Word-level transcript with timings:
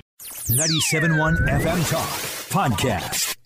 97.1 0.00 1.48
FM 1.48 1.90
Talk 1.90 2.08
Podcast. 2.50 3.36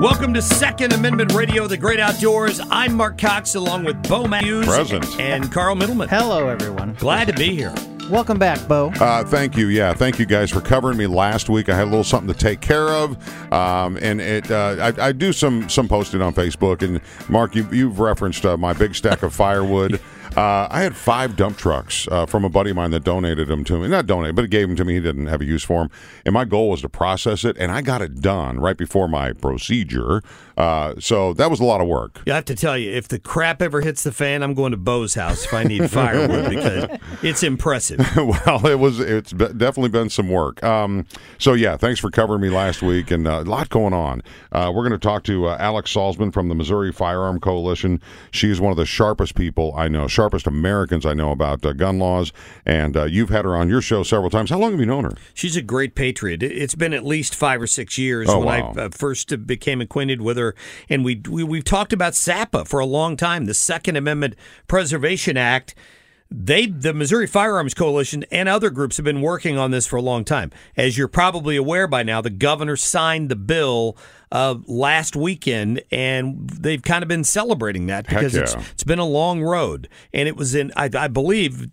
Welcome 0.00 0.32
to 0.34 0.42
Second 0.42 0.92
Amendment 0.92 1.32
Radio, 1.32 1.66
the 1.66 1.76
great 1.76 1.98
outdoors. 1.98 2.60
I'm 2.70 2.94
Mark 2.94 3.18
Cox 3.18 3.56
along 3.56 3.84
with 3.84 4.00
Bo 4.08 4.28
Matthews 4.28 4.64
Present. 4.66 5.04
and 5.20 5.50
Carl 5.50 5.74
Middleman. 5.74 6.08
Hello, 6.08 6.48
everyone. 6.48 6.94
Glad 6.94 7.26
to 7.26 7.32
be 7.34 7.54
here. 7.54 7.74
Welcome 8.08 8.38
back, 8.38 8.66
Bo. 8.68 8.92
Uh, 9.00 9.24
thank 9.24 9.56
you. 9.56 9.66
Yeah, 9.68 9.92
thank 9.94 10.18
you 10.20 10.26
guys 10.26 10.50
for 10.50 10.60
covering 10.60 10.96
me 10.98 11.06
last 11.08 11.48
week. 11.48 11.68
I 11.68 11.74
had 11.74 11.82
a 11.84 11.90
little 11.90 12.04
something 12.04 12.32
to 12.32 12.38
take 12.38 12.60
care 12.60 12.88
of, 12.88 13.52
um, 13.52 13.98
and 14.00 14.20
it. 14.20 14.50
Uh, 14.50 14.92
I, 14.98 15.08
I 15.08 15.12
do 15.12 15.32
some 15.32 15.68
some 15.68 15.88
posting 15.88 16.22
on 16.22 16.32
Facebook. 16.32 16.82
And 16.82 17.00
Mark, 17.28 17.54
you, 17.56 17.66
you've 17.72 17.98
referenced 17.98 18.46
uh, 18.46 18.56
my 18.56 18.72
big 18.72 18.94
stack 18.94 19.22
of 19.22 19.34
firewood. 19.34 20.00
Uh, 20.36 20.68
I 20.70 20.82
had 20.82 20.96
five 20.96 21.36
dump 21.36 21.56
trucks 21.56 22.06
uh, 22.10 22.26
from 22.26 22.44
a 22.44 22.48
buddy 22.48 22.70
of 22.70 22.76
mine 22.76 22.90
that 22.92 23.04
donated 23.04 23.48
them 23.48 23.64
to 23.64 23.78
me. 23.78 23.88
Not 23.88 24.06
donated, 24.06 24.36
but 24.36 24.42
he 24.42 24.48
gave 24.48 24.68
them 24.68 24.76
to 24.76 24.84
me. 24.84 24.94
He 24.94 25.00
didn't 25.00 25.26
have 25.26 25.40
a 25.40 25.44
use 25.44 25.62
for 25.64 25.82
them. 25.82 25.90
And 26.24 26.32
my 26.32 26.44
goal 26.44 26.70
was 26.70 26.82
to 26.82 26.88
process 26.88 27.44
it, 27.44 27.56
and 27.58 27.72
I 27.72 27.82
got 27.82 28.02
it 28.02 28.20
done 28.20 28.60
right 28.60 28.76
before 28.76 29.08
my 29.08 29.32
procedure. 29.32 30.22
Uh, 30.56 30.94
so 30.98 31.32
that 31.34 31.50
was 31.50 31.60
a 31.60 31.64
lot 31.64 31.80
of 31.80 31.86
work. 31.86 32.20
I 32.26 32.34
have 32.34 32.44
to 32.46 32.54
tell 32.56 32.76
you, 32.76 32.90
if 32.90 33.08
the 33.08 33.18
crap 33.18 33.62
ever 33.62 33.80
hits 33.80 34.02
the 34.02 34.12
fan, 34.12 34.42
I'm 34.42 34.54
going 34.54 34.72
to 34.72 34.76
Bo's 34.76 35.14
house 35.14 35.44
if 35.44 35.54
I 35.54 35.62
need 35.62 35.88
firewood 35.90 36.50
because 36.50 36.98
it's 37.22 37.42
impressive. 37.42 38.00
well, 38.16 38.66
it 38.66 38.78
was. 38.78 38.98
It's 39.00 39.32
be- 39.32 39.52
definitely 39.52 39.90
been 39.90 40.10
some 40.10 40.28
work. 40.28 40.62
Um, 40.64 41.06
so 41.38 41.52
yeah, 41.54 41.76
thanks 41.76 42.00
for 42.00 42.10
covering 42.10 42.40
me 42.40 42.50
last 42.50 42.82
week, 42.82 43.10
and 43.10 43.26
uh, 43.28 43.40
a 43.40 43.44
lot 43.44 43.68
going 43.68 43.94
on. 43.94 44.22
Uh, 44.50 44.72
we're 44.74 44.82
going 44.82 44.98
to 44.98 44.98
talk 44.98 45.22
to 45.24 45.46
uh, 45.46 45.56
Alex 45.60 45.94
Salzman 45.94 46.32
from 46.32 46.48
the 46.48 46.54
Missouri 46.54 46.92
Firearm 46.92 47.38
Coalition. 47.38 48.00
She's 48.32 48.60
one 48.60 48.72
of 48.72 48.76
the 48.76 48.86
sharpest 48.86 49.34
people 49.36 49.72
I 49.76 49.88
know, 49.88 50.08
sharpest 50.18 50.48
Americans 50.48 51.06
I 51.06 51.14
know 51.14 51.30
about 51.30 51.64
uh, 51.64 51.72
gun 51.72 52.00
laws, 52.00 52.32
and 52.66 52.96
uh, 52.96 53.04
you've 53.04 53.28
had 53.28 53.44
her 53.44 53.56
on 53.56 53.68
your 53.68 53.80
show 53.80 54.02
several 54.02 54.30
times. 54.30 54.50
How 54.50 54.58
long 54.58 54.72
have 54.72 54.80
you 54.80 54.86
known 54.86 55.04
her? 55.04 55.12
She's 55.32 55.56
a 55.56 55.62
great 55.62 55.94
patriot. 55.94 56.42
It- 56.42 56.50
It's 56.58 56.74
been 56.74 56.92
at 56.92 57.04
least 57.06 57.36
five 57.36 57.62
or 57.62 57.68
six 57.68 57.96
years 57.98 58.28
Oh, 58.28 58.38
when 58.40 58.46
wow. 58.48 58.74
I 58.76 58.80
uh, 58.80 58.88
first 58.90 59.46
became 59.46 59.80
acquainted 59.80 60.20
with 60.20 60.36
her, 60.36 60.56
and 60.88 61.04
we, 61.04 61.22
we 61.30 61.44
we've 61.44 61.62
talked 61.62 61.92
about 61.92 62.16
SAPA 62.16 62.64
for 62.64 62.80
a 62.80 62.84
long 62.86 63.16
time, 63.16 63.44
the 63.44 63.54
Second 63.54 63.94
Amendment 63.96 64.34
Preservation 64.66 65.36
Act. 65.36 65.76
They, 66.30 66.66
the 66.66 66.92
Missouri 66.92 67.26
Firearms 67.26 67.72
Coalition, 67.72 68.24
and 68.32 68.48
other 68.50 68.68
groups 68.70 68.96
have 68.98 69.04
been 69.04 69.22
working 69.22 69.56
on 69.56 69.70
this 69.70 69.86
for 69.86 69.96
a 69.96 70.02
long 70.02 70.24
time. 70.24 70.50
As 70.76 70.98
you're 70.98 71.08
probably 71.08 71.56
aware 71.56 71.86
by 71.86 72.02
now, 72.02 72.20
the 72.20 72.28
governor 72.28 72.76
signed 72.76 73.30
the 73.30 73.36
bill 73.36 73.96
uh, 74.32 74.56
last 74.66 75.16
weekend, 75.16 75.82
and 75.90 76.48
they've 76.50 76.82
kind 76.82 77.02
of 77.02 77.08
been 77.08 77.24
celebrating 77.24 77.86
that 77.86 78.06
Heck 78.06 78.18
because 78.20 78.34
it's 78.34 78.54
it's 78.72 78.84
been 78.84 78.98
a 78.98 79.06
long 79.06 79.42
road, 79.42 79.88
and 80.12 80.28
it 80.28 80.36
was 80.36 80.54
in 80.54 80.72
I, 80.76 80.90
I 80.94 81.08
believe 81.08 81.68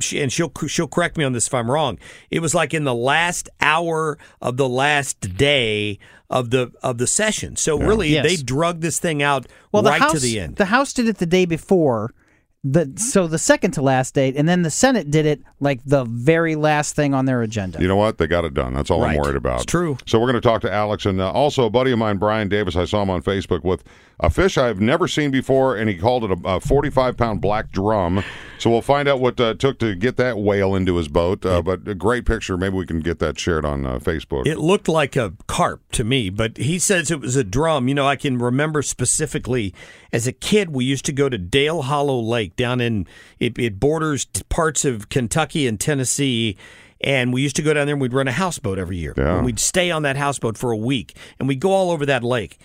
she, 0.00 0.20
and 0.20 0.32
she'll 0.32 0.52
she'll 0.66 0.88
correct 0.88 1.16
me 1.16 1.24
on 1.24 1.32
this 1.32 1.46
if 1.46 1.54
I'm 1.54 1.70
wrong. 1.70 1.98
It 2.30 2.40
was 2.40 2.54
like 2.54 2.72
in 2.74 2.84
the 2.84 2.94
last 2.94 3.48
hour 3.60 4.18
of 4.40 4.56
the 4.56 4.68
last 4.68 5.20
day 5.36 5.98
of 6.28 6.50
the 6.50 6.72
of 6.82 6.98
the 6.98 7.06
session. 7.06 7.56
So 7.56 7.78
really, 7.78 8.10
Yes. 8.10 8.26
they 8.26 8.36
drug 8.36 8.80
this 8.80 8.98
thing 8.98 9.22
out 9.22 9.46
Well, 9.72 9.82
the 9.82 9.90
right 9.90 10.00
House, 10.00 10.12
to 10.12 10.18
the 10.20 10.40
end. 10.40 10.56
The 10.56 10.66
House 10.66 10.92
did 10.92 11.08
it 11.08 11.18
the 11.18 11.26
day 11.26 11.44
before. 11.44 12.14
The 12.62 12.92
so 12.96 13.26
the 13.26 13.38
second 13.38 13.70
to 13.72 13.82
last 13.82 14.14
date, 14.14 14.36
and 14.36 14.46
then 14.46 14.60
the 14.60 14.70
Senate 14.70 15.10
did 15.10 15.24
it 15.24 15.40
like 15.60 15.80
the 15.86 16.04
very 16.04 16.56
last 16.56 16.94
thing 16.94 17.14
on 17.14 17.24
their 17.24 17.40
agenda. 17.40 17.80
You 17.80 17.88
know 17.88 17.96
what? 17.96 18.18
They 18.18 18.26
got 18.26 18.44
it 18.44 18.52
done. 18.52 18.74
That's 18.74 18.90
all 18.90 19.02
I'm 19.02 19.16
worried 19.16 19.36
about. 19.36 19.62
It's 19.62 19.64
true. 19.64 19.96
So 20.04 20.20
we're 20.20 20.30
going 20.30 20.42
to 20.42 20.46
talk 20.46 20.60
to 20.62 20.72
Alex 20.72 21.06
and 21.06 21.22
uh, 21.22 21.32
also 21.32 21.64
a 21.64 21.70
buddy 21.70 21.90
of 21.90 21.98
mine, 21.98 22.18
Brian 22.18 22.50
Davis. 22.50 22.76
I 22.76 22.84
saw 22.84 23.00
him 23.00 23.08
on 23.08 23.22
Facebook 23.22 23.64
with 23.64 23.82
a 24.22 24.28
fish 24.28 24.58
I've 24.58 24.78
never 24.78 25.08
seen 25.08 25.30
before, 25.30 25.74
and 25.74 25.88
he 25.88 25.96
called 25.96 26.24
it 26.24 26.32
a, 26.32 26.48
a 26.56 26.60
45 26.60 27.16
pound 27.16 27.40
black 27.40 27.72
drum. 27.72 28.22
So 28.58 28.68
we'll 28.68 28.82
find 28.82 29.08
out 29.08 29.20
what 29.20 29.40
uh, 29.40 29.44
it 29.44 29.58
took 29.58 29.78
to 29.78 29.94
get 29.94 30.18
that 30.18 30.36
whale 30.36 30.74
into 30.74 30.96
his 30.96 31.08
boat. 31.08 31.46
Uh, 31.46 31.62
but 31.62 31.88
a 31.88 31.94
great 31.94 32.26
picture. 32.26 32.58
Maybe 32.58 32.76
we 32.76 32.84
can 32.84 33.00
get 33.00 33.20
that 33.20 33.38
shared 33.38 33.64
on 33.64 33.86
uh, 33.86 33.98
Facebook. 34.00 34.46
It 34.46 34.58
looked 34.58 34.86
like 34.86 35.16
a 35.16 35.32
carp 35.46 35.80
to 35.92 36.04
me, 36.04 36.28
but 36.28 36.58
he 36.58 36.78
says 36.78 37.10
it 37.10 37.20
was 37.20 37.36
a 37.36 37.44
drum. 37.44 37.88
You 37.88 37.94
know, 37.94 38.06
I 38.06 38.16
can 38.16 38.36
remember 38.36 38.82
specifically 38.82 39.72
as 40.12 40.26
a 40.26 40.32
kid, 40.32 40.70
we 40.70 40.84
used 40.84 41.04
to 41.06 41.12
go 41.12 41.28
to 41.28 41.38
Dale 41.38 41.82
Hollow 41.82 42.20
Lake 42.20 42.56
down 42.56 42.80
in 42.80 43.06
it, 43.38 43.58
it 43.58 43.78
borders 43.78 44.26
parts 44.48 44.84
of 44.84 45.08
Kentucky 45.08 45.66
and 45.66 45.78
Tennessee. 45.78 46.56
And 47.02 47.32
we 47.32 47.40
used 47.40 47.56
to 47.56 47.62
go 47.62 47.72
down 47.72 47.86
there 47.86 47.94
and 47.94 48.02
we'd 48.02 48.12
run 48.12 48.28
a 48.28 48.32
houseboat 48.32 48.78
every 48.78 48.98
year. 48.98 49.14
Yeah. 49.16 49.36
And 49.36 49.44
we'd 49.46 49.58
stay 49.58 49.90
on 49.90 50.02
that 50.02 50.16
houseboat 50.16 50.58
for 50.58 50.70
a 50.70 50.76
week 50.76 51.16
and 51.38 51.48
we'd 51.48 51.60
go 51.60 51.72
all 51.72 51.90
over 51.90 52.04
that 52.06 52.22
lake. 52.22 52.58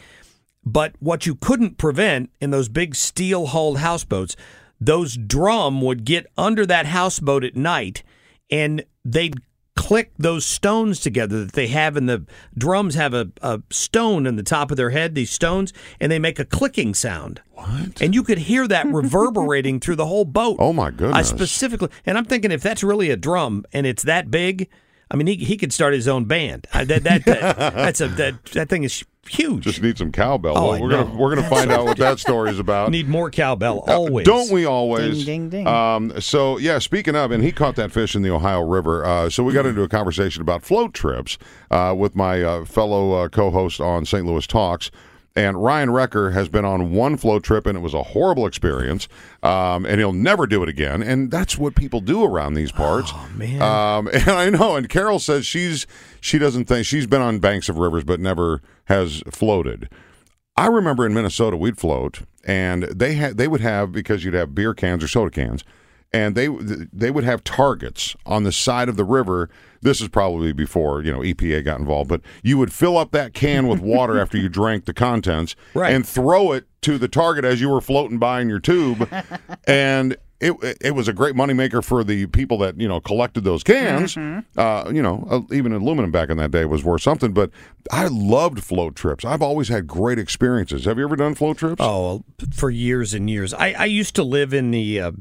But 0.66 0.94
what 1.00 1.26
you 1.26 1.36
couldn't 1.36 1.78
prevent 1.78 2.32
in 2.42 2.50
those 2.50 2.68
big 2.68 2.96
steel 2.96 3.48
hulled 3.48 3.78
houseboats, 3.80 4.36
those 4.82 5.16
drum 5.16 5.82
would 5.82 6.04
get 6.04 6.26
under 6.38 6.66
that 6.66 6.88
houseboat 6.88 7.44
at 7.44 7.56
night 7.56 8.04
and 8.50 8.84
they'd 9.04 9.36
click 9.76 10.12
those 10.18 10.46
stones 10.46 11.00
together 11.00 11.46
that 11.46 11.54
they 11.54 11.68
have 11.68 11.98
in 11.98 12.06
the 12.06 12.26
drums 12.58 12.96
have 12.96 13.14
a, 13.14 13.30
a 13.42 13.62
stone 13.70 14.26
in 14.26 14.36
the 14.36 14.44
top 14.44 14.72
of 14.72 14.78
their 14.78 14.90
head, 14.92 15.16
these 15.16 15.32
stones, 15.32 15.74
and 16.00 16.12
they 16.12 16.20
make 16.20 16.40
a 16.40 16.46
clicking 16.46 16.94
sound. 16.94 17.42
What? 17.54 18.02
And 18.02 18.16
you 18.16 18.24
could 18.24 18.40
hear 18.40 18.68
that 18.68 18.88
reverberating 18.92 19.80
through 19.80 19.98
the 19.98 20.06
whole 20.06 20.26
boat. 20.26 20.58
Oh, 20.60 20.74
my 20.74 20.92
goodness. 20.92 21.16
I 21.16 21.22
specifically, 21.22 21.90
and 22.06 22.18
I'm 22.18 22.26
thinking 22.26 22.52
if 22.52 22.62
that's 22.62 22.84
really 22.84 23.10
a 23.10 23.18
drum 23.18 23.66
and 23.74 23.86
it's 23.86 24.04
that 24.04 24.32
big, 24.32 24.70
I 25.12 25.16
mean, 25.18 25.28
he, 25.28 25.36
he 25.36 25.58
could 25.58 25.72
start 25.74 25.94
his 25.94 26.08
own 26.08 26.26
band. 26.26 26.68
I, 26.74 26.84
that, 26.86 27.04
that, 27.04 27.26
that 27.26 27.58
that's 27.58 28.02
a 28.02 28.08
that, 28.10 28.44
that 28.54 28.70
thing 28.70 28.84
is 28.84 29.04
huge. 29.28 29.64
Just 29.64 29.82
need 29.82 29.98
some 29.98 30.12
cowbell. 30.12 30.58
Oh, 30.58 30.72
Well, 30.72 30.82
we're 30.82 30.90
know. 30.90 31.04
gonna 31.04 31.16
we're 31.18 31.36
gonna 31.36 31.50
find 31.50 31.72
out 31.72 31.86
what 31.86 31.98
that 31.98 32.20
story 32.20 32.50
is 32.52 32.60
about. 32.60 32.90
Need 32.92 33.08
more 33.08 33.30
cowbell 33.30 33.84
Uh, 33.88 33.94
always. 33.98 34.26
Don't 34.26 34.52
we 34.52 34.66
always? 34.66 35.26
Ding, 35.26 35.50
ding, 35.50 35.64
ding. 35.64 35.68
Um, 35.68 36.20
so 36.22 36.58
yeah, 36.58 36.80
speaking 36.80 37.16
of, 37.16 37.32
and 37.32 37.44
he 37.44 37.52
caught 37.52 37.76
that 37.76 37.92
fish 37.92 38.16
in 38.16 38.22
the 38.24 38.30
Ohio 38.32 38.62
River. 38.62 39.06
Uh, 39.06 39.30
so 39.30 39.44
we 39.44 39.54
got 39.54 39.66
into 39.66 39.82
a 39.84 39.88
conversation 39.90 40.42
about 40.42 40.64
float 40.64 40.94
trips 40.94 41.38
uh, 41.72 41.94
with 41.98 42.16
my 42.16 42.42
uh, 42.44 42.66
fellow 42.66 43.14
uh, 43.14 43.28
co-host 43.30 43.80
on 43.82 44.06
St. 44.06 44.26
Louis 44.26 44.46
Talks. 44.48 44.92
And 45.38 45.62
Ryan 45.62 45.90
Recker 45.90 46.32
has 46.32 46.48
been 46.48 46.64
on 46.64 46.94
one 46.94 47.18
float 47.18 47.44
trip, 47.44 47.66
and 47.66 47.78
it 47.78 47.82
was 47.82 47.94
a 47.94 48.04
horrible 48.04 48.48
experience. 48.48 49.10
Um, 49.44 49.86
and 49.86 50.00
he'll 50.00 50.14
never 50.14 50.48
do 50.48 50.64
it 50.64 50.70
again. 50.70 51.04
And 51.04 51.30
that's 51.30 51.58
what 51.58 51.76
people 51.76 52.00
do 52.00 52.24
around 52.24 52.54
these 52.54 52.72
parts. 52.72 53.12
Oh 53.14 53.30
man. 53.36 53.62
Um, 53.62 54.08
and 54.14 54.30
I 54.30 54.50
know. 54.50 54.76
And 54.78 54.88
Carol 54.88 55.20
says 55.20 55.46
she's 55.46 55.86
she 56.22 56.38
doesn't 56.38 56.66
think 56.66 56.86
she's 56.86 57.06
been 57.06 57.22
on 57.22 57.40
banks 57.40 57.68
of 57.68 57.78
rivers, 57.78 58.06
but 58.06 58.20
never 58.20 58.62
has 58.86 59.24
floated. 59.30 59.90
I 60.58 60.68
remember 60.68 61.06
in 61.06 61.14
Minnesota 61.14 61.58
we'd 61.58 61.78
float, 61.78 62.22
and 62.46 62.84
they 62.84 63.16
had 63.16 63.38
they 63.38 63.50
would 63.50 63.62
have 63.62 63.92
because 63.92 64.24
you'd 64.24 64.36
have 64.36 64.56
beer 64.56 64.74
cans 64.74 65.04
or 65.04 65.10
soda 65.10 65.32
cans, 65.32 65.66
and 66.14 66.36
they 66.36 66.48
they 66.94 67.12
would 67.12 67.24
have 67.24 67.44
targets 67.44 68.16
on 68.26 68.44
the 68.44 68.52
side 68.52 68.90
of 68.90 68.96
the 68.96 69.04
river. 69.04 69.50
This 69.82 70.02
is 70.02 70.08
probably 70.08 70.52
before 70.54 71.02
you 71.04 71.12
know 71.12 71.20
EPA 71.20 71.64
got 71.66 71.80
involved, 71.80 72.10
but 72.10 72.22
you 72.44 72.58
would 72.58 72.72
fill 72.74 72.98
up 72.98 73.12
that 73.12 73.34
can 73.34 73.68
with 73.68 73.80
water 73.82 74.20
after 74.20 74.38
you 74.38 74.50
drank 74.50 74.86
the 74.86 74.94
contents, 74.94 75.56
Right. 75.74 75.94
and 75.94 76.08
throw 76.08 76.52
it 76.54 76.66
to 76.82 76.98
the 76.98 77.08
target 77.08 77.46
as 77.46 77.62
you 77.62 77.70
were 77.70 77.82
floating 77.82 78.18
by 78.18 78.42
in 78.42 78.50
your 78.50 78.60
tube, 78.60 79.08
and 79.68 80.16
it 80.42 80.78
it 80.82 80.92
was 80.92 81.08
a 81.08 81.14
great 81.14 81.34
moneymaker 81.36 81.84
for 81.84 82.04
the 82.04 82.26
people 82.28 82.58
that 82.60 82.80
you 82.80 82.88
know 82.88 83.00
collected 83.00 83.44
those 83.44 83.64
cans. 83.64 84.18
Uh, 84.18 84.92
you 84.94 85.02
know, 85.02 85.26
uh, 85.30 85.42
even 85.54 85.72
aluminum 85.72 86.12
back 86.12 86.30
in 86.30 86.38
that 86.38 86.52
day 86.52 86.66
was 86.66 86.84
worth 86.84 87.02
something. 87.02 87.32
But 87.34 87.52
I 87.92 88.08
loved 88.08 88.64
float 88.64 88.96
trips. 88.96 89.24
I've 89.24 89.42
always 89.42 89.70
had 89.70 89.88
great 89.88 90.20
experiences. 90.20 90.86
Have 90.86 90.98
you 90.98 91.06
ever 91.06 91.16
done 91.16 91.36
float 91.36 91.58
trips? 91.58 91.78
Oh, 91.80 92.24
for 92.54 92.70
years 92.70 93.14
and 93.14 93.30
years. 93.30 93.54
I, 93.54 93.72
I 93.74 93.86
used 93.86 94.16
to 94.16 94.24
live 94.24 94.54
in 94.54 94.72
the 94.72 95.00
uh, 95.00 95.12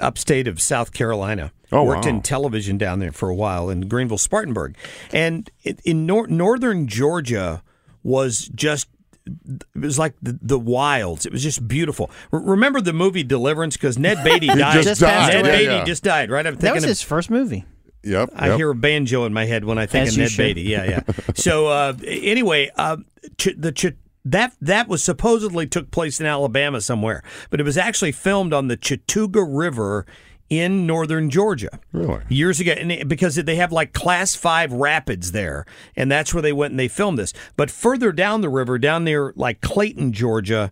upstate 0.00 0.48
of 0.48 0.60
South 0.60 0.92
Carolina. 0.92 1.52
Oh, 1.70 1.84
Worked 1.84 2.04
wow. 2.04 2.10
in 2.10 2.22
television 2.22 2.76
down 2.78 2.98
there 2.98 3.12
for 3.12 3.30
a 3.30 3.34
while 3.34 3.70
in 3.70 3.88
Greenville, 3.88 4.18
Spartanburg, 4.18 4.76
and 5.10 5.50
in 5.84 6.04
nor- 6.06 6.26
northern 6.26 6.86
Georgia 6.86 7.62
was 8.02 8.50
just. 8.54 8.88
It 9.26 9.64
was 9.74 9.98
like 9.98 10.14
the, 10.22 10.38
the 10.42 10.58
wilds. 10.58 11.26
It 11.26 11.32
was 11.32 11.42
just 11.42 11.66
beautiful. 11.68 12.10
R- 12.32 12.40
remember 12.40 12.80
the 12.80 12.92
movie 12.92 13.22
Deliverance? 13.22 13.76
Because 13.76 13.98
Ned 13.98 14.24
Beatty 14.24 14.46
died. 14.48 14.82
just 14.82 15.00
died. 15.00 15.32
Ned 15.34 15.46
Yeah, 15.46 15.52
Beatty 15.52 15.64
yeah. 15.64 15.84
just 15.84 16.02
died. 16.02 16.30
Right. 16.30 16.46
I'm 16.46 16.54
That 16.54 16.60
thinking 16.60 16.74
was 16.76 16.84
of 16.84 16.88
his 16.88 17.02
first 17.02 17.30
movie. 17.30 17.64
Yep. 18.04 18.30
I 18.34 18.48
yep. 18.48 18.56
hear 18.56 18.70
a 18.70 18.74
banjo 18.74 19.24
in 19.26 19.32
my 19.32 19.44
head 19.44 19.64
when 19.64 19.78
I 19.78 19.86
think 19.86 20.08
As 20.08 20.14
of 20.14 20.18
Ned 20.20 20.30
should. 20.32 20.42
Beatty. 20.54 20.62
Yeah, 20.62 20.84
yeah. 20.84 21.00
so 21.34 21.68
uh, 21.68 21.94
anyway, 22.04 22.70
uh, 22.76 22.96
ch- 23.38 23.54
the 23.56 23.70
ch- 23.70 23.94
that 24.24 24.54
that 24.60 24.88
was 24.88 25.02
supposedly 25.04 25.66
took 25.66 25.90
place 25.90 26.20
in 26.20 26.26
Alabama 26.26 26.80
somewhere, 26.80 27.22
but 27.50 27.60
it 27.60 27.64
was 27.64 27.76
actually 27.78 28.12
filmed 28.12 28.52
on 28.52 28.68
the 28.68 28.76
Chattooga 28.76 29.44
River 29.48 30.06
in 30.52 30.86
northern 30.86 31.30
Georgia. 31.30 31.80
Really? 31.92 32.20
Years 32.28 32.60
ago, 32.60 32.72
and 32.72 32.92
it- 32.92 33.08
because 33.08 33.36
they 33.36 33.56
have 33.56 33.72
like 33.72 33.94
class 33.94 34.34
five 34.36 34.70
rapids 34.70 35.32
there, 35.32 35.64
and 35.96 36.12
that's 36.12 36.34
where 36.34 36.42
they 36.42 36.52
went 36.52 36.72
and 36.72 36.78
they 36.78 36.88
filmed 36.88 37.18
this. 37.18 37.32
But 37.56 37.70
further 37.70 38.12
down 38.12 38.42
the 38.42 38.50
river, 38.50 38.78
down 38.78 39.04
near 39.04 39.32
like 39.34 39.62
Clayton, 39.62 40.12
Georgia, 40.12 40.70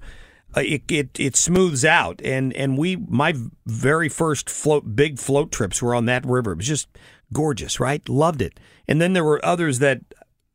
uh, 0.55 0.61
it, 0.61 0.83
it 0.91 1.19
it 1.19 1.35
smooths 1.35 1.83
out, 1.85 2.21
and 2.23 2.53
and 2.53 2.77
we 2.77 2.97
my 2.97 3.33
very 3.65 4.11
first 4.11 4.51
float 4.51 4.95
big 4.95 5.19
float 5.19 5.51
trips 5.51 5.81
were 5.81 5.95
on 5.95 6.05
that 6.05 6.27
river. 6.27 6.53
It 6.53 6.59
was 6.59 6.67
just 6.69 6.89
gorgeous, 7.33 7.81
right? 7.81 8.07
Loved 8.07 8.43
it. 8.43 8.61
And 8.87 9.01
then 9.01 9.15
there 9.15 9.25
were 9.25 9.43
others 9.43 9.79
that 9.79 10.01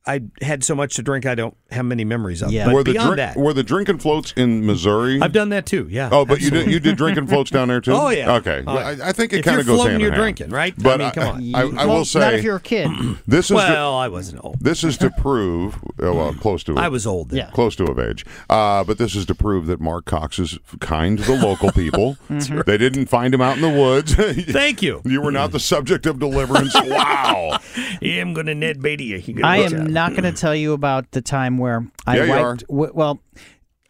I 0.08 0.22
had 0.42 0.64
so 0.64 0.76
much 0.76 0.96
to 0.98 1.02
drink 1.04 1.26
I 1.26 1.34
don't 1.36 1.56
have 1.72 1.86
many 1.86 2.06
memories 2.06 2.42
of. 2.44 2.52
Yeah. 2.52 2.66
But 2.66 2.74
were 2.76 2.84
the 2.84 2.92
beyond 2.94 3.08
drink, 3.16 3.18
that, 3.18 3.38
were 3.38 3.54
the 3.54 3.64
drinking 3.64 3.98
floats 4.00 4.34
in 4.38 4.66
Missouri? 4.66 5.20
I've 5.22 5.32
done 5.34 5.50
that 5.50 5.66
too. 5.66 5.88
Yeah. 5.90 6.10
Oh, 6.12 6.26
but 6.26 6.42
you 6.42 6.50
did 6.52 6.68
you 6.70 6.80
did 6.80 6.96
drinking 6.98 7.28
floats 7.28 7.50
down 7.52 7.68
there 7.70 7.82
too? 7.82 7.92
Oh, 7.96 8.10
yeah. 8.10 8.36
Okay, 8.36 8.62
Well, 8.66 8.78
I, 8.78 9.10
I 9.10 9.12
think 9.14 9.34
it 9.34 9.44
kind 9.44 9.60
of 9.60 9.66
goes 9.66 9.76
floating, 9.78 9.94
hand 9.94 10.02
you're 10.02 10.10
in 10.10 10.14
hand. 10.14 10.36
drinking, 10.38 10.50
right? 10.54 10.74
I 10.78 10.82
But 10.84 11.00
mean, 11.00 11.12
come 11.12 11.36
on. 11.36 11.56
I, 11.56 11.60
I, 11.60 11.62
I 11.84 11.86
Well, 11.86 11.98
will 11.98 12.06
say 12.06 12.20
not 12.20 12.34
if 12.36 12.44
you're 12.44 12.58
a 12.58 12.60
kid. 12.60 12.90
this 13.28 13.46
is 13.46 13.56
well, 13.56 13.96
I 13.96 14.08
wasn't 14.10 14.44
old. 14.44 14.60
to, 14.60 14.64
this 14.64 14.84
is 14.84 14.98
to 15.00 15.10
prove 15.18 15.76
uh, 16.04 16.14
well 16.14 16.34
close 16.36 16.64
to 16.66 16.74
it. 16.74 16.78
I 16.78 16.88
was 16.90 17.08
old 17.08 17.30
then. 17.30 17.38
Yeah. 17.40 17.50
close 17.52 17.76
to 17.78 17.86
of 17.86 17.98
age. 17.98 18.26
Uh, 18.50 18.84
but 18.84 18.98
this 19.00 19.16
is 19.16 19.26
to 19.28 19.34
prove 19.36 19.66
that 19.68 19.80
Mark 19.82 20.06
Cox 20.06 20.38
is 20.40 20.60
kind 20.82 21.18
to 21.18 21.24
the 21.24 21.36
local 21.38 21.72
people. 21.72 22.18
They 22.66 22.78
didn't 22.78 23.08
find 23.08 23.34
him 23.34 23.42
out 23.42 23.56
in 23.56 23.62
the 23.62 23.70
woods. 23.70 24.14
Thank 24.16 24.82
you. 24.82 25.02
You 25.06 25.22
were 25.22 25.32
not 25.32 25.52
the 25.52 25.60
subject 25.60 26.06
of 26.06 26.20
deliverance. 26.20 26.74
wow. 26.76 27.60
Yeah, 28.02 28.22
I'm 28.22 28.34
going 28.34 28.46
to 28.48 28.56
Ned 28.56 28.82
Beatty 28.82 29.06
you. 29.06 29.18
You 29.18 29.42
I 29.44 29.58
good 29.64 29.74
am 29.74 29.86
job. 29.86 29.90
Not 29.96 30.12
going 30.12 30.24
to 30.24 30.32
tell 30.44 30.54
you 30.54 30.74
about 30.74 31.10
the 31.12 31.22
time 31.22 31.58
where 31.58 31.88
I 32.06 32.18
Yeah, 32.20 32.30
wiped. 32.30 32.68
W- 32.68 32.92
well, 32.94 33.20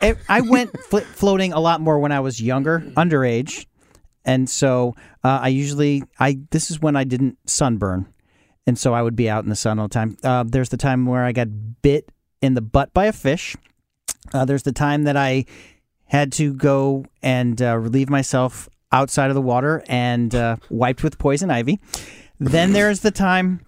I- 0.02 0.16
I 0.30 0.40
went 0.42 0.72
fl- 0.90 1.00
floating 1.00 1.52
a 1.52 1.60
lot 1.60 1.82
more 1.82 2.00
when 2.00 2.14
I 2.14 2.22
was 2.22 2.42
younger, 2.42 2.80
underage, 2.96 3.66
and 4.24 4.50
so 4.50 4.96
uh, 5.24 5.40
I 5.44 5.50
usually 5.50 6.04
I 6.20 6.38
this 6.52 6.72
is 6.72 6.80
when 6.80 6.96
I 6.96 7.04
didn't 7.04 7.38
sunburn, 7.46 8.08
and 8.66 8.78
so 8.80 8.94
I 8.94 9.02
would 9.02 9.16
be 9.18 9.30
out 9.30 9.44
in 9.44 9.50
the 9.50 9.56
sun 9.56 9.80
all 9.80 9.88
the 9.90 9.94
time. 9.94 10.18
Uh, 10.24 10.44
there's 10.48 10.70
the 10.70 10.78
time 10.78 11.06
where 11.06 11.24
I 11.26 11.32
got 11.34 11.48
bit 11.82 12.10
in 12.42 12.54
the 12.54 12.62
butt 12.62 12.94
by 12.94 13.06
a 13.06 13.12
fish. 13.14 13.56
Uh, 14.34 14.46
there's 14.46 14.64
the 14.64 14.72
time 14.72 15.04
that 15.04 15.18
I 15.18 15.46
had 16.06 16.32
to 16.34 16.54
go 16.54 17.06
and 17.22 17.60
uh, 17.62 17.78
relieve 17.78 18.10
myself 18.10 18.70
outside 18.92 19.30
of 19.30 19.36
the 19.36 19.42
water 19.42 19.84
and 19.88 20.34
uh, 20.36 20.58
wiped 20.70 21.04
with 21.04 21.18
poison 21.18 21.50
ivy. 21.52 21.80
Then 22.40 22.74
there's 22.78 23.00
the 23.02 23.12
time. 23.12 23.65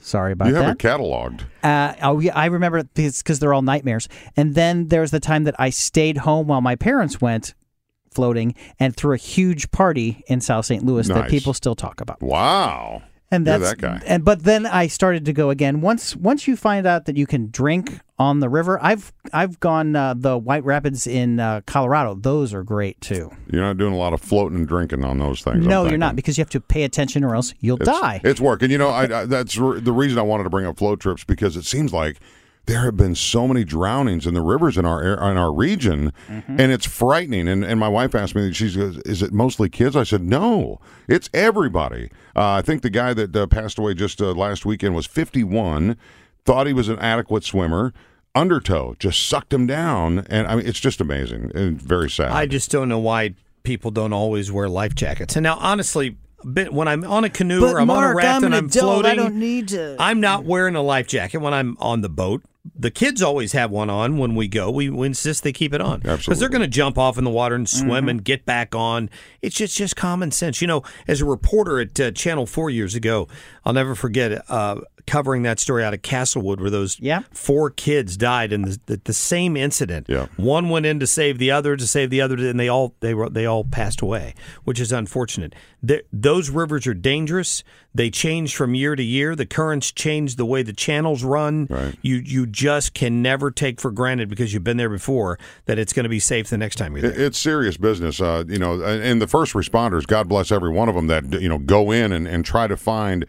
Sorry 0.00 0.32
about 0.32 0.46
that. 0.46 0.50
You 0.50 0.56
have 0.56 0.74
it 0.74 0.78
cataloged. 0.78 1.42
Uh, 1.62 1.94
oh, 2.02 2.20
yeah, 2.20 2.36
I 2.36 2.46
remember 2.46 2.78
it 2.78 2.94
because 2.94 3.38
they're 3.38 3.52
all 3.52 3.62
nightmares. 3.62 4.08
And 4.36 4.54
then 4.54 4.88
there's 4.88 5.10
the 5.10 5.20
time 5.20 5.44
that 5.44 5.54
I 5.58 5.70
stayed 5.70 6.18
home 6.18 6.46
while 6.46 6.60
my 6.60 6.76
parents 6.76 7.20
went 7.20 7.54
floating 8.10 8.54
and 8.80 8.96
threw 8.96 9.14
a 9.14 9.18
huge 9.18 9.70
party 9.70 10.24
in 10.26 10.40
South 10.40 10.66
St. 10.66 10.84
Louis 10.84 11.08
that 11.08 11.28
people 11.30 11.52
still 11.54 11.74
talk 11.74 12.00
about. 12.00 12.22
Wow. 12.22 13.02
And 13.30 13.46
You're 13.46 13.58
that's 13.58 13.70
that 13.72 13.78
guy. 13.78 14.00
And 14.06 14.24
but 14.24 14.44
then 14.44 14.64
I 14.64 14.86
started 14.86 15.26
to 15.26 15.32
go 15.34 15.50
again. 15.50 15.80
Once 15.82 16.16
once 16.16 16.48
you 16.48 16.56
find 16.56 16.86
out 16.86 17.04
that 17.04 17.16
you 17.16 17.26
can 17.26 17.50
drink 17.50 18.00
on 18.18 18.40
the 18.40 18.48
river, 18.48 18.78
I've 18.82 19.12
I've 19.34 19.60
gone 19.60 19.94
uh, 19.94 20.14
the 20.14 20.38
White 20.38 20.64
Rapids 20.64 21.06
in 21.06 21.38
uh, 21.38 21.60
Colorado. 21.66 22.14
Those 22.14 22.54
are 22.54 22.62
great 22.62 22.98
too. 23.02 23.30
You're 23.52 23.62
not 23.62 23.76
doing 23.76 23.92
a 23.92 23.98
lot 23.98 24.14
of 24.14 24.22
floating 24.22 24.56
and 24.58 24.66
drinking 24.66 25.04
on 25.04 25.18
those 25.18 25.42
things. 25.42 25.66
No, 25.66 25.86
you're 25.86 25.98
not 25.98 26.16
because 26.16 26.38
you 26.38 26.42
have 26.42 26.50
to 26.50 26.60
pay 26.60 26.84
attention 26.84 27.22
or 27.22 27.34
else 27.34 27.52
you'll 27.60 27.80
It's- 27.82 28.00
die. 28.00 28.20
It's 28.24 28.40
work, 28.40 28.62
and 28.62 28.72
you 28.72 28.78
know 28.78 28.88
I, 28.88 29.22
I, 29.22 29.24
that's 29.26 29.58
re- 29.58 29.80
the 29.80 29.92
reason 29.92 30.18
I 30.18 30.22
wanted 30.22 30.44
to 30.44 30.50
bring 30.50 30.64
up 30.64 30.78
float 30.78 31.00
trips 31.00 31.24
because 31.24 31.56
it 31.56 31.64
seems 31.66 31.92
like 31.92 32.20
there 32.68 32.82
have 32.84 32.96
been 32.96 33.14
so 33.14 33.48
many 33.48 33.64
drownings 33.64 34.26
in 34.26 34.34
the 34.34 34.42
rivers 34.42 34.76
in 34.78 34.84
our 34.84 35.02
in 35.02 35.36
our 35.36 35.52
region, 35.52 36.12
Mm-hmm. 36.28 36.60
and 36.60 36.70
it's 36.70 36.86
frightening. 36.86 37.48
And, 37.48 37.64
and 37.64 37.80
my 37.80 37.88
wife 37.88 38.14
asked 38.14 38.34
me, 38.34 38.52
she 38.52 38.72
goes, 38.74 38.98
"Is 38.98 39.22
it 39.22 39.32
mostly 39.32 39.68
kids?" 39.68 39.96
I 39.96 40.04
said, 40.04 40.22
"No, 40.22 40.80
it's 41.08 41.28
everybody." 41.34 42.10
Uh, 42.36 42.50
I 42.52 42.62
think 42.62 42.82
the 42.82 42.90
guy 42.90 43.14
that 43.14 43.34
uh, 43.34 43.46
passed 43.48 43.78
away 43.78 43.94
just 43.94 44.20
uh, 44.22 44.32
last 44.32 44.64
weekend 44.64 44.94
was 44.94 45.06
51, 45.06 45.96
thought 46.44 46.66
he 46.66 46.72
was 46.72 46.88
an 46.88 46.98
adequate 47.00 47.42
swimmer. 47.44 47.92
Undertow 48.34 48.94
just 48.98 49.26
sucked 49.26 49.52
him 49.52 49.66
down, 49.66 50.20
and 50.28 50.46
I 50.46 50.56
mean 50.56 50.66
it's 50.66 50.78
just 50.80 51.00
amazing 51.00 51.50
and 51.54 51.80
very 51.80 52.10
sad. 52.10 52.30
I 52.32 52.46
just 52.46 52.70
don't 52.70 52.88
know 52.88 52.98
why 52.98 53.34
people 53.64 53.90
don't 53.90 54.12
always 54.12 54.52
wear 54.52 54.68
life 54.68 54.94
jackets. 54.94 55.34
And 55.36 55.42
now, 55.42 55.56
honestly, 55.58 56.16
bit- 56.52 56.72
when 56.72 56.86
I'm 56.86 57.02
on 57.04 57.24
a 57.24 57.30
canoe 57.30 57.60
But 57.60 57.74
or 57.74 57.80
I'm 57.80 57.90
on 57.90 58.04
a 58.04 58.14
raft 58.14 58.28
I'm 58.38 58.44
and 58.44 58.54
I'm 58.54 58.66
adult. 58.66 59.06
I 59.06 59.14
don't 59.16 59.36
need 59.40 59.68
to- 59.68 59.96
I'm 59.98 60.20
not 60.20 60.44
wearing 60.44 60.76
a 60.76 60.82
life 60.82 61.08
jacket 61.08 61.38
when 61.38 61.52
I'm 61.54 61.76
on 61.80 62.02
the 62.02 62.08
boat. 62.08 62.42
The 62.74 62.90
kids 62.90 63.22
always 63.22 63.52
have 63.52 63.70
one 63.70 63.90
on 63.90 64.18
when 64.18 64.34
we 64.34 64.48
go. 64.48 64.70
We, 64.70 64.90
we 64.90 65.06
insist 65.06 65.42
they 65.42 65.52
keep 65.52 65.72
it 65.74 65.80
on 65.80 66.00
because 66.00 66.38
they're 66.38 66.48
going 66.48 66.62
to 66.62 66.66
jump 66.68 66.98
off 66.98 67.18
in 67.18 67.24
the 67.24 67.30
water 67.30 67.54
and 67.54 67.68
swim 67.68 68.08
and 68.08 68.24
get 68.24 68.44
back 68.44 68.74
on. 68.74 69.10
It's 69.42 69.56
just 69.56 69.76
just 69.76 69.96
common 69.96 70.30
sense. 70.30 70.60
You 70.60 70.66
know, 70.68 70.82
as 71.06 71.20
a 71.20 71.24
reporter 71.24 71.80
at 71.80 71.98
uh, 72.00 72.10
Channel 72.12 72.46
Four 72.46 72.70
years 72.70 72.94
ago, 72.94 73.28
I'll 73.64 73.72
never 73.72 73.94
forget 73.94 74.42
uh, 74.50 74.80
covering 75.06 75.42
that 75.42 75.58
story 75.58 75.82
out 75.84 75.94
of 75.94 76.02
Castlewood 76.02 76.60
where 76.60 76.70
those 76.70 76.98
Yeah. 77.00 77.20
four 77.32 77.70
kids 77.70 78.16
died 78.16 78.52
in 78.52 78.62
the, 78.62 78.80
the, 78.86 79.00
the 79.04 79.12
same 79.14 79.56
incident. 79.56 80.06
Yeah. 80.08 80.26
One 80.36 80.68
went 80.68 80.84
in 80.86 81.00
to 81.00 81.06
save 81.06 81.38
the 81.38 81.50
other, 81.50 81.76
to 81.76 81.86
save 81.86 82.10
the 82.10 82.20
other, 82.20 82.36
and 82.36 82.58
they 82.60 82.68
all 82.68 82.94
they 83.00 83.14
were 83.14 83.30
they 83.30 83.46
all 83.46 83.64
passed 83.64 84.00
away, 84.02 84.34
which 84.64 84.80
is 84.80 84.92
unfortunate. 84.92 85.54
Those 86.12 86.50
rivers 86.50 86.86
are 86.86 86.94
dangerous. 86.94 87.62
They 87.98 88.10
change 88.10 88.54
from 88.54 88.76
year 88.76 88.94
to 88.94 89.02
year. 89.02 89.34
The 89.34 89.44
currents 89.44 89.90
change 89.90 90.36
the 90.36 90.46
way 90.46 90.62
the 90.62 90.72
channels 90.72 91.24
run. 91.24 91.66
Right. 91.68 91.98
You 92.00 92.22
you 92.24 92.46
just 92.46 92.94
can 92.94 93.22
never 93.22 93.50
take 93.50 93.80
for 93.80 93.90
granted 93.90 94.28
because 94.28 94.54
you've 94.54 94.62
been 94.62 94.76
there 94.76 94.88
before 94.88 95.36
that 95.64 95.80
it's 95.80 95.92
going 95.92 96.04
to 96.04 96.08
be 96.08 96.20
safe 96.20 96.48
the 96.48 96.56
next 96.56 96.76
time 96.76 96.92
you're 96.92 97.10
there. 97.10 97.20
It's 97.20 97.38
serious 97.38 97.76
business, 97.76 98.20
uh, 98.20 98.44
you 98.46 98.60
know. 98.60 98.80
And 98.80 99.20
the 99.20 99.26
first 99.26 99.52
responders, 99.52 100.06
God 100.06 100.28
bless 100.28 100.52
every 100.52 100.70
one 100.70 100.88
of 100.88 100.94
them 100.94 101.08
that 101.08 101.42
you 101.42 101.48
know 101.48 101.58
go 101.58 101.90
in 101.90 102.12
and, 102.12 102.28
and 102.28 102.44
try 102.44 102.68
to 102.68 102.76
find 102.76 103.26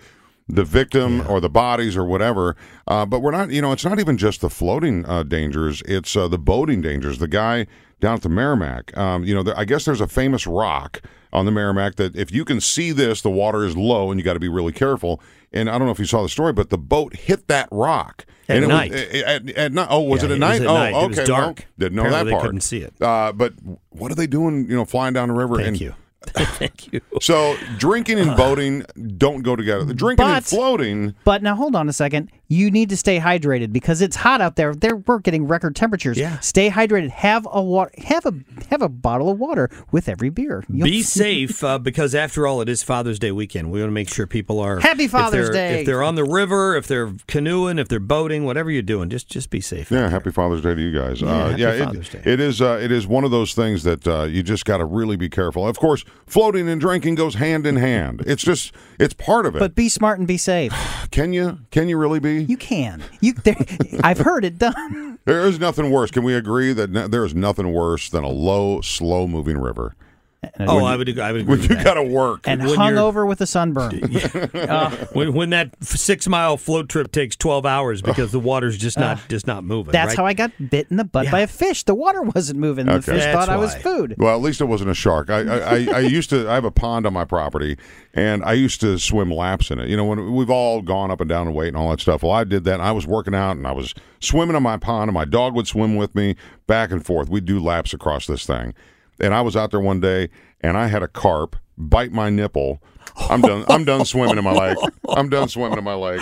the 0.48 0.64
victim 0.64 1.28
or 1.28 1.42
the 1.42 1.50
bodies 1.50 1.98
or 1.98 2.06
whatever. 2.06 2.56
Uh, 2.88 3.08
but 3.08 3.22
we're 3.22 3.32
not, 3.32 3.50
you 3.50 3.64
know, 3.64 3.72
it's 3.72 3.86
not 3.86 4.00
even 4.00 4.20
just 4.20 4.42
the 4.42 4.52
floating 4.52 5.04
uh, 5.08 5.24
dangers; 5.24 5.82
it's 5.88 6.16
uh, 6.16 6.28
the 6.28 6.38
boating 6.38 6.80
dangers. 6.80 7.18
The 7.18 7.28
guy 7.28 7.66
down 8.00 8.18
at 8.18 8.22
the 8.22 8.30
Meramec, 8.30 8.96
um, 8.96 9.24
you 9.24 9.34
know, 9.34 9.42
there, 9.42 9.58
I 9.58 9.66
guess 9.66 9.86
there's 9.86 10.00
a 10.00 10.08
famous 10.08 10.46
rock 10.46 11.02
on 11.32 11.46
the 11.46 11.52
Meramec 11.52 11.96
that 11.96 12.16
if 12.16 12.32
you 12.32 12.44
can 12.46 12.60
see 12.60 12.92
this, 12.92 13.22
the 13.22 13.30
water 13.30 13.64
is 13.64 13.78
low 13.78 14.12
and 14.12 14.20
you 14.20 14.24
got 14.24 14.34
to 14.34 14.40
be 14.40 14.50
really 14.50 14.72
careful. 14.74 15.22
And 15.52 15.70
I 15.70 15.78
don't 15.78 15.86
know 15.88 15.92
if 15.92 16.00
you 16.00 16.06
saw 16.06 16.22
the 16.24 16.30
story, 16.30 16.54
but 16.54 16.70
the 16.70 16.78
boat 16.78 17.16
hit 17.16 17.48
that 17.48 17.68
rock 17.72 18.26
At 18.48 18.58
and 18.58 18.66
it 18.66 18.68
night. 18.68 18.92
Was, 18.92 19.02
at, 19.02 19.50
at 19.52 19.72
night. 19.74 19.88
Oh, 19.90 20.02
was 20.02 20.22
Yeah, 20.22 20.30
it 20.30 20.32
at 20.32 20.36
it 20.36 20.40
night? 20.40 20.52
was 20.52 20.62
at 20.62 20.68
oh, 20.68 20.74
night. 20.74 20.90
It 20.90 20.96
okay. 20.96 21.08
was 21.08 21.18
well, 21.18 21.26
dark. 21.26 21.68
didn't 21.78 21.96
know 21.96 22.02
Apparently 22.04 22.32
that 22.32 22.36
part. 22.36 22.46
couldn't 22.46 22.62
see 22.62 22.78
it. 22.80 22.94
Uh, 23.02 23.32
but 23.34 23.54
what 23.90 24.12
are 24.12 24.16
they 24.16 24.28
doing? 24.28 24.70
You 24.70 24.76
know, 24.76 24.86
flying 24.86 25.14
down 25.14 25.30
the 25.30 25.34
river. 25.36 25.56
Thank 25.56 25.68
and, 25.68 25.82
you, 25.82 25.96
thank 26.26 26.92
you. 26.94 27.02
So 27.22 27.56
drinking 27.78 28.20
and 28.20 28.36
boating 28.38 28.86
don't 29.18 29.42
go 29.42 29.56
together. 29.56 29.86
The 29.86 29.94
drinking 29.94 30.26
and 30.26 30.46
floating. 30.46 31.16
But 31.24 31.42
now 31.44 31.56
hold 31.56 31.76
on 31.76 31.90
a 31.90 31.94
second. 31.94 32.32
You 32.52 32.72
need 32.72 32.90
to 32.90 32.98
stay 32.98 33.20
hydrated 33.20 33.72
because 33.72 34.02
it's 34.02 34.16
hot 34.16 34.42
out 34.42 34.56
there. 34.56 34.74
There 34.74 34.96
we're 34.96 35.20
getting 35.20 35.46
record 35.48 35.76
temperatures. 35.76 36.18
Yeah. 36.18 36.40
Stay 36.40 36.72
hydrated. 36.72 37.12
Have 37.12 37.48
a 37.52 37.62
water. 37.62 37.92
Have 38.00 38.26
a 38.26 38.34
have 38.72 38.82
a 38.82 38.90
bottle 38.90 39.30
of 39.30 39.38
water 39.38 39.70
with 39.92 40.10
every 40.10 40.30
beer. 40.32 40.64
You'll- 40.68 40.86
Be 40.86 41.04
safe 41.24 41.64
uh, 41.64 41.78
because, 41.78 42.16
after 42.16 42.48
all, 42.48 42.60
it 42.62 42.68
is 42.68 42.82
Father's 42.82 43.20
Day 43.20 43.32
weekend. 43.32 43.70
We 43.70 43.80
want 43.82 43.90
to 43.90 43.94
make 43.94 44.10
sure 44.12 44.26
people 44.26 44.60
are 44.62 44.80
Happy 44.80 45.08
Father's 45.08 45.52
they're- 45.52 45.54
Day. 45.54 45.80
If 45.82 45.86
they're 45.86 46.02
on 46.02 46.16
the 46.16 46.24
river, 46.24 46.76
if 46.76 46.88
they're 46.88 47.14
canoeing, 47.28 47.78
if 47.78 47.88
they're 47.88 48.00
boating, 48.00 48.46
whatever 48.46 48.72
you're 48.72 48.82
doing, 48.82 49.10
just 49.10 49.30
just 49.30 49.52
be 49.52 49.62
safe. 49.62 49.92
Yeah, 49.92 50.10
happy 50.10 50.32
Father's 50.32 50.62
Day 50.64 50.74
to 50.74 50.82
you 50.82 50.92
guys. 51.00 51.22
uh, 51.22 51.28
happy 51.50 51.62
yeah, 51.62 51.72
it- 51.74 51.84
Father's 51.86 52.10
Day. 52.10 52.22
it 52.26 52.40
is. 52.40 52.64
Uh, 52.64 52.80
it 52.82 52.92
is 52.92 53.06
one 53.06 53.24
of 53.26 53.30
those 53.30 53.54
things 53.54 53.84
that 53.84 54.08
uh, 54.08 54.24
you 54.24 54.42
just 54.42 54.66
got 54.66 54.78
to 54.78 54.86
really 54.86 55.18
be 55.18 55.30
careful. 55.30 55.68
Of 55.68 55.78
course, 55.78 56.04
floating 56.26 56.68
and 56.68 56.82
drinking 56.82 57.14
goes 57.14 57.36
hand 57.36 57.68
in 57.68 57.76
hand. 57.76 58.24
It's 58.26 58.42
just 58.42 58.74
it's 59.00 59.14
part 59.14 59.46
of 59.46 59.56
it. 59.56 59.60
But 59.60 59.76
be 59.76 59.88
smart 59.88 60.18
and 60.18 60.28
be 60.28 60.38
safe. 60.38 60.74
can 61.12 61.32
you? 61.32 61.60
Can 61.70 61.88
you 61.90 61.98
really 62.00 62.20
be? 62.20 62.39
You 62.44 62.58
can. 62.58 63.04
You. 63.22 63.34
There, 63.34 63.56
I've 64.04 64.20
heard 64.20 64.46
it 64.46 64.58
done. 64.58 65.20
There 65.26 65.42
is 65.42 65.60
nothing 65.60 65.92
worse. 65.92 66.12
Can 66.12 66.24
we 66.24 66.34
agree 66.36 66.74
that 66.74 66.90
no, 66.90 67.08
there 67.08 67.26
is 67.26 67.36
nothing 67.36 67.74
worse 67.74 68.10
than 68.10 68.24
a 68.24 68.30
low, 68.30 68.82
slow 68.82 69.28
moving 69.28 69.58
river? 69.58 69.96
And, 70.42 70.70
Oh, 70.70 70.86
I 70.86 70.96
would. 70.96 71.20
I 71.20 71.34
would 71.34 71.42
agree. 71.42 71.62
You 71.62 71.68
that. 71.68 71.84
got 71.84 71.94
to 71.96 72.04
work. 72.04 72.48
and 72.48 72.64
when 72.64 72.76
hung 72.76 72.98
over 72.98 73.26
with 73.26 73.42
a 73.42 73.46
sunburn. 73.46 73.92
when, 75.14 75.34
when 75.34 75.50
that 75.50 75.76
six 75.84 76.28
mile 76.28 76.56
float 76.56 76.88
trip 76.88 77.12
takes 77.12 77.36
twelve 77.36 77.66
hours 77.66 78.02
because 78.02 78.32
the 78.32 78.40
water's 78.40 78.78
just 78.78 78.98
not 78.98 79.20
just 79.28 79.48
not 79.48 79.66
moving. 79.66 79.92
That's 79.92 80.10
right? 80.12 80.18
how 80.18 80.26
I 80.26 80.34
got 80.34 80.52
bit 80.70 80.88
in 80.90 80.96
the 80.98 81.04
butt 81.04 81.26
Yeah. 81.26 81.32
by 81.32 81.40
a 81.42 81.48
fish. 81.48 81.84
The 81.84 81.94
water 81.96 82.22
wasn't 82.22 82.60
moving. 82.60 82.86
The 82.86 82.94
Okay. 82.94 83.12
fish 83.14 83.24
That's 83.24 83.36
thought 83.38 83.50
I 83.50 83.58
was 83.58 83.76
food. 83.76 84.16
Well, 84.18 84.34
at 84.34 84.42
least 84.42 84.62
it 84.62 84.66
wasn't 84.66 84.92
a 84.92 84.94
shark. 84.94 85.30
I, 85.30 85.40
I, 85.42 85.58
I, 85.58 85.88
I 85.96 86.00
used 86.00 86.30
to. 86.30 86.50
I 86.50 86.54
have 86.56 86.66
a 86.66 86.72
pond 86.72 87.06
on 87.06 87.12
my 87.12 87.26
property, 87.26 87.78
and 88.14 88.42
I 88.46 88.54
used 88.54 88.80
to 88.82 88.98
swim 88.98 89.32
laps 89.32 89.72
in 89.72 89.80
it. 89.80 89.90
You 89.90 89.98
know, 89.98 90.06
when 90.06 90.34
we've 90.34 90.50
all 90.50 90.82
gone 90.82 91.12
up 91.12 91.20
and 91.20 91.28
down 91.30 91.48
the 91.48 91.52
weight 91.52 91.68
and 91.70 91.78
all 91.78 91.90
that 91.90 92.00
stuff. 92.00 92.24
Well, 92.24 92.32
I 92.32 92.46
did 92.46 92.64
that. 92.64 92.76
And 92.76 92.84
I 92.84 92.94
was 92.94 93.06
working 93.06 93.36
out, 93.36 93.58
and 93.58 93.68
I 93.68 93.74
was 93.74 93.94
swimming 94.22 94.56
in 94.56 94.64
my 94.64 94.78
pond, 94.78 95.10
and 95.10 95.14
my 95.14 95.26
dog 95.26 95.54
would 95.56 95.68
swim 95.68 95.98
with 95.98 96.16
me 96.16 96.38
back 96.66 96.92
and 96.92 97.06
forth. 97.06 97.28
We'd 97.30 97.46
do 97.46 97.60
laps 97.60 97.94
across 97.94 98.26
this 98.26 98.46
thing, 98.46 98.74
and 99.20 99.34
I 99.34 99.42
was 99.42 99.56
out 99.56 99.72
there 99.72 99.80
one 99.80 100.00
day, 100.00 100.30
and 100.62 100.78
I 100.78 100.88
had 100.88 101.04
a 101.04 101.08
carp 101.08 101.56
bite 101.78 102.12
my 102.12 102.30
nipple. 102.30 102.82
I'm 103.18 103.42
done. 103.42 103.66
I'm 103.68 103.84
done 103.86 104.06
swimming 104.06 104.38
in 104.38 104.44
my 104.44 104.54
leg. 104.54 104.78
I'm 105.10 105.30
done 105.30 105.50
swimming 105.50 105.78
in 105.78 105.84
my 105.84 105.96
leg. 105.96 106.22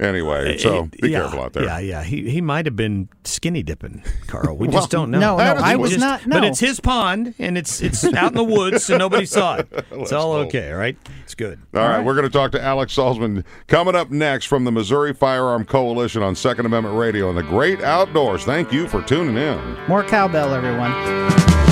Anyway, 0.00 0.54
eh, 0.54 0.58
so 0.58 0.84
eh, 0.84 0.86
be 1.00 1.10
yeah, 1.10 1.20
careful 1.20 1.42
out 1.42 1.52
there. 1.52 1.64
Yeah, 1.64 1.78
yeah. 1.78 2.02
He 2.02 2.28
he 2.28 2.40
might 2.40 2.66
have 2.66 2.74
been 2.74 3.08
skinny 3.22 3.62
dipping, 3.62 4.02
Carl. 4.26 4.56
We 4.56 4.66
just 4.66 4.90
don't 4.90 5.12
know. 5.12 5.20
no, 5.20 5.36
no, 5.36 5.44
I 5.62 5.76
was 5.76 5.90
just- 5.92 6.00
not- 6.00 6.22
But 6.28 6.42
it's 6.44 6.58
his 6.58 6.80
pond, 6.80 7.34
and 7.38 7.56
it's 7.56 7.80
it's 7.80 8.02
out 8.04 8.32
in 8.32 8.36
the 8.36 8.42
woods, 8.42 8.84
so 8.84 8.96
nobody 8.96 9.26
saw 9.26 9.56
it. 9.56 9.68
It's 9.92 10.10
all 10.12 10.32
go. 10.32 10.40
okay, 10.48 10.72
all 10.72 10.78
right? 10.78 10.96
It's 11.22 11.34
good. 11.36 11.60
All 11.74 11.80
right, 11.86 12.04
we're 12.04 12.14
going 12.14 12.26
to 12.26 12.30
talk 12.32 12.50
to 12.52 12.60
Alex 12.62 12.96
Salzman 12.96 13.44
coming 13.68 13.94
up 13.94 14.10
next 14.10 14.46
from 14.46 14.64
the 14.64 14.72
Missouri 14.72 15.14
Firearm 15.14 15.64
Coalition 15.64 16.22
on 16.22 16.34
Second 16.34 16.66
Amendment 16.66 16.96
Radio 16.96 17.28
and 17.28 17.38
the 17.38 17.42
Great 17.44 17.80
Outdoors. 17.82 18.44
Thank 18.44 18.72
you 18.72 18.88
for 18.88 19.02
tuning 19.02 19.36
in. 19.36 19.76
More 19.86 20.02
cowbell, 20.02 20.54
everyone. 20.54 21.71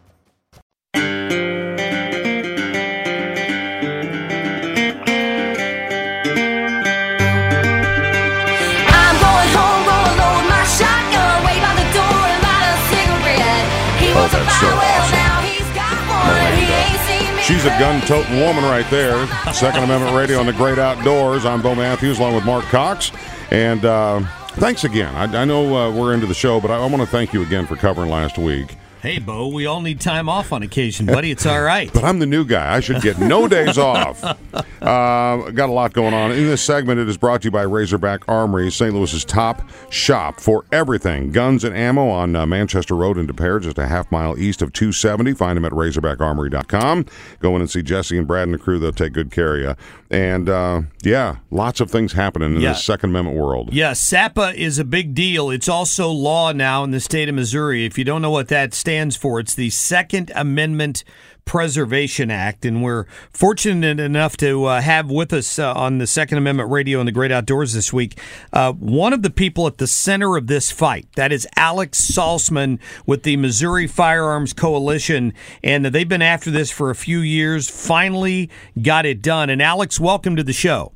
He 14.31 14.37
wants 14.37 14.59
so 14.59 14.67
awesome. 14.67 15.11
now 15.11 15.41
he's 15.41 15.69
got 15.75 15.97
one. 16.07 16.53
He 16.57 16.65
ain't 16.71 17.01
seen 17.07 17.35
me 17.35 17.41
She's 17.41 17.65
a 17.65 17.69
gun-toting 17.79 18.39
woman 18.39 18.63
right 18.63 18.89
there. 18.89 19.27
Second 19.53 19.83
Amendment 19.83 20.15
Radio 20.15 20.39
on 20.39 20.45
the 20.45 20.53
Great 20.53 20.79
Outdoors. 20.79 21.45
I'm 21.45 21.61
Bo 21.61 21.75
Matthews 21.75 22.19
along 22.19 22.35
with 22.35 22.45
Mark 22.45 22.63
Cox. 22.65 23.11
And 23.51 23.83
uh, 23.83 24.21
thanks 24.53 24.83
again. 24.83 25.13
I, 25.15 25.41
I 25.41 25.45
know 25.45 25.75
uh, 25.75 25.91
we're 25.91 26.13
into 26.13 26.27
the 26.27 26.33
show, 26.33 26.61
but 26.61 26.71
I, 26.71 26.77
I 26.77 26.85
want 26.85 27.01
to 27.01 27.05
thank 27.07 27.33
you 27.33 27.41
again 27.41 27.67
for 27.67 27.75
covering 27.75 28.09
last 28.09 28.37
week. 28.37 28.77
Hey, 29.01 29.17
Bo, 29.17 29.47
we 29.47 29.65
all 29.65 29.81
need 29.81 29.99
time 29.99 30.29
off 30.29 30.53
on 30.53 30.61
occasion, 30.61 31.07
buddy. 31.07 31.31
It's 31.31 31.47
all 31.47 31.63
right. 31.63 31.91
But 32.01 32.03
I'm 32.03 32.19
the 32.19 32.27
new 32.27 32.45
guy. 32.45 32.75
I 32.75 32.81
should 32.81 33.01
get 33.01 33.17
no 33.19 33.47
days 33.47 33.77
off. 33.77 34.23
Uh, 34.81 35.51
got 35.51 35.69
a 35.69 35.71
lot 35.71 35.93
going 35.93 36.11
on. 36.11 36.31
In 36.31 36.47
this 36.47 36.63
segment, 36.63 36.99
it 36.99 37.07
is 37.07 37.15
brought 37.15 37.43
to 37.43 37.45
you 37.45 37.51
by 37.51 37.61
Razorback 37.61 38.27
Armory, 38.27 38.71
St. 38.71 38.95
Louis's 38.95 39.23
top 39.23 39.61
shop 39.91 40.39
for 40.39 40.65
everything 40.71 41.31
guns 41.31 41.63
and 41.63 41.77
ammo 41.77 42.09
on 42.09 42.35
uh, 42.35 42.47
Manchester 42.47 42.95
Road 42.95 43.19
in 43.19 43.27
Des 43.27 43.33
Peres, 43.33 43.65
just 43.65 43.77
a 43.77 43.85
half 43.85 44.11
mile 44.11 44.39
east 44.39 44.63
of 44.63 44.73
270. 44.73 45.33
Find 45.35 45.55
them 45.55 45.65
at 45.65 45.71
razorbackarmory.com. 45.71 47.05
Go 47.39 47.55
in 47.55 47.61
and 47.61 47.69
see 47.69 47.83
Jesse 47.83 48.17
and 48.17 48.25
Brad 48.25 48.47
and 48.47 48.55
the 48.55 48.57
crew. 48.57 48.79
They'll 48.79 48.91
take 48.91 49.13
good 49.13 49.29
care 49.29 49.53
of 49.55 49.61
you. 49.61 49.75
And 50.11 50.49
uh, 50.49 50.81
yeah, 51.03 51.37
lots 51.51 51.79
of 51.79 51.89
things 51.89 52.11
happening 52.11 52.55
in 52.55 52.61
Yeah. 52.61 52.73
this 52.73 52.83
Second 52.83 53.11
Amendment 53.11 53.37
world. 53.39 53.73
Yeah, 53.73 53.93
SAPA 53.93 54.53
is 54.61 54.77
a 54.77 54.83
big 54.83 55.13
deal. 55.15 55.49
It's 55.49 55.69
also 55.69 56.09
law 56.09 56.51
now 56.51 56.83
in 56.83 56.91
the 56.91 56.99
state 56.99 57.29
of 57.29 57.35
Missouri. 57.35 57.85
If 57.85 57.97
you 57.97 58.03
don't 58.03 58.21
know 58.21 58.29
what 58.29 58.49
that 58.49 58.73
stands 58.73 59.15
for, 59.15 59.39
it's 59.39 59.55
the 59.55 59.69
Second 59.69 60.29
Amendment 60.35 61.05
Preservation 61.51 62.31
Act. 62.31 62.63
And 62.63 62.81
we're 62.81 63.03
fortunate 63.33 63.99
enough 63.99 64.37
to 64.37 64.63
uh, 64.63 64.79
have 64.79 65.11
with 65.11 65.33
us 65.33 65.59
uh, 65.59 65.73
on 65.73 65.97
the 65.97 66.07
Second 66.07 66.37
Amendment 66.37 66.71
Radio 66.71 66.99
and 66.99 67.07
the 67.09 67.11
Great 67.11 67.29
Outdoors 67.29 67.73
this 67.73 67.91
week 67.91 68.17
uh, 68.53 68.71
one 68.71 69.11
of 69.11 69.21
the 69.21 69.29
people 69.29 69.67
at 69.67 69.77
the 69.77 69.85
center 69.85 70.37
of 70.37 70.47
this 70.47 70.71
fight. 70.71 71.07
That 71.17 71.33
is 71.33 71.45
Alex 71.57 71.99
Salzman 72.09 72.79
with 73.05 73.23
the 73.23 73.35
Missouri 73.35 73.85
Firearms 73.85 74.53
Coalition. 74.53 75.33
And 75.61 75.87
they've 75.87 76.07
been 76.07 76.21
after 76.21 76.51
this 76.51 76.71
for 76.71 76.89
a 76.89 76.95
few 76.95 77.19
years, 77.19 77.69
finally 77.69 78.49
got 78.81 79.05
it 79.05 79.21
done. 79.21 79.49
And 79.49 79.61
Alex, 79.61 79.99
welcome 79.99 80.37
to 80.37 80.43
the 80.43 80.53
show. 80.53 80.93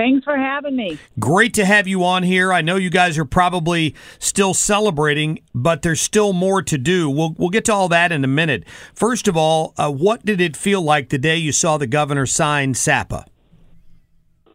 Thanks 0.00 0.24
for 0.24 0.34
having 0.34 0.76
me. 0.76 0.98
Great 1.18 1.52
to 1.52 1.66
have 1.66 1.86
you 1.86 2.02
on 2.04 2.22
here. 2.22 2.54
I 2.54 2.62
know 2.62 2.76
you 2.76 2.88
guys 2.88 3.18
are 3.18 3.26
probably 3.26 3.94
still 4.18 4.54
celebrating, 4.54 5.40
but 5.54 5.82
there's 5.82 6.00
still 6.00 6.32
more 6.32 6.62
to 6.62 6.78
do. 6.78 7.10
We'll 7.10 7.34
we'll 7.36 7.50
get 7.50 7.66
to 7.66 7.74
all 7.74 7.86
that 7.90 8.10
in 8.10 8.24
a 8.24 8.26
minute. 8.26 8.64
First 8.94 9.28
of 9.28 9.36
all, 9.36 9.74
uh, 9.76 9.92
what 9.92 10.24
did 10.24 10.40
it 10.40 10.56
feel 10.56 10.80
like 10.80 11.10
the 11.10 11.18
day 11.18 11.36
you 11.36 11.52
saw 11.52 11.76
the 11.76 11.86
governor 11.86 12.24
sign 12.24 12.72
SAPA? 12.72 13.26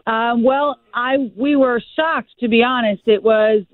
Uh, 0.08 0.34
well, 0.40 0.80
I 0.96 1.30
we 1.38 1.56
were 1.56 1.80
shocked 1.96 2.32
to 2.40 2.48
be 2.48 2.64
honest. 2.64 3.04
It 3.06 3.22
was 3.22 3.66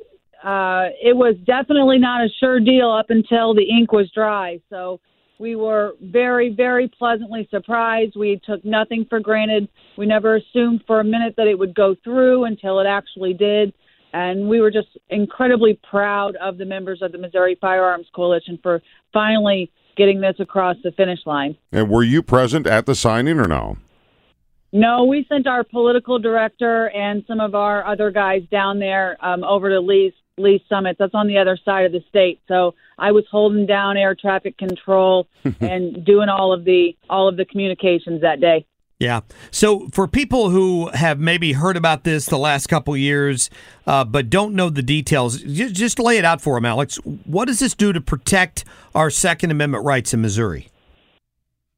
uh, 0.43 0.91
it 1.01 1.15
was 1.15 1.37
definitely 1.45 1.99
not 1.99 2.19
a 2.19 2.27
sure 2.41 2.59
deal 2.59 2.91
up 2.91 3.11
until 3.11 3.53
the 3.53 3.63
ink 3.63 3.93
was 3.93 4.11
dry. 4.11 4.59
So 4.69 4.99
we 5.39 5.55
were 5.55 5.93
very 6.01 6.53
very 6.53 6.89
pleasantly 6.89 7.47
surprised. 7.49 8.17
We 8.17 8.41
took 8.45 8.65
nothing 8.65 9.05
for 9.09 9.21
granted. 9.21 9.69
We 9.97 10.05
never 10.05 10.35
assumed 10.35 10.83
for 10.87 10.99
a 10.99 11.03
minute 11.03 11.35
that 11.37 11.47
it 11.47 11.57
would 11.57 11.75
go 11.75 11.95
through 12.03 12.45
until 12.45 12.79
it 12.79 12.85
actually 12.85 13.33
did. 13.33 13.73
And 14.13 14.49
we 14.49 14.59
were 14.59 14.71
just 14.71 14.89
incredibly 15.09 15.79
proud 15.89 16.35
of 16.37 16.57
the 16.57 16.65
members 16.65 17.01
of 17.01 17.11
the 17.11 17.17
Missouri 17.17 17.57
Firearms 17.59 18.07
Coalition 18.13 18.59
for 18.61 18.81
finally 19.13 19.71
getting 19.95 20.21
this 20.21 20.35
across 20.39 20.75
the 20.83 20.91
finish 20.91 21.19
line. 21.25 21.55
And 21.71 21.89
were 21.89 22.03
you 22.03 22.21
present 22.21 22.67
at 22.67 22.85
the 22.85 22.95
signing 22.95 23.39
or 23.39 23.47
no? 23.47 23.77
No, 24.73 25.03
we 25.03 25.25
sent 25.27 25.47
our 25.47 25.63
political 25.63 26.17
director 26.17 26.89
and 26.91 27.23
some 27.27 27.41
of 27.41 27.55
our 27.55 27.85
other 27.85 28.09
guys 28.09 28.41
down 28.49 28.79
there 28.79 29.17
um, 29.23 29.43
over 29.43 29.69
to 29.69 29.81
Lee's 29.81 30.13
Lee 30.37 30.63
Summit. 30.69 30.95
That's 30.97 31.13
on 31.13 31.27
the 31.27 31.37
other 31.37 31.57
side 31.63 31.85
of 31.85 31.91
the 31.91 32.03
state. 32.09 32.39
So 32.47 32.73
I 32.97 33.11
was 33.11 33.25
holding 33.29 33.65
down 33.65 33.97
air 33.97 34.15
traffic 34.15 34.57
control 34.57 35.27
and 35.59 36.05
doing 36.05 36.29
all 36.29 36.53
of 36.53 36.63
the 36.63 36.95
all 37.09 37.27
of 37.27 37.37
the 37.37 37.45
communications 37.45 38.21
that 38.21 38.39
day. 38.39 38.65
Yeah. 39.01 39.21
So 39.49 39.89
for 39.91 40.07
people 40.07 40.51
who 40.51 40.89
have 40.89 41.19
maybe 41.19 41.53
heard 41.53 41.75
about 41.75 42.03
this 42.03 42.27
the 42.27 42.37
last 42.37 42.67
couple 42.67 42.95
years, 42.95 43.49
uh, 43.87 44.03
but 44.03 44.29
don't 44.29 44.53
know 44.53 44.69
the 44.69 44.83
details, 44.83 45.39
just, 45.39 45.97
lay 45.97 46.19
it 46.19 46.23
out 46.23 46.39
for 46.39 46.55
them, 46.55 46.65
Alex. 46.65 46.97
What 47.25 47.45
does 47.45 47.57
this 47.57 47.73
do 47.73 47.91
to 47.93 47.99
protect 47.99 48.63
our 48.93 49.09
Second 49.09 49.49
Amendment 49.49 49.85
rights 49.85 50.13
in 50.13 50.21
Missouri? 50.21 50.69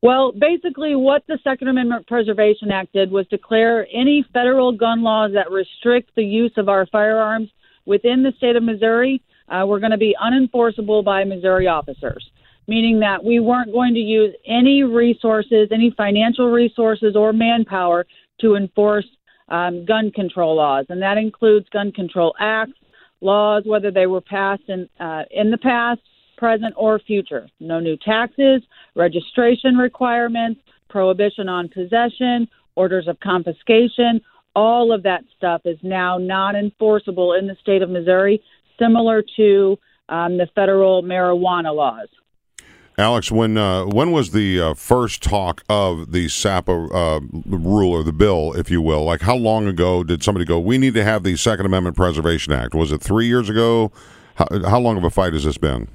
Well, 0.01 0.33
basically, 0.33 0.97
what 0.97 1.23
the 1.27 1.39
Second 1.45 1.69
Amendment 1.69 2.07
Preservation 2.07 2.71
Act 2.71 2.91
did 2.91 3.09
was 3.09 3.25
declare 3.27 3.87
any 3.93 4.25
federal 4.33 4.73
gun 4.73 5.01
laws 5.01 5.31
that 5.33 5.49
restrict 5.49 6.11
the 6.17 6.25
use 6.25 6.51
of 6.57 6.67
our 6.67 6.85
firearms 6.87 7.49
within 7.85 8.23
the 8.23 8.33
state 8.35 8.57
of 8.57 8.63
Missouri 8.63 9.21
uh, 9.47 9.65
were 9.65 9.79
going 9.79 9.91
to 9.91 9.97
be 9.97 10.13
unenforceable 10.21 11.05
by 11.05 11.23
Missouri 11.23 11.67
officers, 11.67 12.29
meaning 12.67 12.99
that 12.99 13.23
we 13.23 13.39
weren't 13.39 13.71
going 13.71 13.93
to 13.93 13.99
use 13.99 14.33
any 14.47 14.83
resources, 14.83 15.69
any 15.71 15.93
financial 15.95 16.49
resources 16.49 17.15
or 17.15 17.33
manpower 17.33 18.05
to 18.41 18.55
enforce 18.55 19.05
um, 19.49 19.85
gun 19.85 20.11
control 20.11 20.55
laws, 20.55 20.85
and 20.89 21.01
that 21.01 21.17
includes 21.17 21.67
gun 21.69 21.91
control 21.91 22.33
acts, 22.39 22.73
laws, 23.21 23.63
whether 23.65 23.91
they 23.91 24.07
were 24.07 24.21
passed 24.21 24.63
in 24.67 24.87
uh, 24.99 25.23
in 25.31 25.51
the 25.51 25.57
past, 25.57 26.01
present, 26.37 26.73
or 26.77 26.99
future. 26.99 27.47
No 27.59 27.79
new 27.79 27.97
taxes, 27.97 28.61
registration 28.95 29.75
requirements, 29.75 30.61
prohibition 30.89 31.49
on 31.49 31.69
possession, 31.69 32.47
orders 32.75 33.07
of 33.07 33.19
confiscation. 33.19 34.21
All 34.55 34.93
of 34.93 35.03
that 35.03 35.23
stuff 35.35 35.61
is 35.65 35.77
now 35.81 36.17
not 36.17 36.55
enforceable 36.55 37.33
in 37.33 37.47
the 37.47 37.55
state 37.61 37.81
of 37.81 37.89
Missouri, 37.89 38.41
similar 38.79 39.23
to 39.37 39.77
um, 40.09 40.37
the 40.37 40.47
federal 40.53 41.01
marijuana 41.01 41.73
laws. 41.73 42.07
Alex, 42.97 43.31
when 43.31 43.57
uh, 43.57 43.85
when 43.85 44.11
was 44.11 44.31
the 44.31 44.61
uh, 44.61 44.73
first 44.75 45.23
talk 45.23 45.63
of 45.67 46.11
the 46.11 46.27
SAPA 46.29 46.71
uh, 46.71 47.19
rule 47.45 47.91
or 47.91 48.03
the 48.03 48.11
bill, 48.13 48.53
if 48.53 48.69
you 48.69 48.81
will? 48.81 49.03
Like, 49.03 49.21
how 49.21 49.35
long 49.35 49.67
ago 49.67 50.03
did 50.03 50.23
somebody 50.23 50.45
go? 50.45 50.59
We 50.59 50.77
need 50.77 50.93
to 50.93 51.03
have 51.03 51.23
the 51.23 51.35
Second 51.35 51.65
Amendment 51.65 51.95
Preservation 51.95 52.53
Act. 52.53 52.75
Was 52.75 52.91
it 52.91 53.01
three 53.01 53.25
years 53.25 53.49
ago? 53.49 53.91
How, 54.35 54.47
how 54.69 54.79
long 54.79 54.97
of 54.97 55.03
a 55.03 55.09
fight 55.09 55.33
has 55.33 55.43
this 55.43 55.57
been? 55.57 55.87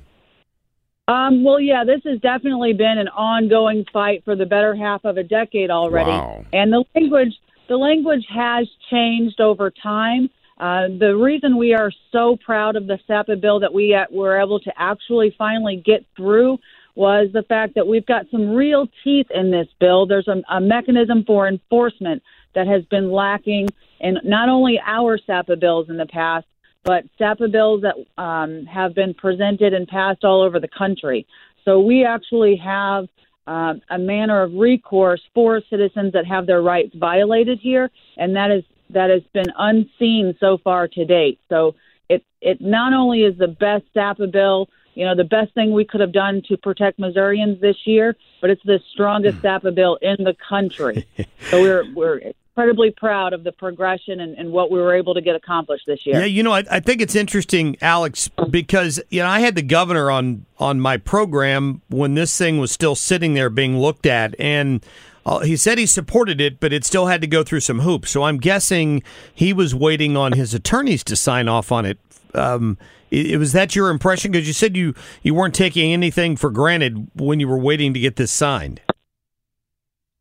Um, 1.07 1.45
well, 1.45 1.61
yeah, 1.61 1.85
this 1.85 2.01
has 2.05 2.21
definitely 2.21 2.73
been 2.75 2.99
an 2.99 3.09
ongoing 3.09 3.85
fight 3.93 4.25
for 4.25 4.37
the 4.37 4.45
better 4.45 4.75
half 4.75 5.05
of 5.05 5.17
a 5.17 5.23
decade 5.23 5.71
already, 5.71 6.11
Wow. 6.11 6.45
and 6.53 6.73
the 6.73 6.85
language 6.95 7.35
the 7.69 7.77
language 7.77 8.25
has 8.35 8.67
changed 8.91 9.41
over 9.41 9.71
time. 9.71 10.31
Uh, 10.59 10.89
the 10.99 11.15
reason 11.17 11.57
we 11.57 11.75
are 11.75 11.93
so 12.11 12.37
proud 12.45 12.75
of 12.75 12.87
the 12.89 12.99
SAPA 13.07 13.37
bill 13.37 13.61
that 13.61 13.73
we 13.73 13.95
uh, 13.95 14.05
were 14.11 14.41
able 14.41 14.59
to 14.61 14.73
actually 14.77 15.35
finally 15.39 15.81
get 15.85 16.05
through 16.17 16.59
was 16.99 17.29
the 17.33 17.45
fact 17.45 17.77
that 17.77 17.87
we've 17.87 18.05
got 18.07 18.27
some 18.29 18.51
real 18.51 18.89
teeth 19.05 19.29
in 19.31 19.53
this 19.53 19.69
bill. 19.79 20.05
There's 20.05 20.27
a, 20.27 20.43
a 20.53 20.61
mechanism 20.61 21.23
for 21.25 21.47
enforcement 21.47 22.25
that 22.57 22.67
has 22.67 22.85
been 22.87 23.13
lacking 23.13 23.69
in 24.01 24.19
not 24.25 24.49
only 24.49 24.81
our 24.85 25.17
SAPA 25.17 25.57
bills 25.57 25.89
in 25.89 25.97
the 25.97 26.07
past, 26.07 26.45
but 26.83 27.05
SAPA 27.17 27.49
bills 27.53 27.83
that 27.83 27.95
um, 28.21 28.67
have 28.67 28.97
been 28.97 29.15
presented 29.15 29.75
and 29.75 29.87
passed 29.87 30.25
all 30.25 30.43
over 30.43 30.59
the 30.59 30.69
country. 30.77 31.25
So 31.65 31.79
we 31.79 32.05
actually 32.05 32.57
have 32.57 33.07
um, 33.47 33.81
a 33.91 33.99
manner 33.99 34.43
of 34.43 34.55
recourse 34.55 35.23
for 35.35 35.63
citizens 35.71 36.15
that 36.15 36.27
have 36.27 36.49
their 36.49 36.63
rights 36.63 36.97
violated 36.97 37.61
here, 37.63 37.93
and 38.17 38.35
that 38.35 38.51
is 38.51 38.65
that 38.91 39.09
has 39.09 39.23
been 39.33 39.53
unseen 39.57 40.35
so 40.41 40.59
far 40.65 40.89
to 40.89 41.05
date. 41.05 41.39
So 41.49 41.77
it 42.09 42.25
it 42.41 42.61
not 42.61 42.93
only 42.93 43.21
is 43.21 43.39
the 43.39 43.47
best 43.47 43.85
SAPA 43.95 44.27
bill, 44.27 44.69
you 44.99 45.05
know, 45.05 45.15
the 45.15 45.23
best 45.23 45.55
thing 45.55 45.73
we 45.73 45.85
could 45.85 46.01
have 46.01 46.11
done 46.11 46.43
to 46.49 46.57
protect 46.57 46.99
Missourians 46.99 47.61
this 47.61 47.77
year, 47.85 48.17
but 48.41 48.51
it's 48.51 48.63
the 48.65 48.81
strongest 48.93 49.41
SAPA 49.43 49.71
bill 49.71 49.97
in 50.03 50.17
the 50.25 50.35
country. 50.49 51.07
so 51.51 51.63
we're 51.63 51.85
we're 51.95 52.19
incredibly 52.19 52.91
proud 52.91 53.33
of 53.33 53.45
the 53.45 53.53
progression 53.53 54.19
and, 54.19 54.37
and 54.37 54.51
what 54.51 54.73
we 54.73 54.81
were 54.81 54.93
able 54.93 55.15
to 55.15 55.21
get 55.21 55.37
accomplished 55.37 55.85
this 55.87 56.05
year. 56.05 56.19
Yeah, 56.19 56.25
you 56.25 56.43
know, 56.43 56.53
I, 56.53 56.65
I 56.69 56.81
think 56.81 57.01
it's 57.01 57.15
interesting, 57.15 57.77
Alex, 57.81 58.29
because 58.51 59.01
you 59.09 59.23
know 59.23 59.29
I 59.29 59.39
had 59.39 59.55
the 59.55 59.63
governor 59.63 60.11
on 60.11 60.47
on 60.59 60.81
my 60.81 60.97
program 60.97 61.81
when 61.89 62.15
this 62.15 62.37
thing 62.37 62.59
was 62.59 62.73
still 62.73 62.97
sitting 62.97 63.35
there 63.35 63.51
being 63.51 63.79
looked 63.79 64.05
at, 64.05 64.35
and 64.41 64.85
uh, 65.25 65.39
he 65.39 65.57
said 65.57 65.79
he 65.79 65.87
supported 65.87 66.41
it, 66.41 66.59
but 66.59 66.73
it 66.73 66.85
still 66.85 67.07
had 67.07 67.21
to 67.21 67.29
go 67.29 67.45
through 67.45 67.61
some 67.61 67.81
hoops. 67.81 68.11
So 68.11 68.25
I'm 68.25 68.39
guessing 68.39 69.05
he 69.33 69.53
was 69.53 69.77
waiting 69.77 70.17
on 70.17 70.33
his 70.33 70.55
attorneys 70.55 71.05
to 71.05 71.15
sign 71.15 71.47
off 71.47 71.71
on 71.71 71.87
it. 71.87 71.99
Um, 72.35 72.77
it, 73.11 73.39
was 73.39 73.53
that 73.53 73.75
your 73.75 73.91
impression? 73.91 74.33
Because 74.33 74.47
you 74.47 74.53
said 74.53 74.77
you 74.77 74.95
you 75.23 75.35
weren't 75.35 75.55
taking 75.55 75.93
anything 75.93 76.37
for 76.37 76.51
granted 76.51 77.11
when 77.15 77.41
you 77.41 77.49
were 77.49 77.59
waiting 77.59 77.95
to 77.95 78.01
get 78.01 78.17
this 78.17 78.31
signed. 78.31 78.81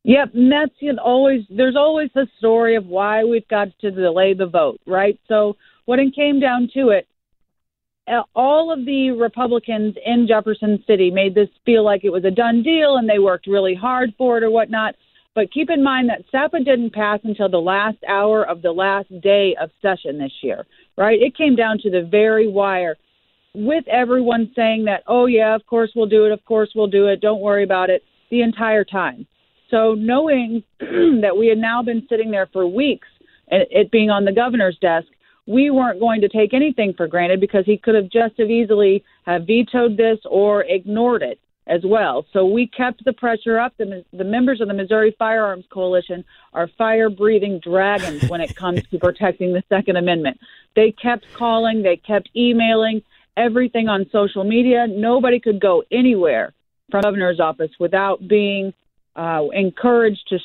Yep, 0.04 0.36
and 0.36 0.52
that's 0.52 0.72
you 0.80 0.94
know, 0.94 1.04
always 1.04 1.42
there's 1.50 1.76
always 1.76 2.10
the 2.16 2.28
story 2.38 2.76
of 2.76 2.86
why 2.86 3.24
we've 3.24 3.48
got 3.50 3.68
to 3.82 3.92
delay 3.92 4.34
the 4.34 4.46
vote, 4.46 4.80
right? 4.88 5.20
So 5.28 5.58
when 5.86 6.00
it 6.00 6.16
came 6.16 6.40
down 6.40 6.70
to 6.76 6.90
it, 6.90 7.08
all 8.34 8.72
of 8.72 8.86
the 8.86 9.12
Republicans 9.12 9.96
in 10.06 10.28
Jefferson 10.28 10.82
City 10.88 11.12
made 11.12 11.36
this 11.36 11.50
feel 11.66 11.84
like 11.84 12.06
it 12.06 12.10
was 12.10 12.24
a 12.24 12.32
done 12.32 12.64
deal, 12.64 12.96
and 12.96 13.10
they 13.10 13.20
worked 13.20 13.48
really 13.48 13.76
hard 13.76 14.14
for 14.18 14.38
it 14.38 14.44
or 14.44 14.50
whatnot. 14.50 14.96
But 15.36 15.52
keep 15.52 15.70
in 15.70 15.84
mind 15.84 16.10
that 16.10 16.24
SAPA 16.32 16.64
didn't 16.64 16.94
pass 16.94 17.20
until 17.24 17.50
the 17.50 17.58
last 17.58 17.98
hour 18.08 18.44
of 18.48 18.62
the 18.62 18.72
last 18.72 19.10
day 19.22 19.56
of 19.62 19.70
session 19.82 20.18
this 20.18 20.32
year, 20.42 20.66
right? 20.98 21.22
It 21.22 21.38
came 21.38 21.56
down 21.56 21.78
to 21.80 21.90
the 21.90 22.08
very 22.10 22.48
wire 22.48 22.98
with 23.54 23.88
everyone 23.88 24.52
saying 24.56 24.86
that, 24.86 25.04
oh, 25.08 25.26
yeah, 25.26 25.56
of 25.56 25.66
course 25.66 25.92
we'll 25.96 26.08
do 26.08 26.26
it, 26.26 26.32
of 26.32 26.44
course 26.46 26.70
we'll 26.76 26.88
do 26.88 27.08
it, 27.08 27.22
don't 27.22 27.42
worry 27.42 27.64
about 27.64 27.90
it, 27.90 28.04
the 28.30 28.42
entire 28.42 28.84
time. 28.84 29.26
So 29.70 29.94
knowing 29.94 30.64
that 30.80 31.36
we 31.38 31.48
had 31.48 31.58
now 31.58 31.82
been 31.82 32.06
sitting 32.10 32.32
there 32.32 32.50
for 32.52 32.68
weeks, 32.68 33.08
and 33.50 33.64
it 33.70 33.92
being 33.92 34.10
on 34.10 34.26
the 34.26 34.32
governor's 34.32 34.78
desk, 34.80 35.08
we 35.48 35.70
weren't 35.72 36.00
going 36.00 36.22
to 36.22 36.30
take 36.30 36.54
anything 36.54 36.94
for 36.96 37.08
granted 37.08 37.40
because 37.40 37.66
he 37.66 37.78
could 37.78 37.96
have 37.96 38.10
just 38.10 38.40
as 38.40 38.50
easily 38.50 39.04
have 39.26 39.48
vetoed 39.48 39.96
this 39.96 40.20
or 40.26 40.64
ignored 40.64 41.24
it 41.24 41.40
as 41.68 41.82
well. 41.84 42.26
So 42.34 42.46
we 42.46 42.68
kept 42.68 43.04
the 43.06 43.14
pressure 43.14 43.60
up. 43.60 43.74
The, 43.78 44.04
the 44.14 44.24
members 44.24 44.62
of 44.62 44.68
the 44.68 44.74
Missouri 44.74 45.16
Firearms 45.20 45.66
Coalition 45.70 46.24
are 46.54 46.70
fire-breathing 46.78 47.60
dragons 47.60 48.30
when 48.30 48.42
it 48.42 48.56
comes 48.56 48.84
to 48.88 49.00
protecting 49.00 49.54
the 49.54 49.64
Second 49.70 49.98
Amendment. 49.98 50.40
They 50.76 50.92
kept 50.92 51.26
calling, 51.34 51.84
they 51.84 51.98
kept 51.98 52.30
emailing, 52.36 53.02
everything 53.36 53.88
on 53.88 54.10
social 54.12 54.44
media. 54.44 54.88
Nobody 54.88 55.40
could 55.40 55.60
go 55.60 55.84
anywhere 55.92 56.54
from 56.90 57.02
the 57.02 57.08
governor's 57.08 57.40
office 57.40 57.72
without 57.80 58.28
being 58.28 58.74
uh, 59.16 59.46
encouraged 59.54 60.28
to 60.30 60.40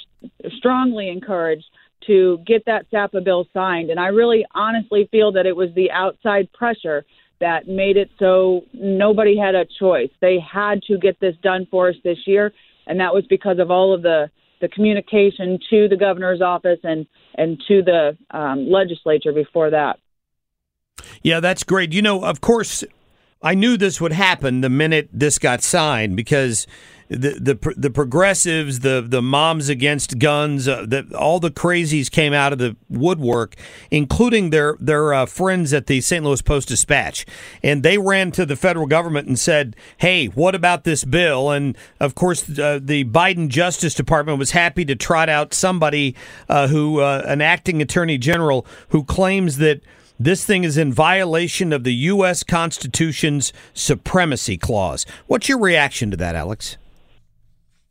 strongly 0.56 1.08
encouraged 1.08 1.64
to 2.06 2.38
get 2.46 2.64
that 2.66 2.86
SAPA 2.90 3.20
bill 3.20 3.46
signed. 3.54 3.90
And 3.90 4.00
I 4.00 4.08
really 4.08 4.44
honestly 4.54 5.08
feel 5.12 5.32
that 5.32 5.46
it 5.46 5.54
was 5.54 5.68
the 5.74 5.90
outside 5.90 6.52
pressure 6.52 7.04
that 7.42 7.66
made 7.66 7.96
it 7.96 8.08
so 8.20 8.62
nobody 8.72 9.36
had 9.36 9.56
a 9.56 9.66
choice. 9.78 10.10
They 10.20 10.38
had 10.40 10.80
to 10.84 10.96
get 10.96 11.18
this 11.20 11.34
done 11.42 11.66
for 11.70 11.88
us 11.88 11.96
this 12.04 12.18
year, 12.24 12.52
and 12.86 13.00
that 13.00 13.12
was 13.12 13.24
because 13.28 13.58
of 13.58 13.70
all 13.70 13.92
of 13.92 14.02
the 14.02 14.30
the 14.60 14.68
communication 14.68 15.58
to 15.68 15.88
the 15.88 15.96
governor's 15.96 16.40
office 16.40 16.78
and 16.84 17.04
and 17.34 17.60
to 17.66 17.82
the 17.82 18.16
um, 18.30 18.70
legislature 18.70 19.32
before 19.32 19.70
that. 19.70 19.98
Yeah, 21.22 21.40
that's 21.40 21.64
great. 21.64 21.92
You 21.92 22.00
know, 22.00 22.24
of 22.24 22.40
course, 22.40 22.84
I 23.42 23.54
knew 23.54 23.76
this 23.76 24.00
would 24.00 24.12
happen 24.12 24.60
the 24.60 24.70
minute 24.70 25.08
this 25.12 25.38
got 25.38 25.62
signed 25.62 26.16
because 26.16 26.66
the 27.12 27.58
the 27.58 27.74
the 27.76 27.90
progressives, 27.90 28.80
the 28.80 29.04
the 29.06 29.22
moms 29.22 29.68
against 29.68 30.18
guns, 30.18 30.66
uh, 30.66 30.86
the, 30.86 31.06
all 31.16 31.40
the 31.40 31.50
crazies 31.50 32.10
came 32.10 32.32
out 32.32 32.52
of 32.52 32.58
the 32.58 32.76
woodwork, 32.88 33.54
including 33.90 34.50
their 34.50 34.76
their 34.80 35.12
uh, 35.12 35.26
friends 35.26 35.72
at 35.72 35.86
the 35.86 36.00
St. 36.00 36.24
Louis 36.24 36.40
Post 36.42 36.68
Dispatch, 36.68 37.26
and 37.62 37.82
they 37.82 37.98
ran 37.98 38.30
to 38.32 38.46
the 38.46 38.56
federal 38.56 38.86
government 38.86 39.28
and 39.28 39.38
said, 39.38 39.76
"Hey, 39.98 40.26
what 40.26 40.54
about 40.54 40.84
this 40.84 41.04
bill?" 41.04 41.50
And 41.50 41.76
of 42.00 42.14
course, 42.14 42.58
uh, 42.58 42.80
the 42.82 43.04
Biden 43.04 43.48
Justice 43.48 43.94
Department 43.94 44.38
was 44.38 44.52
happy 44.52 44.84
to 44.86 44.96
trot 44.96 45.28
out 45.28 45.52
somebody 45.52 46.14
uh, 46.48 46.68
who, 46.68 47.00
uh, 47.00 47.22
an 47.26 47.40
acting 47.40 47.82
attorney 47.82 48.18
general, 48.18 48.66
who 48.88 49.04
claims 49.04 49.58
that. 49.58 49.80
This 50.24 50.44
thing 50.44 50.62
is 50.62 50.78
in 50.78 50.92
violation 50.92 51.72
of 51.72 51.82
the 51.82 51.92
U.S. 51.94 52.44
Constitution's 52.44 53.52
supremacy 53.74 54.56
clause. 54.56 55.04
What's 55.26 55.48
your 55.48 55.58
reaction 55.58 56.12
to 56.12 56.16
that, 56.16 56.36
Alex? 56.36 56.76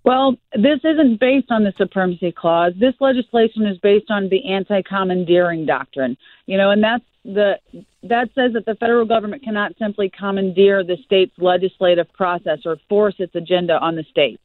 Well, 0.06 0.38
this 0.54 0.80
isn't 0.86 1.20
based 1.20 1.52
on 1.52 1.65
the 1.65 1.74
supremacy 1.78 2.32
clause. 2.32 2.72
This 2.80 2.94
legislation 3.02 3.65
is 3.65 3.78
based 3.80 4.10
on 4.10 4.30
the 4.30 4.50
anti-commandeering 4.50 5.65
doctrine. 5.65 6.15
You 6.46 6.58
know, 6.58 6.72
and 6.72 6.82
that's 6.82 7.04
the 7.26 7.56
that 8.04 8.30
says 8.34 8.54
that 8.54 8.65
the 8.65 8.76
federal 8.76 9.06
government 9.06 9.44
cannot 9.44 9.74
simply 9.78 10.10
commandeer 10.17 10.86
the 10.86 10.96
state's 11.06 11.38
legislative 11.38 12.12
process 12.13 12.60
or 12.65 12.78
force 12.88 13.15
its 13.20 13.36
agenda 13.36 13.78
on 13.78 13.98
the 13.98 14.06
states. 14.10 14.41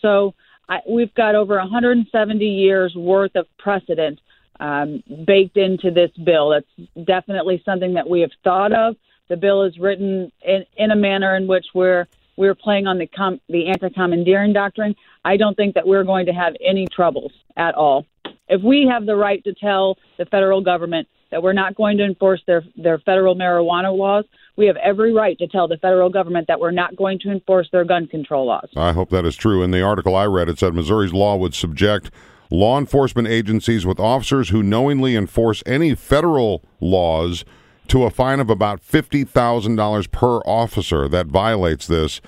So 0.00 0.34
I, 0.68 0.80
we've 0.86 1.14
got 1.14 1.34
over 1.34 1.56
170 1.56 2.44
years 2.44 2.94
worth 2.94 3.36
of 3.36 3.46
precedent 3.58 4.20
um, 4.62 5.02
baked 5.26 5.56
into 5.56 5.90
this 5.90 6.10
bill. 6.24 6.50
That's 6.50 7.04
definitely 7.04 7.60
something 7.64 7.94
that 7.94 8.08
we 8.08 8.20
have 8.20 8.30
thought 8.44 8.72
of. 8.72 8.94
The 9.28 9.36
bill 9.36 9.64
is 9.64 9.76
written 9.78 10.30
in, 10.40 10.64
in 10.76 10.90
a 10.92 10.96
manner 10.96 11.36
in 11.36 11.46
which 11.48 11.66
we're 11.74 12.06
we're 12.36 12.54
playing 12.54 12.86
on 12.86 12.98
the 12.98 13.06
com- 13.06 13.40
the 13.48 13.68
anti-commandeering 13.68 14.52
doctrine. 14.52 14.94
I 15.24 15.36
don't 15.36 15.56
think 15.56 15.74
that 15.74 15.86
we're 15.86 16.04
going 16.04 16.26
to 16.26 16.32
have 16.32 16.54
any 16.64 16.86
troubles 16.86 17.32
at 17.56 17.74
all. 17.74 18.06
If 18.48 18.62
we 18.62 18.88
have 18.90 19.04
the 19.04 19.16
right 19.16 19.42
to 19.44 19.52
tell 19.52 19.98
the 20.16 20.26
federal 20.26 20.62
government 20.62 21.08
that 21.30 21.42
we're 21.42 21.52
not 21.52 21.74
going 21.74 21.98
to 21.98 22.04
enforce 22.04 22.40
their 22.46 22.62
their 22.76 22.98
federal 22.98 23.34
marijuana 23.34 23.96
laws, 23.96 24.24
we 24.56 24.66
have 24.66 24.76
every 24.76 25.12
right 25.12 25.36
to 25.38 25.48
tell 25.48 25.66
the 25.66 25.78
federal 25.78 26.08
government 26.08 26.46
that 26.46 26.60
we're 26.60 26.70
not 26.70 26.94
going 26.94 27.18
to 27.20 27.30
enforce 27.30 27.68
their 27.72 27.84
gun 27.84 28.06
control 28.06 28.46
laws. 28.46 28.68
I 28.76 28.92
hope 28.92 29.10
that 29.10 29.24
is 29.24 29.34
true. 29.34 29.62
In 29.64 29.72
the 29.72 29.82
article 29.82 30.14
I 30.14 30.26
read, 30.26 30.48
it 30.48 30.58
said 30.60 30.72
Missouri's 30.72 31.12
law 31.12 31.34
would 31.36 31.54
subject 31.54 32.12
law 32.52 32.78
enforcement 32.78 33.26
agencies 33.26 33.86
with 33.86 33.98
officers 33.98 34.50
who 34.50 34.62
knowingly 34.62 35.16
enforce 35.16 35.62
any 35.64 35.94
federal 35.94 36.62
laws 36.80 37.44
to 37.88 38.04
a 38.04 38.10
fine 38.10 38.40
of 38.40 38.50
about 38.50 38.80
$50,000 38.82 40.10
per 40.10 40.38
officer 40.40 41.08
that 41.08 41.26
violates 41.26 41.86
this. 41.86 42.20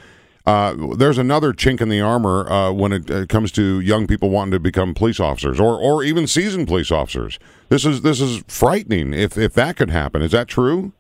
Uh, 0.46 0.74
there's 0.96 1.18
another 1.18 1.52
chink 1.52 1.80
in 1.80 1.88
the 1.88 2.00
armor 2.00 2.50
uh, 2.50 2.72
when 2.72 2.92
it 2.92 3.10
uh, 3.10 3.26
comes 3.26 3.52
to 3.52 3.80
young 3.80 4.06
people 4.06 4.30
wanting 4.30 4.52
to 4.52 4.58
become 4.58 4.94
police 4.94 5.20
officers 5.20 5.60
or, 5.60 5.78
or 5.78 6.02
even 6.02 6.26
seasoned 6.26 6.68
police 6.68 6.90
officers. 6.90 7.38
This 7.68 7.86
is 7.86 8.02
this 8.02 8.20
is 8.20 8.44
frightening. 8.46 9.14
If 9.14 9.38
if 9.38 9.54
that 9.54 9.76
could 9.76 9.88
happen, 9.88 10.20
is 10.20 10.32
that 10.32 10.48
true? 10.48 10.92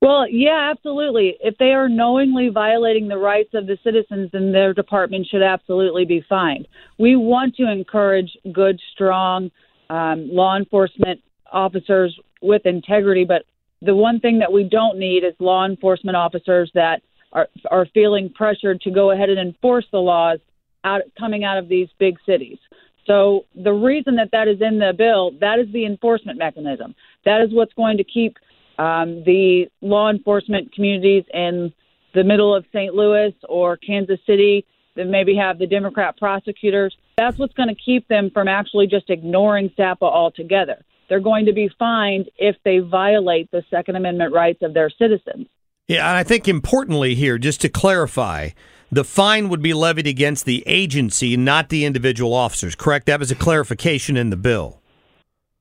Well, 0.00 0.28
yeah, 0.30 0.70
absolutely. 0.70 1.36
If 1.40 1.58
they 1.58 1.72
are 1.72 1.88
knowingly 1.88 2.50
violating 2.50 3.08
the 3.08 3.18
rights 3.18 3.50
of 3.54 3.66
the 3.66 3.78
citizens, 3.82 4.30
then 4.32 4.52
their 4.52 4.72
department 4.72 5.26
should 5.26 5.42
absolutely 5.42 6.04
be 6.04 6.24
fined. 6.28 6.68
We 6.98 7.16
want 7.16 7.56
to 7.56 7.70
encourage 7.70 8.30
good, 8.52 8.80
strong 8.92 9.50
um, 9.90 10.28
law 10.30 10.56
enforcement 10.56 11.20
officers 11.50 12.16
with 12.42 12.64
integrity, 12.64 13.24
but 13.24 13.42
the 13.82 13.94
one 13.94 14.20
thing 14.20 14.38
that 14.38 14.52
we 14.52 14.64
don't 14.64 14.98
need 14.98 15.24
is 15.24 15.34
law 15.40 15.64
enforcement 15.64 16.16
officers 16.16 16.70
that 16.74 17.02
are 17.32 17.48
are 17.70 17.86
feeling 17.92 18.30
pressured 18.34 18.80
to 18.82 18.90
go 18.90 19.10
ahead 19.10 19.28
and 19.28 19.38
enforce 19.38 19.84
the 19.92 19.98
laws 19.98 20.38
out 20.84 21.02
coming 21.18 21.44
out 21.44 21.58
of 21.58 21.68
these 21.68 21.88
big 21.98 22.16
cities. 22.24 22.58
So 23.06 23.46
the 23.54 23.72
reason 23.72 24.16
that 24.16 24.30
that 24.32 24.48
is 24.48 24.60
in 24.60 24.78
the 24.78 24.92
bill, 24.96 25.32
that 25.40 25.58
is 25.58 25.72
the 25.72 25.86
enforcement 25.86 26.38
mechanism. 26.38 26.94
That 27.24 27.40
is 27.40 27.48
what's 27.52 27.72
going 27.72 27.96
to 27.96 28.04
keep 28.04 28.36
um, 28.78 29.22
the 29.24 29.66
law 29.80 30.10
enforcement 30.10 30.72
communities 30.72 31.24
in 31.32 31.72
the 32.14 32.24
middle 32.24 32.54
of 32.54 32.64
St. 32.72 32.94
Louis 32.94 33.32
or 33.48 33.76
Kansas 33.76 34.20
City 34.26 34.64
that 34.96 35.06
maybe 35.06 35.36
have 35.36 35.58
the 35.58 35.66
Democrat 35.66 36.16
prosecutors. 36.16 36.96
That's 37.16 37.38
what's 37.38 37.54
going 37.54 37.68
to 37.68 37.74
keep 37.74 38.08
them 38.08 38.30
from 38.32 38.48
actually 38.48 38.86
just 38.86 39.10
ignoring 39.10 39.70
SAPA 39.76 40.04
altogether. 40.04 40.84
They're 41.08 41.20
going 41.20 41.46
to 41.46 41.52
be 41.52 41.70
fined 41.78 42.28
if 42.36 42.56
they 42.64 42.78
violate 42.78 43.50
the 43.50 43.62
Second 43.70 43.96
Amendment 43.96 44.34
rights 44.34 44.62
of 44.62 44.74
their 44.74 44.90
citizens. 44.90 45.46
Yeah, 45.86 46.08
and 46.08 46.18
I 46.18 46.22
think 46.22 46.46
importantly 46.46 47.14
here, 47.14 47.38
just 47.38 47.62
to 47.62 47.68
clarify, 47.68 48.50
the 48.92 49.04
fine 49.04 49.48
would 49.48 49.62
be 49.62 49.72
levied 49.72 50.06
against 50.06 50.44
the 50.44 50.62
agency, 50.66 51.36
not 51.36 51.70
the 51.70 51.84
individual 51.84 52.34
officers. 52.34 52.74
Correct? 52.74 53.06
That 53.06 53.20
was 53.20 53.30
a 53.30 53.34
clarification 53.34 54.16
in 54.16 54.30
the 54.30 54.36
bill. 54.36 54.82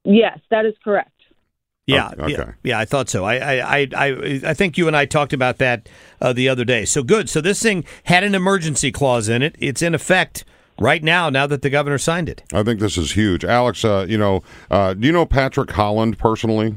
Yes, 0.04 0.40
that 0.50 0.66
is 0.66 0.74
correct. 0.84 1.12
Yeah, 1.88 2.10
Okay. 2.20 2.34
yeah, 2.34 2.52
yeah. 2.64 2.80
I 2.80 2.84
thought 2.86 3.10
so. 3.10 3.24
I, 3.24 3.36
I, 3.38 3.80
I, 3.80 3.88
I, 3.96 4.42
I 4.48 4.54
think 4.54 4.78
you 4.78 4.88
and 4.88 4.96
I 4.96 5.06
talked 5.06 5.32
about 5.32 5.58
that 5.60 5.88
uh, 6.22 6.34
the 6.34 6.50
other 6.50 6.66
day. 6.66 6.84
So 6.84 7.02
good. 7.02 7.30
So 7.30 7.40
this 7.40 7.64
thing 7.64 7.86
had 8.04 8.26
an 8.26 8.36
emergency 8.36 8.92
clause 8.92 9.30
in 9.30 9.42
it. 9.42 9.56
It's 9.58 9.82
in 9.82 9.96
effect 9.96 10.44
right 10.80 11.02
now. 11.02 11.30
Now 11.30 11.48
that 11.48 11.62
the 11.62 11.70
governor 11.70 11.98
signed 11.98 12.28
it. 12.28 12.44
I 12.54 12.62
think 12.64 12.82
this 12.82 12.98
is 12.98 13.14
huge. 13.14 13.46
Alex, 13.46 13.86
uh, 13.86 14.06
you 14.08 14.18
know, 14.18 14.44
uh, 14.70 14.96
do 14.96 15.08
you 15.08 15.14
know 15.14 15.26
Patrick 15.26 15.72
Holland 15.72 16.20
personally? 16.20 16.76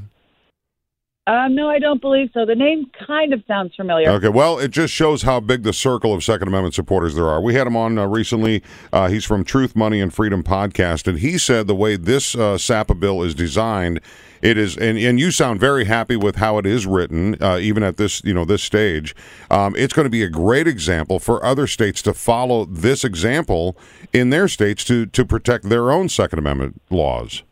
Um, 1.27 1.55
no, 1.55 1.69
I 1.69 1.79
don't 1.79 2.01
believe 2.01 2.31
so. 2.33 2.47
The 2.47 2.55
name 2.55 2.91
kind 3.07 3.33
of 3.33 3.43
sounds 3.47 3.75
familiar. 3.77 4.11
Okay, 4.11 4.29
well, 4.29 4.59
it 4.59 4.71
just 4.71 4.93
shows 4.93 5.23
how 5.23 5.39
big 5.39 5.63
the 5.63 5.73
circle 5.73 6.15
of 6.15 6.25
Second 6.25 6.49
Amendment 6.49 6.75
supporters 6.75 7.15
there 7.15 7.29
are. 7.29 7.41
We 7.41 7.55
had 7.55 7.67
him 7.67 7.77
on 7.77 7.99
uh, 7.99 8.07
recently. 8.07 8.63
Uh, 8.93 9.09
he's 9.09 9.25
from 9.25 9.45
Truth, 9.45 9.77
Money, 9.77 10.01
and 10.01 10.13
Freedom 10.13 10.43
podcast, 10.43 11.07
and 11.07 11.19
he 11.19 11.37
said 11.37 11.67
the 11.67 11.75
way 11.75 11.97
this 11.97 12.35
uh, 12.35 12.57
SAPA 12.57 12.95
bill 12.95 13.23
is 13.23 13.35
designed, 13.35 14.01
it 14.41 14.57
is, 14.57 14.79
and, 14.79 14.97
and 14.97 15.21
you 15.21 15.31
sound 15.31 15.61
very 15.61 15.85
happy 15.85 16.17
with 16.17 16.37
how 16.37 16.57
it 16.57 16.65
is 16.65 16.87
written, 16.87 17.37
uh, 17.43 17.59
even 17.59 17.83
at 17.83 17.99
this 17.99 18.25
you 18.25 18.33
know 18.33 18.47
this 18.47 18.63
stage. 18.63 19.15
Um, 19.51 19.77
it's 19.77 19.93
going 19.93 20.07
to 20.07 20.11
be 20.11 20.23
a 20.23 20.31
great 20.31 20.67
example 20.67 21.19
for 21.19 21.45
other 21.45 21.67
states 21.67 22.01
to 22.03 22.15
follow 22.15 22.65
this 22.65 23.05
example 23.05 23.77
in 24.15 24.31
their 24.31 24.49
states 24.49 24.83
to 24.85 25.05
to 25.05 25.25
protect 25.27 25.69
their 25.69 25.93
own 25.93 26.09
Second 26.09 26.39
Amendment 26.39 26.81
laws. 26.89 27.43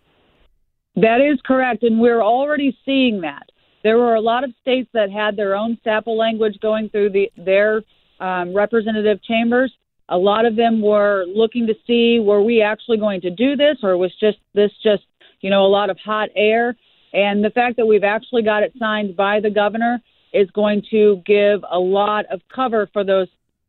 That 0.96 1.20
is 1.20 1.38
correct, 1.44 1.83
and 1.83 2.00
we're 2.00 2.22
already 2.22 2.76
seeing 2.85 3.20
that. 3.20 3.50
There 3.88 3.96
were 3.96 4.16
a 4.16 4.20
lot 4.20 4.44
of 4.44 4.53
states 4.61 4.90
that 4.92 5.11
had 5.11 5.35
their 5.35 5.57
own 5.57 5.79
SAPA 5.83 6.11
language 6.11 6.59
going 6.61 6.90
through 6.90 7.09
the, 7.09 7.33
their 7.38 7.81
um, 8.20 8.55
representative 8.55 9.22
chambers. 9.22 9.72
A 10.11 10.18
lot 10.18 10.44
of 10.44 10.57
them 10.57 10.83
were 10.83 11.24
looking 11.27 11.66
to 11.68 11.74
see 11.87 12.20
were 12.20 12.42
we 12.42 12.61
actually 12.61 12.98
going 12.98 13.22
to 13.22 13.31
do 13.31 13.57
this, 13.57 13.79
or 13.83 13.96
was 13.96 14.12
just 14.20 14.37
this 14.53 14.70
just 14.83 15.05
you 15.40 15.48
know 15.48 15.64
a 15.64 15.72
lot 15.72 15.88
of 15.88 15.96
hot 16.05 16.29
air. 16.37 16.77
And 17.14 17.42
the 17.42 17.48
fact 17.48 17.79
that 17.79 17.87
we've 17.87 18.05
actually 18.05 18.42
got 18.42 18.62
it 18.62 18.74
signed 18.79 19.16
by 19.16 19.40
the 19.40 19.48
governor 19.48 20.03
is 20.35 20.51
going 20.51 20.83
to 20.90 21.22
give 21.24 21.64
a 21.70 21.79
lot 21.79 22.27
of 22.27 22.42
cover 22.55 22.90
for 22.92 23.05
those 23.05 23.29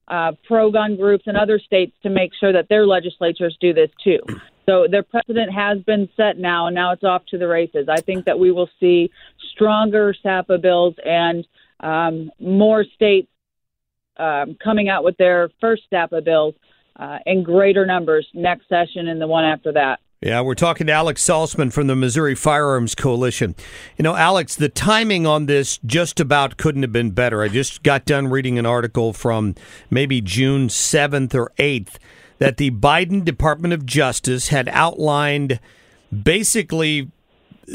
uh, 0.10 0.34
pro-gun 0.46 0.98
groups 0.98 1.24
in 1.28 1.38
other 1.38 1.60
states 1.60 1.94
to 2.04 2.10
make 2.10 2.32
sure 2.38 2.52
that 2.52 2.68
their 2.68 2.86
legislatures 2.86 3.56
do 3.62 3.74
this 3.74 3.90
too. 4.04 4.20
So 4.70 4.86
their 4.88 5.02
precedent 5.02 5.52
has 5.52 5.80
been 5.80 6.08
set 6.16 6.38
now, 6.38 6.68
and 6.68 6.76
now 6.76 6.92
it's 6.92 7.04
off 7.04 7.26
to 7.30 7.40
the 7.40 7.48
races. 7.48 7.88
I 7.90 8.02
think 8.02 8.26
that 8.26 8.38
we 8.38 8.52
will 8.52 8.70
see 8.80 9.10
stronger 9.52 10.14
SAPA 10.22 10.60
bills 10.60 10.94
and 11.04 11.48
um, 11.80 12.30
more 12.40 12.84
states 12.84 13.30
um, 14.18 14.56
coming 14.64 14.88
out 14.88 15.04
with 15.04 15.18
their 15.18 15.50
first 15.60 15.84
SAPA 15.90 16.22
bills 16.22 16.54
uh, 16.98 17.18
in 17.26 17.42
greater 17.42 17.88
numbers 17.88 18.28
next 18.36 18.70
session 18.70 19.08
and 19.08 19.20
the 19.20 19.26
one 19.26 19.44
after 19.44 19.72
that. 19.72 20.02
Yeah, 20.22 20.42
we're 20.42 20.54
talking 20.54 20.86
to 20.88 20.94
Alex 20.94 21.26
Salzman 21.26 21.74
from 21.74 21.88
the 21.88 21.96
Missouri 21.96 22.36
Firearms 22.36 22.94
Coalition. 22.94 23.56
You 23.98 24.04
know, 24.04 24.16
Alex, 24.16 24.56
the 24.56 24.70
timing 24.70 25.26
on 25.26 25.48
this 25.48 25.80
just 25.84 26.20
about 26.20 26.58
couldn't 26.58 26.84
have 26.84 26.92
been 26.92 27.12
better. 27.12 27.42
I 27.42 27.48
just 27.48 27.82
got 27.82 28.06
done 28.06 28.28
reading 28.28 28.60
an 28.60 28.68
article 28.68 29.14
from 29.14 29.56
maybe 29.90 30.22
June 30.22 30.68
7th 30.68 31.34
or 31.34 31.54
8th 31.58 31.98
that 32.40 32.58
the 32.58 32.72
Biden 32.72 33.24
Department 33.24 33.74
of 33.74 33.86
Justice 33.86 34.48
had 34.48 34.68
outlined 34.70 35.60
basically 36.12 37.12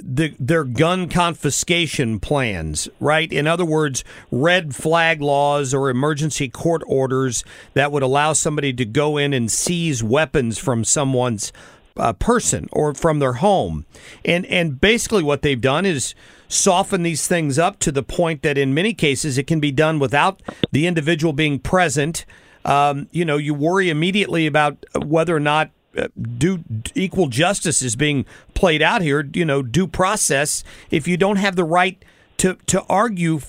the, 0.02 0.34
their 0.40 0.64
gun 0.64 1.08
confiscation 1.08 2.18
plans, 2.18 2.88
right? 2.98 3.32
In 3.32 3.46
other 3.46 3.64
words, 3.64 4.02
red 4.30 4.74
flag 4.74 5.20
laws 5.20 5.72
or 5.72 5.88
emergency 5.88 6.48
court 6.48 6.82
orders 6.86 7.44
that 7.74 7.92
would 7.92 8.02
allow 8.02 8.32
somebody 8.32 8.72
to 8.72 8.84
go 8.84 9.16
in 9.16 9.32
and 9.32 9.50
seize 9.50 10.02
weapons 10.02 10.58
from 10.58 10.84
someone's 10.84 11.52
uh, 11.96 12.12
person 12.12 12.68
or 12.72 12.92
from 12.94 13.18
their 13.20 13.34
home. 13.34 13.86
And 14.24 14.44
and 14.46 14.80
basically 14.80 15.22
what 15.22 15.42
they've 15.42 15.60
done 15.60 15.86
is 15.86 16.14
soften 16.48 17.02
these 17.02 17.26
things 17.28 17.58
up 17.58 17.78
to 17.80 17.92
the 17.92 18.02
point 18.02 18.42
that 18.42 18.58
in 18.58 18.74
many 18.74 18.94
cases 18.94 19.38
it 19.38 19.46
can 19.46 19.60
be 19.60 19.70
done 19.72 19.98
without 19.98 20.42
the 20.72 20.86
individual 20.86 21.32
being 21.32 21.58
present. 21.58 22.24
Um, 22.64 23.08
you 23.12 23.24
know, 23.24 23.36
you 23.36 23.54
worry 23.54 23.90
immediately 23.90 24.46
about 24.46 24.84
whether 25.04 25.36
or 25.36 25.40
not 25.40 25.70
uh, 25.96 26.08
due 26.38 26.64
equal 26.94 27.28
justice 27.28 27.82
is 27.82 27.96
being 27.96 28.26
played 28.54 28.82
out 28.82 29.02
here. 29.02 29.28
You 29.32 29.44
know, 29.44 29.62
due 29.62 29.86
process. 29.86 30.64
If 30.90 31.06
you 31.06 31.16
don't 31.16 31.36
have 31.36 31.56
the 31.56 31.64
right 31.64 32.02
to 32.38 32.54
to 32.66 32.82
argue 32.88 33.40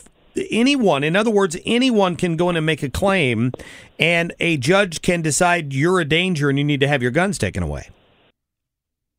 anyone 0.51 1.03
in 1.03 1.15
other 1.15 1.31
words 1.31 1.55
anyone 1.65 2.15
can 2.17 2.35
go 2.35 2.49
in 2.49 2.57
and 2.57 2.65
make 2.65 2.83
a 2.83 2.89
claim 2.89 3.53
and 3.97 4.33
a 4.41 4.57
judge 4.57 5.01
can 5.01 5.21
decide 5.21 5.73
you're 5.73 6.01
a 6.01 6.05
danger 6.05 6.49
and 6.49 6.57
you 6.57 6.63
need 6.65 6.81
to 6.81 6.87
have 6.87 7.01
your 7.01 7.11
guns 7.11 7.37
taken 7.37 7.63
away 7.63 7.89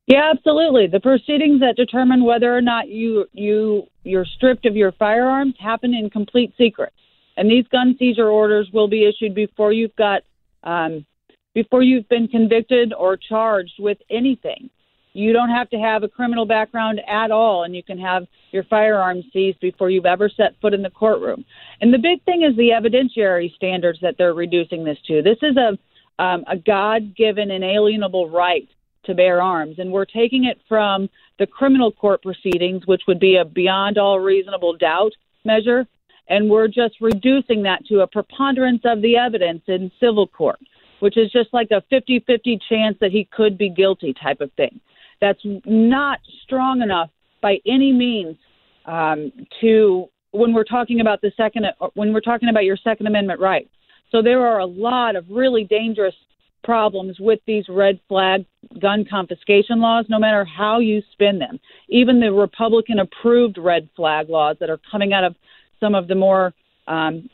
Yeah, 0.05 0.31
absolutely. 0.31 0.87
The 0.87 0.99
proceedings 0.99 1.59
that 1.59 1.75
determine 1.75 2.23
whether 2.23 2.55
or 2.55 2.61
not 2.61 2.87
you 2.87 3.25
you 3.33 3.87
you're 4.03 4.25
stripped 4.25 4.65
of 4.65 4.75
your 4.75 4.93
firearms 4.93 5.55
happen 5.59 5.93
in 5.93 6.09
complete 6.09 6.53
secret, 6.57 6.93
and 7.37 7.49
these 7.49 7.65
gun 7.71 7.95
seizure 7.97 8.27
orders 8.27 8.69
will 8.73 8.87
be 8.87 9.05
issued 9.05 9.33
before 9.33 9.71
you've 9.71 9.95
got 9.95 10.23
um, 10.63 11.05
before 11.53 11.81
you've 11.81 12.09
been 12.09 12.27
convicted 12.27 12.93
or 12.93 13.17
charged 13.17 13.73
with 13.79 13.97
anything. 14.09 14.69
You 15.13 15.33
don't 15.33 15.49
have 15.49 15.69
to 15.71 15.77
have 15.77 16.03
a 16.03 16.07
criminal 16.07 16.45
background 16.45 17.01
at 17.07 17.31
all, 17.31 17.63
and 17.63 17.75
you 17.75 17.81
can 17.81 17.97
have 17.97 18.27
your 18.51 18.63
firearms 18.65 19.25
seized 19.33 19.59
before 19.59 19.89
you've 19.89 20.05
ever 20.05 20.29
set 20.29 20.53
foot 20.61 20.75
in 20.75 20.83
the 20.83 20.91
courtroom. 20.91 21.43
And 21.81 21.91
the 21.91 21.97
big 21.97 22.23
thing 22.23 22.43
is 22.43 22.55
the 22.55 22.69
evidentiary 22.69 23.55
standards 23.55 23.97
that 24.03 24.15
they're 24.19 24.35
reducing 24.35 24.83
this 24.83 24.99
to. 25.07 25.23
This 25.23 25.39
is 25.41 25.57
a 25.57 25.77
um, 26.19 26.43
a 26.47 26.57
God-given 26.57 27.51
inalienable 27.51 28.29
right 28.29 28.67
to 29.05 29.13
bear 29.13 29.39
arms, 29.41 29.77
and 29.77 29.91
we're 29.91 30.05
taking 30.05 30.45
it 30.45 30.59
from 30.67 31.09
the 31.37 31.45
criminal 31.45 31.91
court 31.91 32.23
proceedings, 32.23 32.87
which 32.87 33.03
would 33.07 33.19
be 33.19 33.37
a 33.37 33.45
beyond 33.45 33.99
all 33.99 34.19
reasonable 34.19 34.75
doubt 34.75 35.13
measure, 35.45 35.87
and 36.29 36.49
we're 36.49 36.67
just 36.67 36.95
reducing 37.01 37.63
that 37.63 37.85
to 37.87 38.01
a 38.01 38.07
preponderance 38.07 38.81
of 38.85 39.01
the 39.01 39.17
evidence 39.17 39.61
in 39.67 39.91
civil 39.99 40.27
court, 40.27 40.59
which 40.99 41.17
is 41.17 41.31
just 41.31 41.49
like 41.53 41.69
a 41.71 41.81
50 41.89 42.23
50 42.25 42.59
chance 42.69 42.97
that 43.01 43.11
he 43.11 43.27
could 43.31 43.57
be 43.57 43.69
guilty 43.69 44.13
type 44.13 44.41
of 44.41 44.51
thing. 44.53 44.79
That's 45.21 45.39
not 45.65 46.19
strong 46.43 46.81
enough 46.81 47.09
by 47.41 47.57
any 47.65 47.91
means 47.91 48.37
um, 48.85 49.31
to 49.61 50.07
when 50.31 50.53
we're 50.53 50.63
talking 50.63 51.01
about 51.01 51.21
the 51.21 51.31
second 51.37 51.65
when 51.93 52.13
we're 52.13 52.21
talking 52.21 52.49
about 52.49 52.65
your 52.65 52.77
Second 52.77 53.07
Amendment 53.07 53.39
rights. 53.39 53.69
So 54.11 54.21
there 54.21 54.45
are 54.45 54.59
a 54.59 54.65
lot 54.65 55.15
of 55.15 55.25
really 55.29 55.63
dangerous 55.63 56.15
problems 56.63 57.17
with 57.19 57.39
these 57.45 57.65
red 57.69 57.99
flag 58.07 58.45
gun 58.81 59.05
confiscation 59.09 59.79
laws, 59.79 60.05
no 60.09 60.19
matter 60.19 60.45
how 60.45 60.79
you 60.79 61.01
spin 61.13 61.39
them. 61.39 61.59
Even 61.89 62.19
the 62.19 62.31
Republican 62.31 62.99
approved 62.99 63.57
red 63.57 63.87
flag 63.95 64.29
laws 64.29 64.57
that 64.59 64.69
are 64.69 64.79
coming 64.91 65.13
out 65.13 65.23
of 65.23 65.35
some 65.79 65.95
of 65.95 66.07
the 66.07 66.15
more 66.15 66.53
um, 66.87 67.29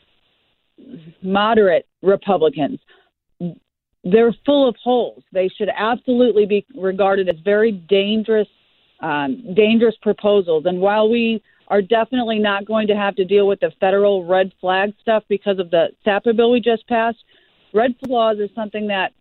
moderate 1.22 1.86
Republicans, 2.02 2.78
they're 4.04 4.34
full 4.44 4.68
of 4.68 4.76
holes. 4.82 5.22
They 5.32 5.48
should 5.48 5.70
absolutely 5.74 6.46
be 6.46 6.66
regarded 6.76 7.28
as 7.28 7.36
very 7.44 7.72
dangerous, 7.72 8.48
um, 9.00 9.54
dangerous 9.54 9.94
proposals. 10.02 10.66
And 10.66 10.80
while 10.80 11.08
we 11.08 11.42
are 11.68 11.80
definitely 11.80 12.38
not 12.38 12.66
going 12.66 12.86
to 12.88 12.96
have 12.96 13.16
to 13.16 13.24
deal 13.24 13.48
with 13.48 13.60
the 13.60 13.72
federal 13.80 14.26
red 14.26 14.52
flag 14.60 14.92
stuff 15.00 15.24
because 15.28 15.58
of 15.58 15.70
the 15.70 15.88
SAPA 16.04 16.34
bill 16.34 16.50
we 16.50 16.60
just 16.60 16.86
passed, 16.86 17.24
red 17.72 17.94
flag 17.98 18.10
laws 18.10 18.36
is 18.38 18.50
something 18.54 18.88
that 18.88 19.12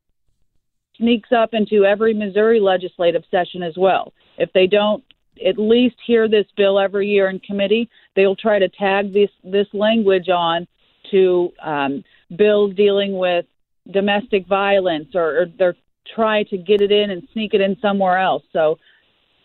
sneaks 0.98 1.32
up 1.32 1.54
into 1.54 1.86
every 1.86 2.14
Missouri 2.14 2.60
legislative 2.60 3.24
session 3.32 3.64
as 3.64 3.74
well. 3.78 4.14
If 4.38 4.52
they 4.54 4.68
don't 4.68 5.04
at 5.46 5.58
least 5.58 5.96
hear 6.06 6.28
this 6.28 6.46
bill 6.56 6.80
every 6.80 7.08
year 7.08 7.30
in 7.30 7.40
committee, 7.40 7.90
they'll 8.16 8.36
try 8.36 8.60
to 8.60 8.70
tag 8.70 9.14
this 9.14 9.32
this 9.44 9.68
language 9.74 10.30
on 10.30 10.68
to 11.12 11.52
um, 11.62 12.04
bills 12.36 12.74
dealing 12.76 13.18
with 13.18 13.46
domestic 13.92 14.48
violence, 14.48 15.10
or, 15.16 15.42
or 15.42 15.46
they're 15.58 15.76
try 16.16 16.44
to 16.44 16.58
get 16.58 16.82
it 16.82 16.92
in 16.92 17.12
and 17.12 17.28
sneak 17.34 17.54
it 17.54 17.62
in 17.62 17.78
somewhere 17.82 18.18
else. 18.18 18.44
So 18.52 18.80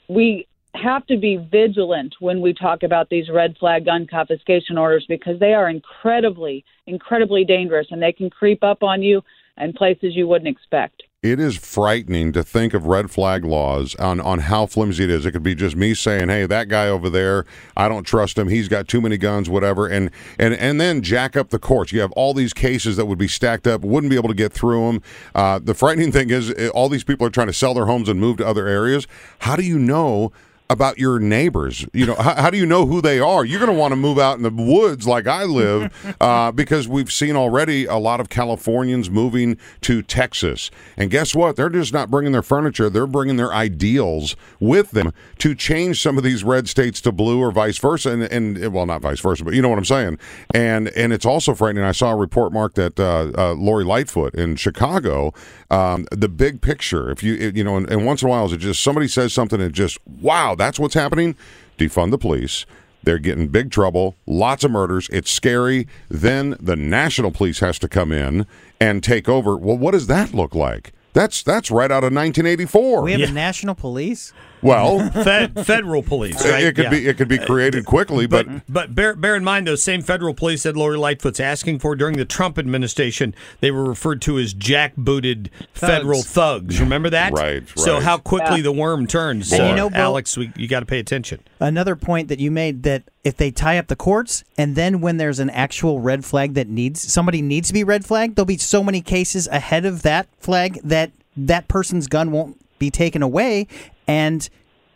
we 0.08 0.46
have 0.74 1.06
to 1.06 1.16
be 1.16 1.36
vigilant 1.36 2.14
when 2.20 2.40
we 2.40 2.52
talk 2.52 2.82
about 2.82 3.08
these 3.08 3.28
red 3.30 3.56
flag 3.58 3.84
gun 3.84 4.06
confiscation 4.06 4.78
orders 4.78 5.04
because 5.08 5.38
they 5.38 5.54
are 5.54 5.68
incredibly, 5.68 6.64
incredibly 6.86 7.44
dangerous 7.44 7.88
and 7.90 8.02
they 8.02 8.12
can 8.12 8.30
creep 8.30 8.62
up 8.62 8.82
on 8.82 9.02
you 9.02 9.22
in 9.56 9.72
places 9.72 10.14
you 10.14 10.28
wouldn't 10.28 10.48
expect. 10.48 11.02
It 11.20 11.40
is 11.40 11.56
frightening 11.56 12.30
to 12.34 12.44
think 12.44 12.74
of 12.74 12.86
red 12.86 13.10
flag 13.10 13.44
laws 13.44 13.96
on, 13.96 14.20
on 14.20 14.38
how 14.38 14.66
flimsy 14.66 15.02
it 15.02 15.10
is. 15.10 15.26
It 15.26 15.32
could 15.32 15.42
be 15.42 15.56
just 15.56 15.74
me 15.74 15.92
saying, 15.92 16.28
"Hey, 16.28 16.46
that 16.46 16.68
guy 16.68 16.86
over 16.86 17.10
there, 17.10 17.44
I 17.76 17.88
don't 17.88 18.04
trust 18.04 18.38
him. 18.38 18.46
He's 18.46 18.68
got 18.68 18.86
too 18.86 19.00
many 19.00 19.16
guns, 19.16 19.50
whatever." 19.50 19.88
And 19.88 20.12
and 20.38 20.54
and 20.54 20.80
then 20.80 21.02
jack 21.02 21.36
up 21.36 21.50
the 21.50 21.58
courts. 21.58 21.90
You 21.90 22.02
have 22.02 22.12
all 22.12 22.34
these 22.34 22.52
cases 22.52 22.96
that 22.98 23.06
would 23.06 23.18
be 23.18 23.26
stacked 23.26 23.66
up, 23.66 23.80
wouldn't 23.80 24.10
be 24.12 24.16
able 24.16 24.28
to 24.28 24.34
get 24.34 24.52
through 24.52 24.86
them. 24.86 25.02
Uh, 25.34 25.58
the 25.58 25.74
frightening 25.74 26.12
thing 26.12 26.30
is, 26.30 26.54
eh, 26.56 26.68
all 26.68 26.88
these 26.88 27.02
people 27.02 27.26
are 27.26 27.30
trying 27.30 27.48
to 27.48 27.52
sell 27.52 27.74
their 27.74 27.86
homes 27.86 28.08
and 28.08 28.20
move 28.20 28.36
to 28.36 28.46
other 28.46 28.68
areas. 28.68 29.08
How 29.40 29.56
do 29.56 29.64
you 29.64 29.76
know? 29.76 30.30
About 30.70 30.98
your 30.98 31.18
neighbors. 31.18 31.86
You 31.92 32.06
know, 32.06 32.14
how, 32.14 32.34
how 32.34 32.50
do 32.50 32.58
you 32.58 32.66
know 32.66 32.86
who 32.86 33.00
they 33.00 33.20
are? 33.20 33.44
You're 33.44 33.60
going 33.60 33.72
to 33.72 33.78
want 33.78 33.92
to 33.92 33.96
move 33.96 34.18
out 34.18 34.36
in 34.36 34.42
the 34.42 34.50
woods 34.50 35.06
like 35.06 35.26
I 35.26 35.44
live 35.44 36.16
uh, 36.20 36.52
because 36.52 36.86
we've 36.86 37.12
seen 37.12 37.36
already 37.36 37.86
a 37.86 37.96
lot 37.96 38.20
of 38.20 38.28
Californians 38.28 39.10
moving 39.10 39.56
to 39.82 40.02
Texas. 40.02 40.70
And 40.96 41.10
guess 41.10 41.34
what? 41.34 41.56
They're 41.56 41.70
just 41.70 41.92
not 41.92 42.10
bringing 42.10 42.32
their 42.32 42.42
furniture, 42.42 42.90
they're 42.90 43.06
bringing 43.06 43.36
their 43.36 43.52
ideals 43.52 44.36
with 44.60 44.90
them 44.90 45.12
to 45.38 45.54
change 45.54 46.02
some 46.02 46.18
of 46.18 46.24
these 46.24 46.44
red 46.44 46.68
states 46.68 47.00
to 47.02 47.12
blue 47.12 47.40
or 47.40 47.50
vice 47.50 47.78
versa. 47.78 48.10
And, 48.10 48.22
and 48.24 48.72
well, 48.72 48.86
not 48.86 49.02
vice 49.02 49.20
versa, 49.20 49.44
but 49.44 49.54
you 49.54 49.62
know 49.62 49.68
what 49.68 49.78
I'm 49.78 49.84
saying. 49.84 50.18
And 50.54 50.88
and 50.88 51.12
it's 51.12 51.26
also 51.26 51.54
frightening. 51.54 51.84
I 51.84 51.92
saw 51.92 52.12
a 52.12 52.16
report, 52.16 52.52
Mark, 52.52 52.74
that 52.74 52.98
uh, 52.98 53.30
uh, 53.36 53.54
Lori 53.54 53.84
Lightfoot 53.84 54.34
in 54.34 54.56
Chicago, 54.56 55.32
um, 55.70 56.06
the 56.10 56.28
big 56.28 56.60
picture, 56.60 57.10
if 57.10 57.22
you, 57.22 57.34
you 57.34 57.64
know, 57.64 57.76
and, 57.76 57.90
and 57.90 58.04
once 58.04 58.22
in 58.22 58.28
a 58.28 58.30
while, 58.30 58.46
is 58.46 58.52
it 58.52 58.58
just 58.58 58.82
somebody 58.82 59.08
says 59.08 59.32
something 59.32 59.60
and 59.60 59.72
just, 59.72 59.98
wow, 60.06 60.54
that's 60.58 60.78
what's 60.78 60.94
happening. 60.94 61.36
Defund 61.78 62.10
the 62.10 62.18
police. 62.18 62.66
They're 63.02 63.18
getting 63.18 63.48
big 63.48 63.70
trouble, 63.70 64.16
lots 64.26 64.64
of 64.64 64.70
murders. 64.70 65.08
It's 65.12 65.30
scary. 65.30 65.86
Then 66.08 66.56
the 66.60 66.76
national 66.76 67.30
police 67.30 67.60
has 67.60 67.78
to 67.78 67.88
come 67.88 68.12
in 68.12 68.46
and 68.80 69.02
take 69.02 69.28
over. 69.28 69.56
Well, 69.56 69.78
what 69.78 69.92
does 69.92 70.08
that 70.08 70.34
look 70.34 70.54
like? 70.54 70.92
That's 71.12 71.42
that's 71.42 71.70
right 71.70 71.90
out 71.90 72.04
of 72.04 72.12
1984. 72.12 73.02
We 73.02 73.12
have 73.12 73.30
a 73.30 73.32
national 73.32 73.74
police. 73.74 74.32
Well, 74.62 75.08
Fed, 75.24 75.64
federal 75.66 76.02
police, 76.02 76.44
right? 76.44 76.62
it 76.64 76.74
could 76.74 76.84
Yeah. 76.84 76.90
be 76.90 77.06
it 77.06 77.16
could 77.16 77.28
be 77.28 77.38
created 77.38 77.84
quickly, 77.84 78.26
but, 78.26 78.46
But 78.68 78.94
bear, 78.94 79.14
bear 79.14 79.36
in 79.36 79.44
mind, 79.44 79.66
those 79.66 79.82
same 79.82 80.02
federal 80.02 80.34
police 80.34 80.64
that 80.64 80.76
Lori 80.76 80.96
Lightfoot's 80.98 81.40
asking 81.40 81.78
for 81.78 81.94
during 81.96 82.16
the 82.16 82.24
Trump 82.24 82.58
administration, 82.58 83.34
they 83.60 83.70
were 83.70 83.84
referred 83.84 84.20
to 84.22 84.38
as 84.38 84.52
jack-booted 84.54 85.50
federal 85.72 86.22
thugs. 86.22 86.80
Remember 86.80 87.10
that? 87.10 87.32
Right, 87.32 87.62
So 87.76 88.00
how 88.00 88.18
quickly 88.18 88.56
Yeah. 88.58 88.62
the 88.62 88.72
worm 88.72 89.06
turns. 89.06 89.52
And 89.52 89.62
you 89.64 89.68
uh, 89.72 89.76
know, 89.76 89.90
Bill- 89.90 90.00
Alex, 90.00 90.36
we, 90.36 90.50
you 90.56 90.66
got 90.68 90.80
to 90.80 90.86
pay 90.86 90.98
attention. 90.98 91.40
Another 91.60 91.96
point 91.96 92.28
that 92.28 92.38
you 92.40 92.50
made 92.50 92.82
that 92.84 93.02
if 93.24 93.36
they 93.36 93.50
tie 93.50 93.78
up 93.78 93.88
the 93.88 93.96
courts 93.96 94.44
and 94.56 94.74
then 94.76 95.00
when 95.00 95.16
there's 95.18 95.38
an 95.38 95.50
actual 95.50 96.00
red 96.00 96.24
flag 96.24 96.54
that 96.54 96.68
needs 96.68 97.00
somebody 97.00 97.42
needs 97.42 97.68
to 97.68 97.74
be 97.74 97.84
red 97.84 98.04
flagged, 98.04 98.36
there'll 98.36 98.46
be 98.46 98.56
so 98.56 98.82
many 98.82 99.00
cases 99.00 99.46
ahead 99.48 99.84
of 99.84 100.02
that 100.02 100.28
flag 100.38 100.80
that 100.82 101.10
that 101.36 101.68
person's 101.68 102.06
gun 102.06 102.30
won't 102.32 102.56
be 102.78 102.90
taken 102.90 103.22
away 103.22 103.66
and 104.08 104.48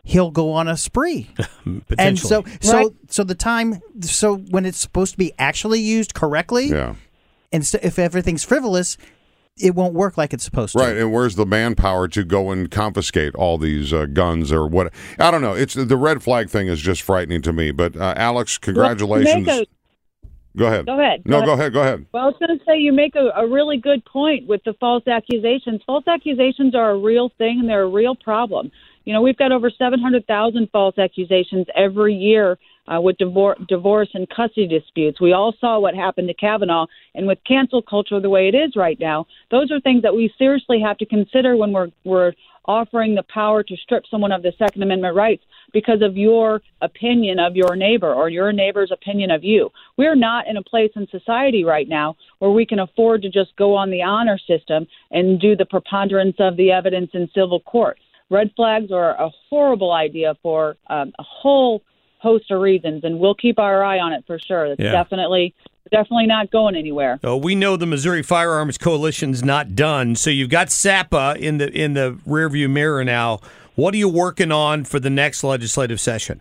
he'll 0.03 0.33
go 0.33 0.51
on 0.53 0.66
a 0.66 0.77
spree. 0.77 1.31
and 1.98 2.18
so 2.18 2.44
so 2.61 2.77
Right. 2.77 2.87
so 3.09 3.22
the 3.22 3.37
time 3.37 3.81
so 4.01 4.37
when 4.38 4.66
it's 4.66 4.79
supposed 4.79 5.12
to 5.12 5.18
be 5.18 5.33
actually 5.38 5.79
used 5.81 6.14
correctly 6.14 6.66
yeah. 6.70 6.96
and 7.53 7.64
so 7.64 7.79
if 7.83 7.98
everything's 8.01 8.42
frivolous, 8.42 8.96
it 9.61 9.75
won't 9.75 9.92
work 9.94 10.16
like 10.16 10.33
it's 10.33 10.42
supposed 10.44 10.72
to. 10.72 10.79
Right, 10.79 10.96
and 10.96 11.12
where's 11.12 11.37
the 11.37 11.44
manpower 11.46 12.09
to 12.09 12.25
go 12.25 12.51
and 12.51 12.70
confiscate 12.70 13.35
all 13.37 13.59
these 13.59 13.92
uh, 13.92 14.07
guns 14.07 14.51
or 14.51 14.66
what? 14.66 14.92
I 15.18 15.31
don't 15.31 15.42
know. 15.42 15.53
It's 15.53 15.75
the 15.75 15.96
red 15.96 16.22
flag 16.22 16.48
thing 16.48 16.68
is 16.68 16.81
just 16.81 17.03
frightening 17.03 17.42
to 17.42 17.53
me. 17.53 17.70
But 17.70 17.94
uh, 17.96 18.14
Alex, 18.16 18.57
congratulations. 18.59 19.46
Make 19.46 19.68
a- 19.68 19.70
go 20.57 20.66
ahead. 20.66 20.87
Go 20.87 20.98
ahead. 20.98 21.22
No, 21.27 21.40
Go 21.40 21.46
go 21.46 21.53
ahead. 21.53 21.61
ahead. 21.61 21.72
Go 21.75 21.81
ahead. 21.83 22.07
Well, 22.12 22.22
I 22.25 22.27
was 22.27 22.37
going 22.38 22.59
to 22.59 22.64
say 22.64 22.79
you 22.79 22.92
make 22.92 23.14
a, 23.14 23.31
a 23.40 23.46
really 23.48 23.77
good 23.77 24.05
point 24.07 24.46
with 24.48 24.62
the 24.64 24.72
false 24.81 25.07
accusations. 25.07 25.83
False 25.87 26.05
accusations 26.09 26.75
are 26.75 26.90
a 26.92 26.98
real 26.98 27.31
thing 27.38 27.61
and 27.61 27.68
they're 27.68 27.83
a 27.85 27.88
real 27.88 28.14
problem. 28.16 28.70
You 29.05 29.12
know, 29.12 29.23
we've 29.23 29.37
got 29.37 29.53
over 29.53 29.71
700,000 29.71 30.69
false 30.71 30.97
accusations 30.99 31.67
every 31.75 32.15
year 32.15 32.59
uh, 32.87 33.01
with 33.01 33.17
divor- 33.19 33.67
divorce 33.67 34.09
and 34.15 34.29
custody 34.29 34.67
disputes. 34.67 35.21
We 35.21 35.33
all 35.33 35.55
saw 35.61 35.79
what 35.79 35.95
happened 35.95 36.29
to 36.29 36.35
Kavanaugh, 36.35 36.87
and 37.15 37.27
with 37.27 37.38
cancel 37.47 37.83
culture 37.83 38.21
the 38.21 38.31
way 38.31 38.49
it 38.49 38.55
is 38.55 38.77
right 38.77 38.99
now, 39.01 39.27
those 39.51 39.71
are 39.71 39.81
things 39.81 40.03
that 40.03 40.15
we 40.15 40.33
seriously 40.38 40.81
have 40.81 40.99
to 40.99 41.07
consider 41.07 41.57
when 41.57 41.73
we're 41.73 41.88
we're 42.05 42.33
offering 42.67 43.15
the 43.15 43.25
power 43.25 43.62
to 43.65 43.77
strip 43.77 44.05
someone 44.09 44.31
of 44.31 44.43
the 44.43 44.53
Second 44.57 44.83
Amendment 44.83 45.17
rights 45.17 45.43
because 45.73 46.01
of 46.01 46.17
your 46.17 46.62
opinion 46.81 47.41
of 47.41 47.57
your 47.57 47.75
neighbor 47.75 48.12
or 48.12 48.29
your 48.29 48.53
neighbor's 48.53 48.93
opinion 48.93 49.33
of 49.33 49.43
you. 49.43 49.69
We're 49.97 50.15
not 50.15 50.47
in 50.47 50.57
a 50.57 50.62
place 50.62 50.93
in 50.95 51.09
society 51.11 51.65
right 51.65 51.88
now 51.88 52.17
where 52.38 52.53
we 52.53 52.65
can 52.65 52.79
afford 52.79 53.23
to 53.23 53.31
just 53.31 53.57
go 53.57 53.75
on 53.75 53.91
the 53.91 54.03
honor 54.03 54.38
system 54.38 54.87
and 55.11 55.41
do 55.41 55.57
the 55.57 55.65
preponderance 55.65 56.37
of 56.38 56.57
the 56.57 56.71
evidence 56.71 57.11
in 57.15 57.29
civil 57.35 57.59
court. 57.61 57.99
Red 58.33 58.51
flags 58.57 58.90
are 58.90 59.11
a 59.11 59.29
horrible 59.51 59.92
idea 59.92 60.35
for 60.42 60.77
um, 60.88 61.12
a 61.18 61.23
whole 61.23 61.83
host 62.18 62.51
of 62.51 62.61
reasons, 62.61 63.05
and 63.05 63.18
we'll 63.21 63.35
keep 63.35 63.59
our 63.59 63.85
eye 63.85 63.99
on 63.99 64.12
it 64.12 64.25
for 64.27 64.38
sure. 64.38 64.66
It's 64.66 64.81
Yeah. 64.81 64.92
definitely 64.92 65.55
definitely 65.90 66.27
not 66.27 66.51
going 66.51 66.75
anywhere. 66.75 67.21
Oh, 67.23 67.37
we 67.37 67.55
know 67.55 67.77
the 67.77 67.85
Missouri 67.85 68.23
Firearms 68.23 68.79
Coalition's 68.79 69.45
not 69.45 69.75
done. 69.75 70.14
So 70.16 70.31
you've 70.31 70.49
got 70.49 70.71
SAPA 70.71 71.37
in 71.38 71.59
the 71.59 71.71
in 71.71 71.92
the 71.92 72.18
rearview 72.27 72.71
mirror 72.71 73.05
now. 73.05 73.40
What 73.75 73.92
are 73.92 73.99
you 73.99 74.09
working 74.09 74.51
on 74.51 74.85
for 74.85 74.99
the 74.99 75.11
next 75.11 75.45
legislative 75.45 76.01
session? 76.01 76.40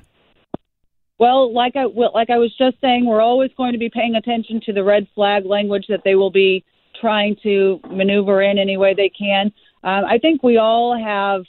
Well, 1.17 1.51
like 1.53 1.75
I 1.75 1.83
like 1.83 2.29
I 2.29 2.37
was 2.37 2.55
just 2.57 2.79
saying, 2.79 3.05
we're 3.05 3.21
always 3.21 3.51
going 3.57 3.73
to 3.73 3.77
be 3.77 3.89
paying 3.89 4.15
attention 4.15 4.61
to 4.65 4.73
the 4.73 4.83
red 4.83 5.07
flag 5.13 5.45
language 5.45 5.87
that 5.89 6.03
they 6.05 6.15
will 6.15 6.31
be 6.31 6.63
trying 7.01 7.35
to 7.43 7.81
maneuver 7.89 8.41
in 8.41 8.57
any 8.57 8.77
way 8.77 8.93
they 8.93 9.09
can. 9.09 9.51
Um, 9.83 10.05
I 10.05 10.17
think 10.19 10.41
we 10.43 10.57
all 10.57 10.97
have 10.97 11.43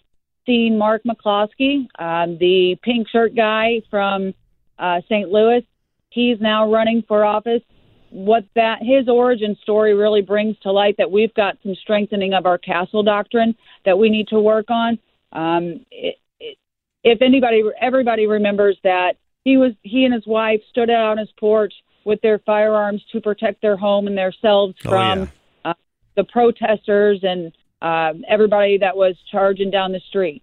seen 0.47 0.79
Mark 0.79 1.03
McCloskey, 1.05 1.87
um, 1.99 2.39
the 2.39 2.77
pink 2.83 3.09
shirt 3.09 3.35
guy 3.35 3.83
from 3.91 4.35
uh, 4.79 5.01
St. 5.09 5.29
Louis. 5.31 5.67
He's 6.11 6.39
now 6.41 6.71
running 6.71 7.03
for 7.07 7.25
office. 7.25 7.63
What 8.11 8.45
that 8.55 8.81
his 8.83 9.09
origin 9.09 9.57
story 9.63 9.95
really 9.95 10.21
brings 10.21 10.59
to 10.61 10.71
light 10.71 10.97
that 10.99 11.11
we've 11.11 11.33
got 11.35 11.57
some 11.63 11.75
strengthening 11.77 12.35
of 12.35 12.45
our 12.45 12.59
castle 12.59 13.03
doctrine 13.03 13.55
that 13.87 13.97
we 13.99 14.11
need 14.11 14.29
to 14.29 14.39
work 14.41 14.67
on. 14.71 14.99
Um, 15.33 15.87
it, 15.91 16.17
it, 16.39 16.59
if 17.05 17.23
anybody, 17.23 17.63
everybody 17.81 18.27
remembers 18.27 18.77
that 18.85 19.15
he 19.45 19.57
was 19.57 19.73
he 19.83 20.05
and 20.05 20.13
his 20.13 20.27
wife 20.27 20.61
stood 20.69 20.91
out 20.91 21.13
on 21.13 21.19
his 21.19 21.31
porch 21.41 21.73
with 22.05 22.21
their 22.21 22.39
firearms 22.41 23.03
to 23.13 23.21
protect 23.21 23.63
their 23.63 23.77
home 23.79 24.07
and 24.07 24.19
themselves 24.19 24.75
Oh, 24.85 24.91
from 24.91 25.19
yeah. 25.21 25.27
uh, 25.71 25.75
the 26.17 26.25
protesters 26.25 27.21
and 27.23 27.53
um, 27.83 28.25
everybody 28.29 28.79
that 28.79 28.97
was 28.97 29.17
charging 29.31 29.71
down 29.71 29.93
the 29.93 30.01
street. 30.09 30.43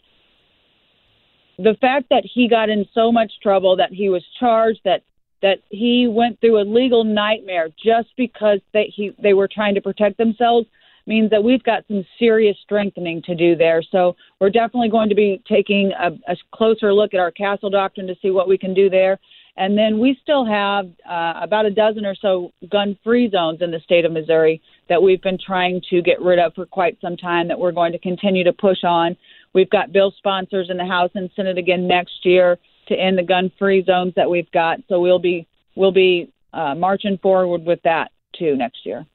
The 1.57 1.75
fact 1.81 2.07
that 2.09 2.23
he 2.31 2.47
got 2.47 2.69
in 2.69 2.85
so 2.93 3.11
much 3.11 3.31
trouble 3.41 3.75
that 3.77 3.91
he 3.91 4.09
was 4.09 4.23
charged 4.39 4.81
that 4.85 5.03
that 5.41 5.59
he 5.69 6.05
went 6.05 6.39
through 6.41 6.59
a 6.59 6.67
legal 6.67 7.05
nightmare 7.05 7.69
just 7.83 8.09
because 8.17 8.59
they 8.73 8.93
he 8.95 9.15
they 9.21 9.33
were 9.33 9.47
trying 9.47 9.73
to 9.75 9.81
protect 9.81 10.17
themselves 10.17 10.67
means 11.07 11.29
that 11.31 11.43
we've 11.43 11.63
got 11.63 11.83
some 11.87 12.05
serious 12.19 12.55
strengthening 12.61 13.21
to 13.23 13.33
do 13.33 13.55
there. 13.55 13.81
So 13.81 14.15
we're 14.39 14.51
definitely 14.51 14.89
going 14.89 15.09
to 15.09 15.15
be 15.15 15.41
taking 15.47 15.91
a, 15.99 16.11
a 16.31 16.35
closer 16.53 16.93
look 16.93 17.13
at 17.13 17.19
our 17.19 17.31
castle 17.31 17.69
doctrine 17.69 18.05
to 18.07 18.15
see 18.21 18.29
what 18.29 18.47
we 18.47 18.57
can 18.57 18.73
do 18.73 18.89
there. 18.89 19.17
And 19.57 19.77
then 19.77 19.99
we 19.99 20.17
still 20.21 20.45
have 20.45 20.85
uh, 21.09 21.33
about 21.41 21.65
a 21.65 21.71
dozen 21.71 22.05
or 22.05 22.15
so 22.15 22.51
gun 22.69 22.97
free 23.03 23.29
zones 23.29 23.61
in 23.61 23.71
the 23.71 23.79
state 23.79 24.05
of 24.05 24.11
Missouri 24.11 24.61
that 24.89 25.01
we've 25.01 25.21
been 25.21 25.37
trying 25.37 25.81
to 25.89 26.01
get 26.01 26.21
rid 26.21 26.39
of 26.39 26.53
for 26.55 26.65
quite 26.65 26.97
some 26.99 27.15
time 27.15 27.47
that 27.47 27.59
we're 27.59 27.71
going 27.71 27.91
to 27.93 27.99
continue 27.99 28.43
to 28.43 28.53
push 28.53 28.83
on. 28.83 29.15
We've 29.53 29.69
got 29.69 29.91
bill 29.91 30.13
sponsors 30.17 30.69
in 30.69 30.77
the 30.77 30.85
House 30.85 31.11
and 31.15 31.29
Senate 31.35 31.57
again 31.57 31.87
next 31.87 32.25
year 32.25 32.57
to 32.87 32.95
end 32.95 33.17
the 33.17 33.23
gun 33.23 33.51
free 33.57 33.83
zones 33.83 34.13
that 34.15 34.29
we've 34.29 34.51
got. 34.51 34.79
So 34.89 34.99
we'll 34.99 35.19
be 35.19 35.47
we'll 35.75 35.91
be 35.91 36.31
uh, 36.53 36.75
marching 36.75 37.17
forward 37.19 37.63
with 37.63 37.81
that 37.83 38.11
too 38.37 38.55
next 38.55 38.85
year. 38.85 39.05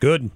Good. 0.00 0.30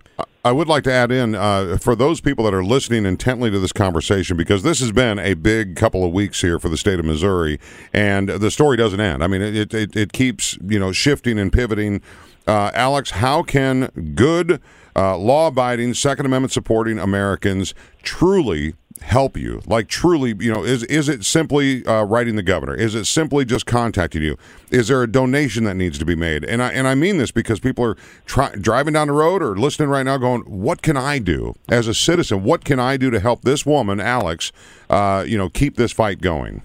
I 0.45 0.53
would 0.53 0.69
like 0.69 0.85
to 0.85 0.93
add 0.93 1.11
in 1.11 1.35
uh, 1.35 1.77
for 1.79 1.97
those 1.97 2.21
people 2.21 2.45
that 2.45 2.55
are 2.55 2.63
listening 2.65 3.05
intently 3.05 3.51
to 3.51 3.59
this 3.59 3.73
conversation 3.73 4.37
because 4.37 4.63
this 4.63 4.79
has 4.79 4.93
been 4.93 5.19
a 5.19 5.35
big 5.35 5.75
couple 5.75 6.05
of 6.05 6.13
weeks 6.13 6.41
here 6.41 6.61
for 6.61 6.69
the 6.69 6.77
state 6.77 7.01
of 7.01 7.05
Missouri, 7.05 7.59
and 7.93 8.29
the 8.29 8.53
story 8.53 8.77
doesn't 8.77 9.01
end. 9.01 9.25
I 9.25 9.27
mean, 9.27 9.43
it 9.43 9.75
it, 9.75 9.97
it 9.97 10.13
keeps 10.13 10.57
you 10.65 10.79
know 10.79 10.93
shifting 10.93 11.37
and 11.37 11.53
pivoting. 11.53 12.01
Uh, 12.47 12.71
Alex, 12.75 13.11
how 13.11 13.43
can 13.43 13.91
good, 14.15 14.61
uh, 14.95 15.17
law-abiding, 15.17 15.95
Second 15.95 16.27
Amendment 16.27 16.53
supporting 16.53 16.99
Americans 16.99 17.75
truly 18.03 18.75
help 19.03 19.37
you? 19.37 19.61
Like 19.67 19.89
truly, 19.89 20.35
you 20.39 20.53
know, 20.53 20.65
is 20.65 20.85
is 20.85 21.09
it 21.09 21.25
simply 21.25 21.85
uh, 21.87 22.05
writing 22.05 22.37
the 22.37 22.43
governor? 22.43 22.75
Is 22.75 22.95
it 22.95 23.07
simply 23.07 23.45
just 23.45 23.67
contacting 23.67 24.23
you? 24.23 24.37
Is 24.71 24.89
there 24.89 25.03
a 25.03 25.11
donation 25.11 25.65
that 25.65 25.75
needs 25.75 25.99
to 25.99 26.05
be 26.05 26.15
made? 26.15 26.45
And 26.45 26.63
I 26.63 26.71
and 26.73 26.87
I 26.87 26.95
mean 26.95 27.19
this 27.19 27.31
because 27.31 27.59
people 27.59 27.85
are 27.85 27.97
try, 28.27 28.51
driving 28.55 28.95
down 28.95 29.09
the 29.09 29.15
road 29.15 29.43
or 29.43 29.57
listening 29.57 29.89
right 29.89 30.05
now, 30.05 30.17
going, 30.17 30.43
"What 30.43 30.83
can 30.83 30.97
I 30.97 31.19
do 31.19 31.55
as 31.69 31.89
a 31.89 31.95
citizen? 31.95 32.45
What 32.45 32.65
can 32.65 32.79
I 32.79 32.97
do 32.97 33.11
to 33.11 33.21
help 33.21 33.43
this 33.43 33.67
woman, 33.67 34.01
Alex, 34.01 34.53
uh, 34.89 35.25
you 35.27 35.37
know, 35.37 35.49
keep 35.49 35.77
this 35.77 35.93
fight 35.93 36.21
going?" 36.21 36.63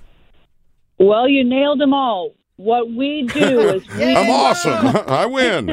Well, 1.00 1.28
you 1.28 1.44
nailed 1.44 1.80
them 1.80 1.94
all. 1.94 2.36
What 2.62 2.92
we 2.92 3.24
do 3.24 3.60
is 3.76 3.88
we, 3.98 4.16
I'm 4.16 4.30
awesome. 4.30 4.88
I 5.08 5.26
win. 5.26 5.72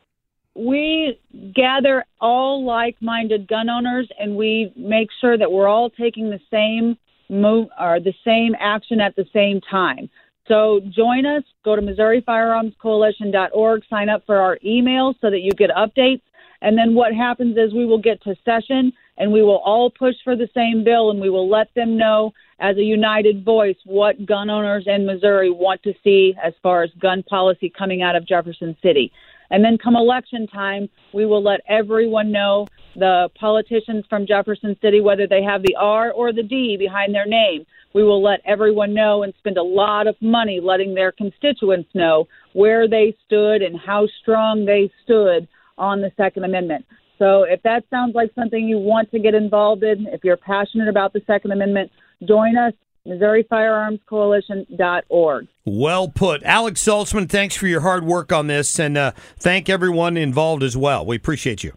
we 0.54 1.18
gather 1.54 2.04
all 2.20 2.64
like-minded 2.64 3.48
gun 3.48 3.68
owners, 3.68 4.08
and 4.18 4.36
we 4.36 4.72
make 4.76 5.08
sure 5.20 5.36
that 5.36 5.50
we're 5.50 5.66
all 5.66 5.90
taking 5.90 6.30
the 6.30 6.38
same 6.48 6.96
move 7.28 7.66
or 7.80 7.98
the 7.98 8.14
same 8.24 8.54
action 8.60 9.00
at 9.00 9.16
the 9.16 9.24
same 9.32 9.60
time. 9.60 10.08
So 10.46 10.80
join 10.90 11.26
us. 11.26 11.42
Go 11.64 11.74
to 11.74 11.82
MissouriFirearmsCoalition.org. 11.82 13.82
Sign 13.90 14.08
up 14.08 14.24
for 14.24 14.36
our 14.36 14.56
email 14.64 15.14
so 15.20 15.30
that 15.30 15.40
you 15.40 15.50
get 15.50 15.70
updates. 15.70 16.22
And 16.62 16.78
then 16.78 16.94
what 16.94 17.14
happens 17.14 17.56
is 17.56 17.72
we 17.72 17.86
will 17.86 18.00
get 18.00 18.22
to 18.22 18.36
session 18.44 18.92
and 19.16 19.32
we 19.32 19.42
will 19.42 19.58
all 19.58 19.90
push 19.90 20.14
for 20.22 20.36
the 20.36 20.48
same 20.54 20.84
bill 20.84 21.10
and 21.10 21.20
we 21.20 21.30
will 21.30 21.48
let 21.48 21.74
them 21.74 21.96
know 21.96 22.32
as 22.60 22.76
a 22.76 22.82
united 22.82 23.44
voice 23.44 23.76
what 23.84 24.26
gun 24.26 24.50
owners 24.50 24.84
in 24.86 25.06
Missouri 25.06 25.50
want 25.50 25.82
to 25.82 25.94
see 26.04 26.34
as 26.42 26.52
far 26.62 26.82
as 26.82 26.90
gun 27.00 27.22
policy 27.22 27.72
coming 27.76 28.02
out 28.02 28.16
of 28.16 28.26
Jefferson 28.26 28.76
City. 28.82 29.10
And 29.50 29.64
then 29.64 29.78
come 29.78 29.96
election 29.96 30.46
time, 30.46 30.88
we 31.12 31.26
will 31.26 31.42
let 31.42 31.60
everyone 31.68 32.30
know 32.30 32.68
the 32.94 33.28
politicians 33.34 34.04
from 34.08 34.26
Jefferson 34.26 34.76
City, 34.80 35.00
whether 35.00 35.26
they 35.26 35.42
have 35.42 35.62
the 35.62 35.74
R 35.76 36.12
or 36.12 36.32
the 36.32 36.42
D 36.42 36.76
behind 36.76 37.14
their 37.14 37.26
name. 37.26 37.66
We 37.92 38.04
will 38.04 38.22
let 38.22 38.40
everyone 38.44 38.94
know 38.94 39.24
and 39.24 39.34
spend 39.38 39.56
a 39.56 39.62
lot 39.62 40.06
of 40.06 40.14
money 40.20 40.60
letting 40.60 40.94
their 40.94 41.10
constituents 41.10 41.88
know 41.94 42.28
where 42.52 42.86
they 42.86 43.16
stood 43.26 43.62
and 43.62 43.78
how 43.78 44.06
strong 44.20 44.64
they 44.64 44.92
stood 45.02 45.48
on 45.76 46.00
the 46.00 46.12
Second 46.16 46.44
Amendment. 46.44 46.84
So 47.18 47.42
if 47.42 47.62
that 47.62 47.84
sounds 47.90 48.14
like 48.14 48.32
something 48.34 48.66
you 48.66 48.78
want 48.78 49.10
to 49.10 49.18
get 49.18 49.34
involved 49.34 49.82
in, 49.82 50.06
if 50.06 50.22
you're 50.22 50.36
passionate 50.36 50.88
about 50.88 51.12
the 51.12 51.22
Second 51.26 51.50
Amendment, 51.50 51.90
join 52.26 52.56
us, 52.56 52.72
MissouriFirearmsCoalition.org. 53.06 55.48
Well 55.64 56.08
put. 56.08 56.42
Alex 56.42 56.84
Saltzman, 56.84 57.28
thanks 57.28 57.54
for 57.56 57.66
your 57.66 57.80
hard 57.80 58.04
work 58.04 58.32
on 58.32 58.46
this, 58.46 58.78
and 58.78 58.98
uh, 58.98 59.12
thank 59.38 59.68
everyone 59.68 60.16
involved 60.16 60.62
as 60.62 60.76
well. 60.76 61.04
We 61.04 61.16
appreciate 61.16 61.64
you. 61.64 61.72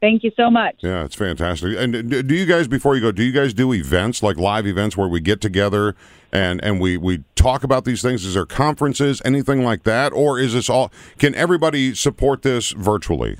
Thank 0.00 0.24
you 0.24 0.32
so 0.36 0.50
much. 0.50 0.76
Yeah, 0.80 1.04
it's 1.04 1.14
fantastic. 1.14 1.78
And 1.78 2.10
do 2.10 2.22
do 2.22 2.34
you 2.34 2.44
guys, 2.44 2.68
before 2.68 2.96
you 2.96 3.00
go, 3.00 3.12
do 3.12 3.24
you 3.24 3.32
guys 3.32 3.54
do 3.54 3.72
events 3.72 4.22
like 4.22 4.36
live 4.36 4.66
events 4.66 4.94
where 4.96 5.08
we 5.08 5.20
get 5.20 5.40
together 5.40 5.96
and 6.30 6.62
and 6.62 6.78
we 6.80 6.98
we 6.98 7.24
talk 7.34 7.64
about 7.64 7.86
these 7.86 8.02
things? 8.02 8.22
Is 8.24 8.34
there 8.34 8.44
conferences, 8.44 9.22
anything 9.24 9.64
like 9.64 9.84
that, 9.84 10.12
or 10.12 10.38
is 10.38 10.52
this 10.52 10.68
all? 10.68 10.92
Can 11.18 11.34
everybody 11.34 11.94
support 11.94 12.42
this 12.42 12.72
virtually? 12.72 13.38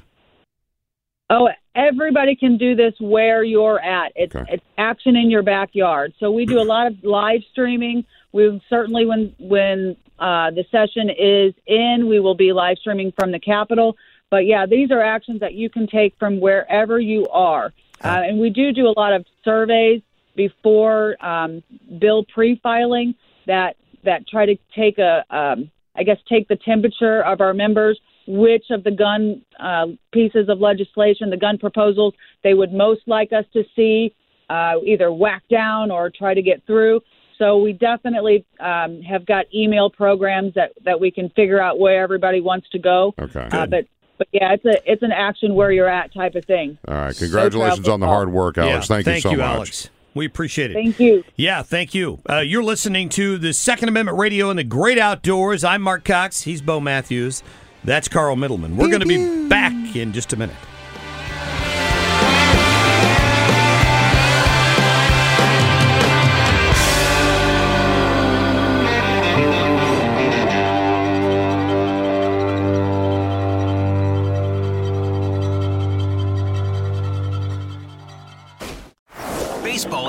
Oh, 1.28 1.48
everybody 1.76 2.34
can 2.34 2.56
do 2.56 2.74
this 2.74 2.94
where 2.98 3.44
you're 3.44 3.78
at. 3.78 4.12
It's 4.16 4.34
it's 4.48 4.64
action 4.78 5.14
in 5.14 5.30
your 5.30 5.42
backyard. 5.42 6.14
So 6.18 6.32
we 6.32 6.46
do 6.46 6.58
a 6.60 6.64
lot 6.64 6.88
of 6.88 7.04
live 7.04 7.42
streaming. 7.52 8.04
We 8.32 8.60
certainly 8.68 9.06
when 9.06 9.34
when 9.38 9.96
uh, 10.18 10.50
the 10.50 10.64
session 10.72 11.10
is 11.10 11.54
in, 11.66 12.08
we 12.08 12.18
will 12.18 12.34
be 12.34 12.52
live 12.52 12.78
streaming 12.78 13.12
from 13.12 13.30
the 13.30 13.38
Capitol. 13.38 13.96
But 14.30 14.46
yeah, 14.46 14.66
these 14.66 14.90
are 14.90 15.00
actions 15.00 15.40
that 15.40 15.54
you 15.54 15.70
can 15.70 15.86
take 15.86 16.18
from 16.18 16.40
wherever 16.40 16.98
you 16.98 17.28
are. 17.28 17.72
Uh, 18.02 18.22
and 18.24 18.40
we 18.40 18.50
do 18.50 18.72
do 18.72 18.88
a 18.88 18.94
lot 18.96 19.12
of 19.12 19.24
surveys 19.44 20.02
before 20.34 21.16
um, 21.24 21.62
bill 21.98 22.24
pre-filing 22.24 23.14
that 23.46 23.76
that 24.04 24.26
try 24.26 24.46
to 24.46 24.56
take 24.74 24.98
a, 24.98 25.24
um, 25.30 25.70
I 25.94 26.02
guess, 26.02 26.18
take 26.28 26.48
the 26.48 26.56
temperature 26.56 27.22
of 27.22 27.40
our 27.40 27.54
members. 27.54 28.00
Which 28.26 28.64
of 28.70 28.84
the 28.84 28.90
gun 28.90 29.42
uh, 29.60 29.86
pieces 30.12 30.48
of 30.48 30.60
legislation, 30.60 31.30
the 31.30 31.36
gun 31.36 31.58
proposals, 31.58 32.14
they 32.42 32.54
would 32.54 32.72
most 32.72 33.02
like 33.06 33.32
us 33.32 33.44
to 33.52 33.62
see 33.74 34.14
uh, 34.50 34.74
either 34.84 35.12
whack 35.12 35.42
down 35.50 35.90
or 35.90 36.10
try 36.10 36.34
to 36.34 36.42
get 36.42 36.64
through. 36.66 37.00
So 37.38 37.58
we 37.58 37.72
definitely 37.72 38.44
um, 38.60 39.02
have 39.02 39.26
got 39.26 39.46
email 39.54 39.90
programs 39.90 40.54
that, 40.54 40.72
that 40.84 40.98
we 40.98 41.10
can 41.10 41.28
figure 41.30 41.60
out 41.60 41.78
where 41.78 42.02
everybody 42.02 42.40
wants 42.40 42.68
to 42.70 42.78
go. 42.78 43.14
Okay. 43.18 43.48
Uh, 43.52 43.66
but 43.66 43.86
but 44.18 44.28
yeah, 44.32 44.54
it's 44.54 44.64
a 44.64 44.90
it's 44.90 45.02
an 45.02 45.12
action 45.12 45.54
where 45.54 45.70
you're 45.70 45.88
at 45.88 46.14
type 46.14 46.34
of 46.36 46.44
thing. 46.46 46.78
All 46.88 46.94
right. 46.94 47.16
Congratulations 47.16 47.88
on 47.88 48.00
the 48.00 48.06
hard 48.06 48.30
work, 48.32 48.56
Alex. 48.56 48.88
Yeah, 48.88 49.02
thank, 49.02 49.24
you 49.24 49.30
so 49.30 49.36
much. 49.36 49.40
Alex. 49.40 49.90
We 50.14 50.24
appreciate 50.24 50.70
it. 50.70 50.74
Thank 50.74 50.98
you. 50.98 51.22
Yeah, 51.36 51.62
thank 51.62 51.94
you. 51.94 52.20
Uh, 52.28 52.38
you're 52.38 52.62
listening 52.62 53.10
to 53.10 53.36
the 53.36 53.52
Second 53.52 53.90
Amendment 53.90 54.16
Radio 54.16 54.48
in 54.48 54.56
the 54.56 54.64
Great 54.64 54.98
Outdoors. 54.98 55.62
I'm 55.62 55.82
Mark 55.82 56.06
Cox. 56.06 56.40
He's 56.42 56.62
Bo 56.62 56.80
Matthews. 56.80 57.42
That's 57.84 58.08
Carl 58.08 58.36
Middleman. 58.36 58.76
We're 58.76 58.88
going 58.88 59.00
to 59.00 59.06
be 59.06 59.48
back 59.48 59.72
in 59.94 60.12
just 60.12 60.32
a 60.32 60.36
minute. 60.36 60.56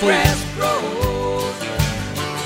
Hopefully- 0.00 0.40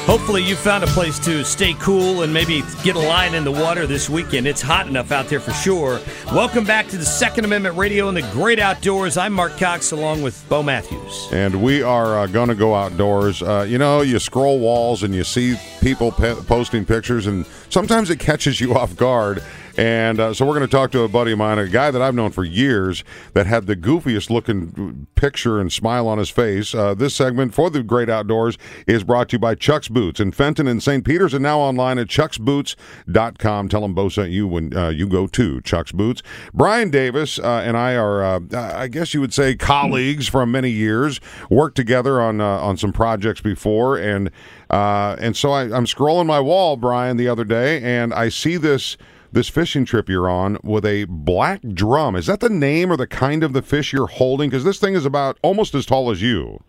Hopefully, 0.07 0.43
you 0.43 0.57
found 0.57 0.83
a 0.83 0.87
place 0.89 1.19
to 1.19 1.45
stay 1.45 1.75
cool 1.75 2.23
and 2.23 2.33
maybe 2.33 2.63
get 2.83 2.97
a 2.97 2.99
line 2.99 3.35
in 3.35 3.45
the 3.45 3.53
water 3.53 3.87
this 3.87 4.09
weekend. 4.09 4.47
It's 4.47 4.63
hot 4.63 4.87
enough 4.87 5.13
out 5.13 5.29
there 5.29 5.39
for 5.39 5.53
sure. 5.53 6.01
Welcome 6.33 6.65
back 6.65 6.89
to 6.89 6.97
the 6.97 7.05
Second 7.05 7.45
Amendment 7.45 7.77
Radio 7.77 8.09
and 8.09 8.17
the 8.17 8.23
Great 8.33 8.59
Outdoors. 8.59 9.19
I'm 9.19 9.35
Mark 9.35 9.59
Cox 9.59 9.93
along 9.93 10.23
with 10.23 10.43
Bo 10.49 10.63
Matthews. 10.63 11.29
And 11.31 11.63
we 11.63 11.83
are 11.83 12.21
uh, 12.21 12.27
going 12.27 12.49
to 12.49 12.55
go 12.55 12.75
outdoors. 12.75 13.43
Uh, 13.43 13.67
you 13.69 13.77
know, 13.77 14.01
you 14.01 14.19
scroll 14.19 14.59
walls 14.61 15.03
and 15.03 15.15
you 15.15 15.25
see 15.25 15.57
people 15.83 16.11
pe- 16.11 16.37
posting 16.47 16.87
pictures, 16.87 17.27
and 17.27 17.45
sometimes 17.69 18.09
it 18.09 18.19
catches 18.19 18.63
you 18.63 18.75
off 18.75 18.97
guard. 18.97 19.43
And 19.79 20.19
uh, 20.19 20.35
so 20.35 20.45
we're 20.45 20.57
going 20.57 20.69
to 20.69 20.77
talk 20.77 20.91
to 20.91 21.03
a 21.03 21.09
buddy 21.09 21.31
of 21.31 21.39
mine, 21.39 21.57
a 21.57 21.69
guy 21.69 21.93
that 21.93 22.03
I've 22.03 22.15
known 22.15 22.33
for 22.33 22.43
years 22.43 23.05
that 23.35 23.47
had 23.47 23.67
the 23.67 23.77
goofiest 23.77 24.29
looking 24.29 25.07
picture 25.15 25.61
and 25.61 25.73
smile 25.73 26.09
on 26.09 26.19
his 26.19 26.29
face. 26.29 26.75
Uh, 26.75 26.95
this 26.95 27.15
segment 27.15 27.55
for 27.55 27.71
the 27.71 27.85
Great 27.85 28.11
Outdoors 28.11 28.59
is 28.89 29.05
brought 29.05 29.29
to 29.29 29.35
you 29.35 29.39
by 29.39 29.55
Chuck's 29.55 29.87
Boots 29.87 30.19
in 30.19 30.33
Fenton 30.33 30.67
and 30.67 30.83
St. 30.83 31.05
Peter's 31.05 31.33
and 31.33 31.45
now 31.45 31.61
online 31.61 31.97
at 31.97 32.09
chucksboots.com. 32.09 33.69
Tell 33.69 33.81
them 33.83 33.95
Bo 33.95 34.09
sent 34.09 34.31
you 34.31 34.49
when 34.49 34.77
uh, 34.77 34.89
you 34.89 35.07
go 35.07 35.29
to 35.29 35.61
Chuck's 35.61 35.93
Boots. 35.93 36.25
Brian 36.53 36.91
Davis 36.91 37.39
uh, 37.39 37.63
and 37.65 37.77
I 37.77 37.95
are, 37.95 38.25
uh, 38.25 38.41
I 38.53 38.89
guess 38.89 39.15
you 39.15 39.21
would 39.21 39.33
say, 39.33 39.55
colleagues 39.55 40.27
from 40.27 40.51
many 40.51 40.71
years, 40.71 41.21
worked 41.51 41.77
together 41.77 42.21
on, 42.21 42.41
uh, 42.41 42.45
on 42.45 42.79
some 42.79 42.93
projects 42.93 43.41
before. 43.41 43.97
And, 43.97 44.33
and 44.71 45.37
so 45.37 45.53
I, 45.53 45.63
I'm 45.63 45.87
scrolling 45.87 46.27
my 46.27 46.41
wall, 46.41 46.77
Brian, 46.77 47.17
the 47.17 47.29
other 47.29 47.45
day, 47.45 47.81
and 47.81 48.13
I 48.13 48.29
see 48.29 48.57
this 48.57 48.97
this 49.33 49.49
fishing 49.49 49.85
trip 49.85 50.09
you're 50.09 50.29
on 50.29 50.59
with 50.63 50.85
a 50.87 51.05
black 51.05 51.61
drum. 51.75 52.17
Is 52.17 52.27
that 52.27 52.41
the 52.41 52.49
name 52.49 52.91
or 52.93 52.97
the 52.97 53.07
kind 53.07 53.43
of 53.45 53.53
the 53.53 53.63
fish 53.63 53.93
you're 53.93 54.07
holding? 54.07 54.51
Because 54.51 54.65
this 54.65 54.79
thing 54.79 54.95
is 54.95 55.05
about 55.05 55.39
almost 55.43 55.75
as 55.75 55.87
tall 55.87 56.11
as 56.11 56.23
you. 56.23 56.63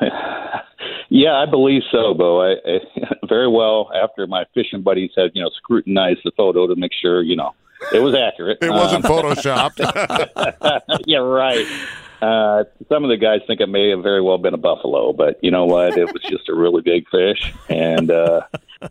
Yeah, 1.10 1.36
I 1.36 1.46
believe 1.46 1.80
so, 1.90 2.12
Bo. 2.12 2.42
I, 2.42 2.56
I 2.66 2.80
very 3.30 3.48
well 3.48 3.90
after 3.94 4.26
my 4.26 4.44
fishing 4.52 4.82
buddies 4.82 5.10
had 5.16 5.30
you 5.32 5.42
know 5.42 5.48
scrutinized 5.56 6.20
the 6.22 6.32
photo 6.36 6.66
to 6.66 6.76
make 6.76 6.92
sure 7.00 7.22
you 7.22 7.34
know 7.34 7.54
it 7.94 8.00
was 8.00 8.14
accurate. 8.14 8.58
It 8.60 8.68
wasn't 8.70 9.06
Um, 9.06 9.10
photoshopped. 9.22 9.80
yeah, 11.06 11.16
right. 11.18 11.64
Uh, 12.20 12.64
some 12.88 13.04
of 13.04 13.10
the 13.10 13.16
guys 13.16 13.40
think 13.46 13.60
it 13.60 13.68
may 13.68 13.90
have 13.90 14.02
very 14.02 14.20
well 14.20 14.38
been 14.38 14.54
a 14.54 14.58
buffalo, 14.58 15.12
but 15.12 15.38
you 15.42 15.50
know 15.50 15.64
what? 15.66 15.96
It 15.96 16.12
was 16.12 16.22
just 16.22 16.48
a 16.48 16.54
really 16.54 16.82
big 16.82 17.08
fish, 17.10 17.54
and 17.68 18.10
uh, 18.10 18.40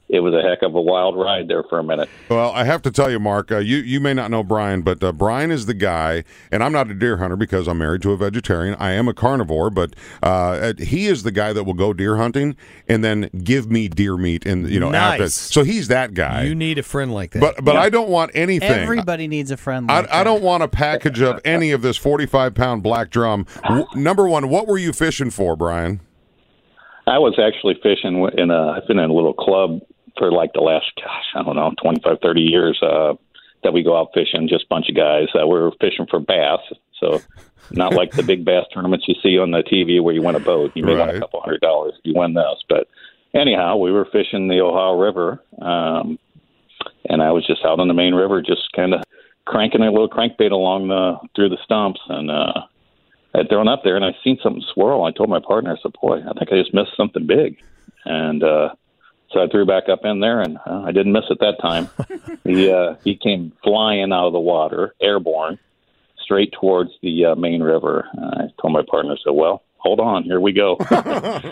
it 0.10 0.22
was 0.22 0.34
a 0.34 0.42
heck 0.42 0.62
of 0.62 0.76
a 0.76 0.82
wild 0.82 1.18
ride 1.18 1.48
there 1.50 1.64
for 1.64 1.80
a 1.80 1.84
minute. 1.84 2.10
Well, 2.30 2.52
I 2.52 2.64
have 2.64 2.82
to 2.84 2.92
tell 2.92 3.12
you, 3.12 3.20
Mark, 3.20 3.52
uh, 3.52 3.58
you 3.58 3.78
you 3.78 4.00
may 4.00 4.14
not 4.14 4.32
know 4.32 4.44
Brian, 4.44 4.82
but 4.82 5.04
uh, 5.04 5.12
Brian 5.12 5.52
is 5.52 5.66
the 5.66 5.74
guy, 5.74 6.24
and 6.52 6.64
I'm 6.64 6.72
not 6.72 6.90
a 6.90 6.94
deer 6.94 7.18
hunter 7.18 7.36
because 7.36 7.68
I'm 7.68 7.80
married 7.80 8.02
to 8.04 8.12
a 8.12 8.18
vegetarian. 8.18 8.76
I 8.80 8.92
am 8.92 9.08
a 9.10 9.14
carnivore, 9.14 9.70
but 9.72 9.94
uh, 10.24 10.74
he 10.78 11.08
is 11.08 11.24
the 11.24 11.32
guy 11.32 11.52
that 11.52 11.66
will 11.66 11.74
go 11.74 11.94
deer 11.94 12.16
hunting 12.18 12.56
and 12.88 13.04
then 13.04 13.30
give 13.44 13.70
me 13.70 13.90
deer 13.90 14.16
meat, 14.16 14.46
and 14.46 14.70
you 14.70 14.80
know, 14.80 14.94
after. 14.94 15.24
Nice. 15.24 15.36
So 15.36 15.64
he's 15.64 15.90
that 15.90 16.14
guy. 16.14 16.44
You 16.44 16.56
need 16.56 16.78
a 16.78 16.84
friend 16.84 17.14
like 17.14 17.32
that. 17.32 17.42
but 17.42 17.64
but 17.64 17.76
I 17.76 17.90
don't 17.90 18.10
want 18.10 18.32
anything. 18.34 18.72
Everybody 18.72 19.28
needs 19.28 19.52
a 19.52 19.58
friend. 19.58 19.88
Like 19.88 20.10
I, 20.10 20.22
I 20.22 20.24
don't 20.24 20.42
want 20.44 20.64
a 20.64 20.68
package 20.70 21.22
of 21.22 21.42
any 21.44 21.72
of 21.72 21.82
this 21.82 21.98
45 21.98 22.56
pound 22.56 22.84
black 22.84 23.10
drum. 23.18 23.48
Number 23.96 24.28
one, 24.28 24.50
what 24.50 24.68
were 24.68 24.78
you 24.78 24.94
fishing 24.94 25.32
for, 25.32 25.56
Brian? 25.56 26.02
I 27.08 27.18
was 27.18 27.40
actually 27.40 27.76
fishing 27.82 28.28
in 28.38 28.52
a. 28.52 28.78
I've 28.78 28.88
been 28.88 29.00
in 29.00 29.10
a 29.10 29.14
little 29.14 29.34
club 29.34 29.82
for 30.18 30.32
like 30.32 30.54
the 30.54 30.62
last, 30.62 30.86
gosh, 30.98 31.26
I 31.36 31.44
don't 31.44 31.56
know, 31.56 31.74
25, 31.82 32.18
30 32.22 32.42
years. 32.42 32.80
Uh, 32.82 33.14
that 33.64 33.74
we 33.74 33.82
go 33.82 33.98
out 34.00 34.12
fishing, 34.14 34.48
just 34.48 34.66
a 34.66 34.68
bunch 34.70 34.88
of 34.88 34.96
guys. 34.96 35.28
Uh, 35.34 35.48
we 35.48 35.60
were 35.60 35.72
fishing 35.82 36.06
for 36.10 36.20
bass, 36.20 36.60
so 37.00 37.20
not 37.72 37.94
like 37.94 38.12
the 38.12 38.24
big 38.24 38.46
bass 38.46 38.66
tournaments 38.72 39.06
you 39.08 39.16
see 39.24 39.38
on 39.40 39.52
the 39.52 39.64
TV 39.64 40.02
where 40.02 40.14
you 40.14 40.22
win 40.22 40.36
a 40.36 40.40
boat. 40.40 40.72
You 40.76 40.84
may 40.84 40.96
win 40.96 41.10
a 41.10 41.20
couple 41.20 41.42
hundred 41.42 41.62
dollars 41.62 41.96
if 41.98 42.06
you 42.06 42.14
win 42.16 42.36
this. 42.36 42.64
But 42.70 42.88
anyhow, 43.34 43.78
we 43.78 43.92
were 43.92 44.06
fishing 44.06 44.48
the 44.48 44.62
Ohio 44.62 44.98
River, 44.98 45.44
um, 45.60 46.20
and 47.10 47.22
I 47.22 47.32
was 47.32 47.48
just 47.48 47.66
out 47.66 47.80
on 47.80 47.88
the 47.88 47.96
main 47.96 48.14
river, 48.14 48.42
just 48.42 48.72
kind 48.76 48.94
of 48.94 49.02
cranking 49.46 49.82
a 49.82 49.92
little 49.92 50.10
crankbait 50.10 50.52
along 50.52 50.90
the 50.90 51.18
through 51.36 51.50
the 51.50 51.58
stumps, 51.64 52.00
and 52.10 52.30
uh, 52.30 52.62
I'd 53.34 53.50
thrown 53.50 53.68
up 53.68 53.84
there, 53.84 53.96
and 53.96 54.06
I 54.06 54.16
seen 54.24 54.38
something 54.42 54.64
swirl. 54.74 55.04
I 55.04 55.12
told 55.12 55.30
my 55.30 55.40
partner, 55.40 55.72
I 55.72 55.82
said, 55.82 55.94
"Boy, 56.02 56.20
I 56.20 56.34
think 56.34 56.52
I 56.52 56.60
just 56.60 56.74
missed 56.74 56.96
something 56.96 57.28
big," 57.28 57.58
and 58.06 58.44
uh, 58.44 58.70
so 59.32 59.42
I 59.42 59.48
threw 59.48 59.66
back 59.66 59.90
up 59.90 60.06
in 60.06 60.20
there, 60.20 60.42
and 60.42 60.58
uh, 60.66 60.84
I 60.86 60.92
didn't 60.92 61.12
miss 61.12 61.26
it 61.30 61.40
that 61.40 61.60
time. 61.62 61.90
he 62.44 62.72
uh, 62.72 62.96
he 63.04 63.16
came 63.16 63.52
flying 63.64 64.12
out 64.12 64.28
of 64.28 64.34
the 64.34 64.40
water, 64.40 64.96
airborne, 65.02 65.60
straight 66.24 66.54
towards 66.60 66.92
the 67.02 67.26
uh, 67.26 67.36
main 67.36 67.62
river. 67.62 68.08
Uh, 68.18 68.44
I 68.44 68.62
told 68.62 68.74
my 68.74 68.84
partner, 68.90 69.14
I 69.14 69.16
said, 69.24 69.34
"Well, 69.34 69.64
hold 69.78 70.00
on, 70.00 70.24
here 70.24 70.40
we 70.40 70.54
go." 70.54 70.78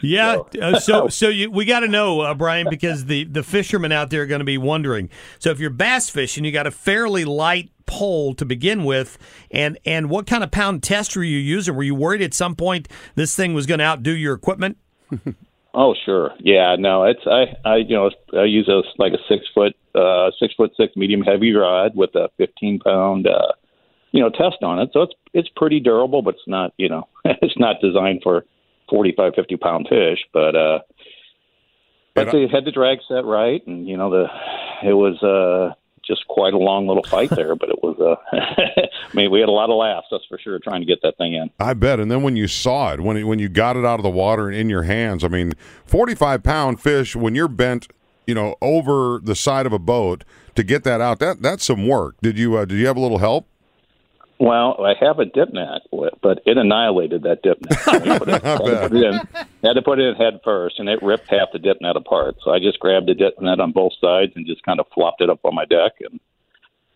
Yeah. 0.01 0.41
Uh, 0.61 0.80
so 0.80 1.07
so 1.09 1.30
you, 1.30 1.51
we 1.51 1.65
got 1.65 1.82
to 1.82 1.88
know, 1.88 2.21
uh, 2.21 2.34
Brian, 2.34 2.67
because 2.69 3.05
the 3.05 3.26
the 3.26 3.43
fishermen 3.43 3.91
out 3.91 4.09
there 4.09 4.21
are 4.23 4.26
going 4.26 4.39
to 4.39 4.45
be 4.45 4.57
wondering. 4.57 5.09
So 5.39 5.51
if 5.51 5.59
you're 5.59 5.69
bass 5.69 6.09
fishing, 6.09 6.45
you 6.45 6.51
got 6.51 6.67
a 6.67 6.71
fairly 6.71 7.26
light 7.26 7.71
pole 7.86 8.34
to 8.36 8.46
begin 8.46 8.84
with, 8.84 9.18
and 9.52 9.78
and 9.86 10.10
what 10.10 10.28
kind 10.28 10.44
of 10.44 10.52
pound 10.52 10.84
test 10.84 11.16
were 11.16 11.24
you 11.24 11.38
using? 11.38 11.76
Were 11.76 11.84
you 11.84 11.96
worried 11.96 12.22
at 12.22 12.34
some 12.34 12.56
point 12.56 12.88
this 13.16 13.36
thing 13.36 13.54
was 13.54 13.66
going 13.66 13.80
to 13.80 13.86
outdo 13.86 14.12
your 14.12 14.34
equipment? 14.34 14.78
Oh, 15.78 15.94
sure. 16.06 16.32
Yeah, 16.40 16.78
no, 16.80 17.04
it's 17.04 17.20
I, 17.28 17.54
I, 17.70 17.76
you 17.76 17.96
know, 17.96 18.10
I 18.34 18.46
use 18.46 18.70
a 18.70 18.82
like 18.98 19.12
a 19.12 19.18
six 19.28 19.46
foot, 19.54 19.76
uh, 19.94 20.32
six 20.40 20.54
foot 20.56 20.72
six 20.78 20.96
medium 20.96 21.22
heavy 21.22 21.54
rod 21.54 21.92
with 21.96 22.16
a 22.16 22.30
fifteen 22.38 22.80
pound, 22.80 23.28
uh, 23.28 23.52
you 24.12 24.22
know, 24.22 24.30
test 24.30 24.64
on 24.64 24.80
it. 24.80 24.92
So 24.94 25.02
it's 25.02 25.14
it's 25.34 25.50
pretty 25.58 25.82
durable, 25.82 26.22
but 26.22 26.36
it's 26.36 26.48
not, 26.48 26.74
you 26.78 26.88
know, 26.88 27.10
it's 27.26 27.60
not 27.60 27.82
designed 27.82 28.22
for 28.24 28.46
45, 28.90 29.34
50 29.36 29.58
pound 29.58 29.88
fish. 29.90 30.20
But 30.32 30.56
uh, 30.56 30.80
but 32.14 32.32
they 32.32 32.48
had 32.48 32.64
the 32.64 32.72
drag 32.72 33.00
set 33.10 33.26
right, 33.26 33.62
and 33.68 33.86
you 33.86 33.98
know 33.98 34.10
the 34.10 34.28
it 34.82 34.94
was 34.94 35.22
uh 35.22 35.76
just 36.08 36.28
quite 36.28 36.53
a 36.53 36.58
long 36.58 36.88
little 36.88 37.03
fight 37.03 37.30
there, 37.32 37.56
but 37.56 37.70
it 37.70 37.82
was 37.84 37.97
uh, 37.99 38.16
I 38.36 39.16
mean, 39.16 39.32
we 39.32 39.39
had 39.39 39.49
a 39.49 39.53
lot 39.53 39.70
of 39.70 39.78
laughs, 39.78 40.08
that's 40.12 40.26
for 40.26 40.38
sure, 40.38 40.60
trying 40.60 40.82
to 40.82 40.86
get 40.86 41.01
that 41.03 41.18
thing 41.18 41.34
in. 41.34 41.49
I 41.60 41.74
bet. 41.74 41.99
And 41.99 42.10
then 42.12 42.24
when 42.24 42.36
you 42.36 42.47
saw 42.47 42.93
it, 42.93 43.01
when 43.01 43.18
it, 43.18 43.24
when 43.24 43.39
you 43.39 43.49
got 43.49 43.78
it 43.78 43.86
out 43.86 43.99
of 43.99 44.03
the 44.03 44.10
water 44.10 44.47
and 44.47 44.56
in 44.56 44.70
your 44.70 44.84
hands, 44.84 45.24
I 45.24 45.28
mean, 45.28 45.53
45 45.86 46.43
pound 46.43 46.82
fish, 46.82 47.16
when 47.16 47.36
you're 47.36 47.47
bent, 47.47 47.88
you 48.28 48.36
know, 48.36 48.56
over 48.62 49.20
the 49.24 49.36
side 49.36 49.66
of 49.66 49.74
a 49.74 49.80
boat 49.80 50.24
to 50.56 50.64
get 50.64 50.84
that 50.84 51.01
out, 51.01 51.20
that 51.20 51.41
that's 51.41 51.66
some 51.66 51.88
work. 51.88 52.16
Did 52.22 52.38
you 52.38 52.56
uh, 52.56 52.66
did 52.66 52.80
you 52.80 52.88
have 52.88 52.97
a 52.97 53.01
little 53.01 53.20
help? 53.20 53.47
Well, 54.38 54.84
I 54.84 54.94
have 55.00 55.20
a 55.20 55.26
dip 55.26 55.54
net, 55.54 55.84
but 55.92 56.42
it 56.46 56.58
annihilated 56.58 57.24
that 57.24 57.42
dip 57.42 57.62
net. 57.62 57.80
Put 58.20 58.28
it- 58.28 58.44
had, 58.44 58.58
to 58.58 58.90
put 58.90 58.98
it 58.98 59.04
in, 59.04 59.14
had 59.64 59.74
to 59.74 59.82
put 59.82 60.00
it 60.00 60.08
in 60.10 60.16
head 60.16 60.40
first, 60.44 60.78
and 60.80 60.90
it 60.90 61.02
ripped 61.02 61.30
half 61.30 61.50
the 61.54 61.60
dip 61.60 61.78
net 61.80 61.96
apart. 61.96 62.36
So 62.44 62.52
I 62.52 62.60
just 62.60 62.80
grabbed 62.80 63.08
the 63.08 63.14
dip 63.14 63.40
net 63.40 63.60
on 63.60 63.72
both 63.72 63.94
sides 64.02 64.34
and 64.36 64.46
just 64.46 64.62
kind 64.64 64.80
of 64.80 64.88
flopped 64.94 65.22
it 65.22 65.30
up 65.30 65.40
on 65.46 65.56
my 65.56 65.64
deck. 65.66 65.94
And 66.02 66.20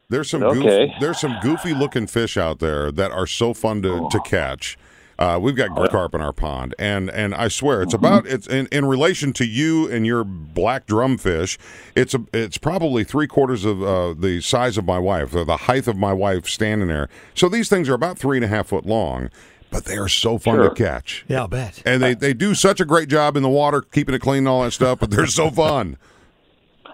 There's 0.10 0.30
some 0.30 0.44
Okay. 0.44 0.60
goofy, 0.60 0.94
there's 1.00 1.20
some 1.20 1.38
goofy 1.42 1.74
looking 1.74 2.08
fish 2.08 2.36
out 2.36 2.60
there 2.60 2.92
that 2.92 3.12
are 3.12 3.28
so 3.28 3.54
fun 3.54 3.82
to, 3.84 4.10
to 4.12 4.18
oh. 4.18 4.22
catch. 4.22 4.78
Uh, 5.20 5.38
we've 5.38 5.57
got 5.57 5.70
Oh, 5.78 5.86
carp 5.89 6.15
in 6.15 6.22
our 6.22 6.32
pond, 6.32 6.74
and 6.80 7.09
and 7.09 7.36
I 7.36 7.49
swear 7.49 7.82
it's 7.82 7.93
about 7.93 8.26
it's 8.26 8.47
in, 8.47 8.67
in 8.72 8.86
relation 8.86 9.34
to 9.34 9.45
you 9.45 9.91
and 9.91 10.05
your 10.05 10.24
black 10.24 10.88
drumfish. 10.88 11.57
It's 11.93 12.13
a 12.13 12.24
it's 12.34 12.57
probably 12.57 13.03
three 13.03 13.28
quarters 13.28 13.65
of 13.65 13.84
uh, 13.84 14.13
the 14.13 14.39
size 14.39 14.78
of 14.78 14.86
my 14.86 14.97
wife, 14.97 15.36
or 15.36 15.43
the 15.43 15.57
height 15.57 15.88
of 15.89 15.97
my 15.97 16.13
wife 16.13 16.47
standing 16.47 16.88
there. 16.88 17.09
So 17.36 17.49
these 17.49 17.67
things 17.67 17.89
are 17.89 17.93
about 17.93 18.17
three 18.17 18.38
and 18.38 18.45
a 18.45 18.47
half 18.47 18.67
foot 18.67 18.86
long, 18.86 19.30
but 19.72 19.84
they 19.84 19.97
are 19.97 20.07
so 20.07 20.38
fun 20.38 20.55
Sure. 20.55 20.70
to 20.70 20.74
catch. 20.76 21.26
Yeah, 21.28 21.41
I'll 21.41 21.47
bet. 21.49 21.82
And 21.86 22.01
they, 22.01 22.13
they 22.13 22.34
do 22.34 22.55
such 22.55 22.80
a 22.80 22.86
great 22.86 23.09
job 23.09 23.36
in 23.36 23.43
the 23.43 23.49
water, 23.49 23.82
keeping 23.82 24.15
it 24.15 24.20
clean 24.22 24.39
and 24.39 24.47
all 24.47 24.63
that 24.63 24.72
stuff. 24.72 24.99
But 24.99 25.11
they're 25.11 25.28
so 25.28 25.51
fun. 25.51 25.97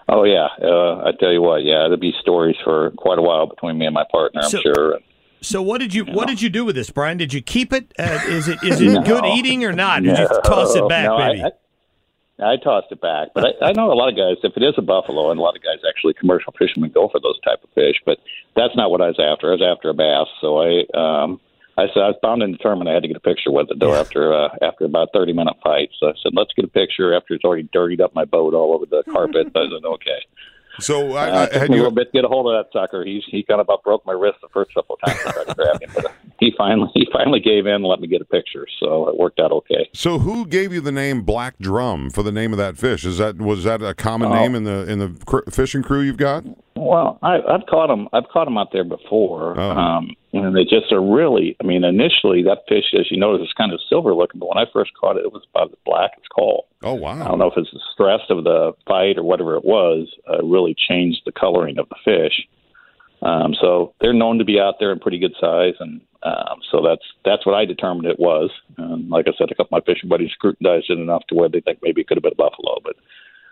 oh 0.09 0.23
yeah, 0.23 0.47
uh, 0.63 1.03
I 1.05 1.11
tell 1.19 1.31
you 1.31 1.43
what, 1.43 1.63
yeah, 1.63 1.85
it'll 1.85 1.97
be 1.97 2.13
stories 2.21 2.55
for 2.63 2.89
quite 2.97 3.19
a 3.19 3.21
while 3.21 3.45
between 3.45 3.77
me 3.77 3.85
and 3.85 3.93
my 3.93 4.05
partner, 4.11 4.41
I'm 4.43 4.49
So- 4.49 4.61
sure. 4.61 4.99
So 5.45 5.61
what 5.61 5.79
did 5.79 5.93
you 5.93 6.05
what 6.05 6.27
did 6.27 6.41
you 6.41 6.49
do 6.49 6.65
with 6.65 6.75
this, 6.75 6.89
Brian? 6.89 7.17
Did 7.17 7.33
you 7.33 7.41
keep 7.41 7.71
it? 7.71 7.93
Uh, 7.99 8.19
is 8.27 8.47
it 8.47 8.57
is 8.63 8.81
it 8.81 8.91
No. 8.93 9.03
good 9.03 9.25
eating 9.25 9.63
or 9.63 9.71
not? 9.73 10.03
Did 10.03 10.17
you 10.17 10.27
toss 10.43 10.75
it 10.75 10.87
back, 10.89 11.05
no, 11.05 11.15
I- 11.17 11.27
baby? 11.31 11.43
I, 11.43 11.51
I 12.37 12.57
tossed 12.57 12.87
it 12.91 12.99
back, 12.99 13.29
but 13.33 13.45
I, 13.61 13.69
I 13.69 13.71
know 13.71 13.91
a 13.91 13.95
lot 13.95 14.09
of 14.09 14.15
guys. 14.17 14.35
If 14.43 14.57
it 14.57 14.63
is 14.63 14.73
a 14.77 14.81
buffalo, 14.81 15.31
and 15.31 15.39
a 15.39 15.43
lot 15.43 15.55
of 15.55 15.63
guys 15.63 15.77
actually 15.87 16.15
commercial 16.15 16.53
fishermen 16.59 16.91
go 16.91 17.07
for 17.07 17.19
those 17.21 17.39
type 17.41 17.63
of 17.63 17.69
fish, 17.73 17.95
but 18.05 18.17
that's 18.57 18.75
not 18.75 18.91
what 18.91 18.99
I 18.99 19.07
was 19.07 19.19
after. 19.19 19.47
I 19.49 19.55
was 19.55 19.61
after 19.63 19.89
a 19.89 19.93
bass, 19.93 20.27
so 20.41 20.59
I 20.59 20.83
um, 20.97 21.39
I 21.77 21.87
said 21.93 22.03
I 22.03 22.07
was 22.07 22.17
bound 22.21 22.43
and 22.43 22.57
determined 22.57 22.89
I 22.89 22.93
had 22.93 23.03
to 23.03 23.07
get 23.07 23.15
a 23.15 23.21
picture 23.21 23.51
with 23.51 23.71
it 23.71 23.79
though 23.79 23.95
after 23.95 24.33
uh, 24.33 24.49
after 24.61 24.83
about 24.83 25.09
thirty 25.13 25.31
minute 25.31 25.55
fight. 25.63 25.91
So 25.99 26.07
I 26.09 26.13
said 26.21 26.33
let's 26.35 26.51
get 26.53 26.65
a 26.65 26.69
picture 26.69 27.15
after 27.15 27.35
it's 27.35 27.45
already 27.45 27.69
dirtied 27.71 28.01
up 28.01 28.13
my 28.15 28.25
boat 28.25 28.53
all 28.53 28.73
over 28.73 28.85
the 28.85 29.03
carpet. 29.11 29.47
I 29.55 29.59
said 29.69 29.85
okay. 29.85 30.19
So 30.79 31.13
I, 31.13 31.29
Uh, 31.29 31.33
I 31.39 31.43
it 31.43 31.51
took 31.51 31.61
had 31.61 31.69
me 31.69 31.75
a 31.77 31.79
little 31.79 31.95
bit 31.95 32.05
to 32.05 32.11
get 32.11 32.25
a 32.25 32.27
hold 32.27 32.47
of 32.53 32.53
that 32.65 32.77
sucker. 32.77 33.03
He's 33.05 33.23
he 33.27 33.43
kind 33.43 33.59
of 33.59 33.65
about 33.65 33.83
broke 33.83 34.05
my 34.05 34.13
wrist 34.13 34.37
the 34.41 34.49
first 34.49 34.73
couple 34.73 34.97
of 35.01 35.07
times 35.09 35.19
I 35.25 35.31
tried 35.31 35.47
to 35.47 35.53
grab 35.55 35.81
him, 35.81 35.89
but 35.95 36.11
he 36.39 36.53
finally 36.57 36.89
he 36.93 37.07
finally 37.11 37.39
gave 37.39 37.65
in 37.65 37.73
and 37.75 37.83
let 37.85 37.99
me 37.99 38.07
get 38.07 38.21
a 38.21 38.25
picture. 38.25 38.67
So 38.79 39.07
it 39.09 39.17
worked 39.17 39.39
out 39.39 39.51
okay. 39.51 39.89
So 39.93 40.19
who 40.19 40.45
gave 40.45 40.73
you 40.73 40.81
the 40.81 40.91
name 40.91 41.21
Black 41.23 41.57
Drum 41.59 42.09
for 42.09 42.23
the 42.23 42.31
name 42.31 42.51
of 42.51 42.57
that 42.57 42.77
fish? 42.77 43.05
Is 43.05 43.17
that 43.19 43.37
was 43.37 43.63
that 43.63 43.81
a 43.81 43.93
common 43.93 44.31
Oh. 44.31 44.35
name 44.35 44.55
in 44.55 44.63
the 44.63 44.89
in 44.91 44.99
the 44.99 45.15
cr- 45.25 45.49
fishing 45.49 45.83
crew 45.83 46.01
you've 46.01 46.17
got? 46.17 46.43
Well, 46.77 47.19
I, 47.23 47.35
I've 47.47 47.65
caught 47.69 47.87
them. 47.87 48.09
I've 48.11 48.27
caught 48.31 48.45
them 48.45 48.57
out 48.57 48.73
there 48.73 48.83
before, 48.83 49.57
Oh. 49.59 49.71
um, 49.71 50.09
and 50.33 50.55
they 50.55 50.63
just 50.63 50.91
are 50.91 51.01
really. 51.01 51.55
I 51.61 51.65
mean, 51.65 51.83
initially 51.85 52.43
that 52.43 52.63
fish, 52.67 52.93
as 52.99 53.09
you 53.09 53.17
notice, 53.17 53.47
is 53.47 53.53
kind 53.53 53.71
of 53.71 53.79
silver 53.87 54.13
looking, 54.13 54.39
but 54.39 54.49
when 54.49 54.57
I 54.57 54.65
first 54.73 54.91
caught 54.99 55.15
it, 55.15 55.23
it 55.25 55.31
was 55.31 55.43
about 55.53 55.69
as 55.69 55.77
black 55.85 56.11
as 56.17 56.23
coal. 56.35 56.67
Oh 56.83 56.93
wow! 56.93 57.13
I 57.23 57.27
don't 57.29 57.39
know 57.39 57.47
if 57.49 57.57
it's 57.57 57.71
the 57.71 57.79
stress 57.93 58.21
of 58.29 58.43
the 58.43 58.73
fight 58.87 59.17
or 59.17 59.23
whatever 59.23 59.55
it 59.55 59.63
was, 59.63 60.09
uh, 60.29 60.43
really 60.43 60.75
changed 60.75 61.21
the 61.25 61.31
coloring 61.31 61.77
of 61.79 61.87
the 61.89 61.95
fish. 62.03 62.45
Um, 63.21 63.55
so 63.59 63.93
they're 64.01 64.13
known 64.13 64.37
to 64.39 64.45
be 64.45 64.59
out 64.59 64.75
there 64.79 64.91
in 64.91 64.99
pretty 64.99 65.17
good 65.17 65.33
size, 65.39 65.73
and 65.79 66.01
um, 66.23 66.59
so 66.71 66.81
that's 66.85 67.05
that's 67.23 67.45
what 67.45 67.55
I 67.55 67.63
determined 67.63 68.05
it 68.07 68.19
was. 68.19 68.51
And 68.77 69.09
like 69.09 69.27
I 69.29 69.31
said, 69.37 69.49
a 69.49 69.55
couple 69.55 69.77
of 69.77 69.83
my 69.87 69.93
fishing 69.93 70.09
buddies 70.09 70.31
scrutinized 70.31 70.89
it 70.89 70.99
enough 70.99 71.23
to 71.29 71.35
where 71.35 71.47
they 71.47 71.61
think 71.61 71.79
maybe 71.81 72.01
it 72.01 72.07
could 72.07 72.17
have 72.17 72.23
been 72.23 72.33
a 72.33 72.35
buffalo, 72.35 72.79
but 72.83 72.95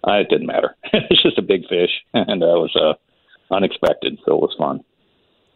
uh, 0.05 0.19
it 0.19 0.27
didn't 0.29 0.47
matter. 0.47 0.75
it's 0.93 1.23
just 1.23 1.37
a 1.37 1.41
big 1.41 1.61
fish, 1.69 1.89
and 2.13 2.43
uh, 2.43 2.47
it 2.57 2.59
was 2.59 2.75
uh, 2.75 2.93
unexpected, 3.53 4.17
so 4.25 4.35
it 4.35 4.41
was 4.41 4.55
fun. 4.57 4.83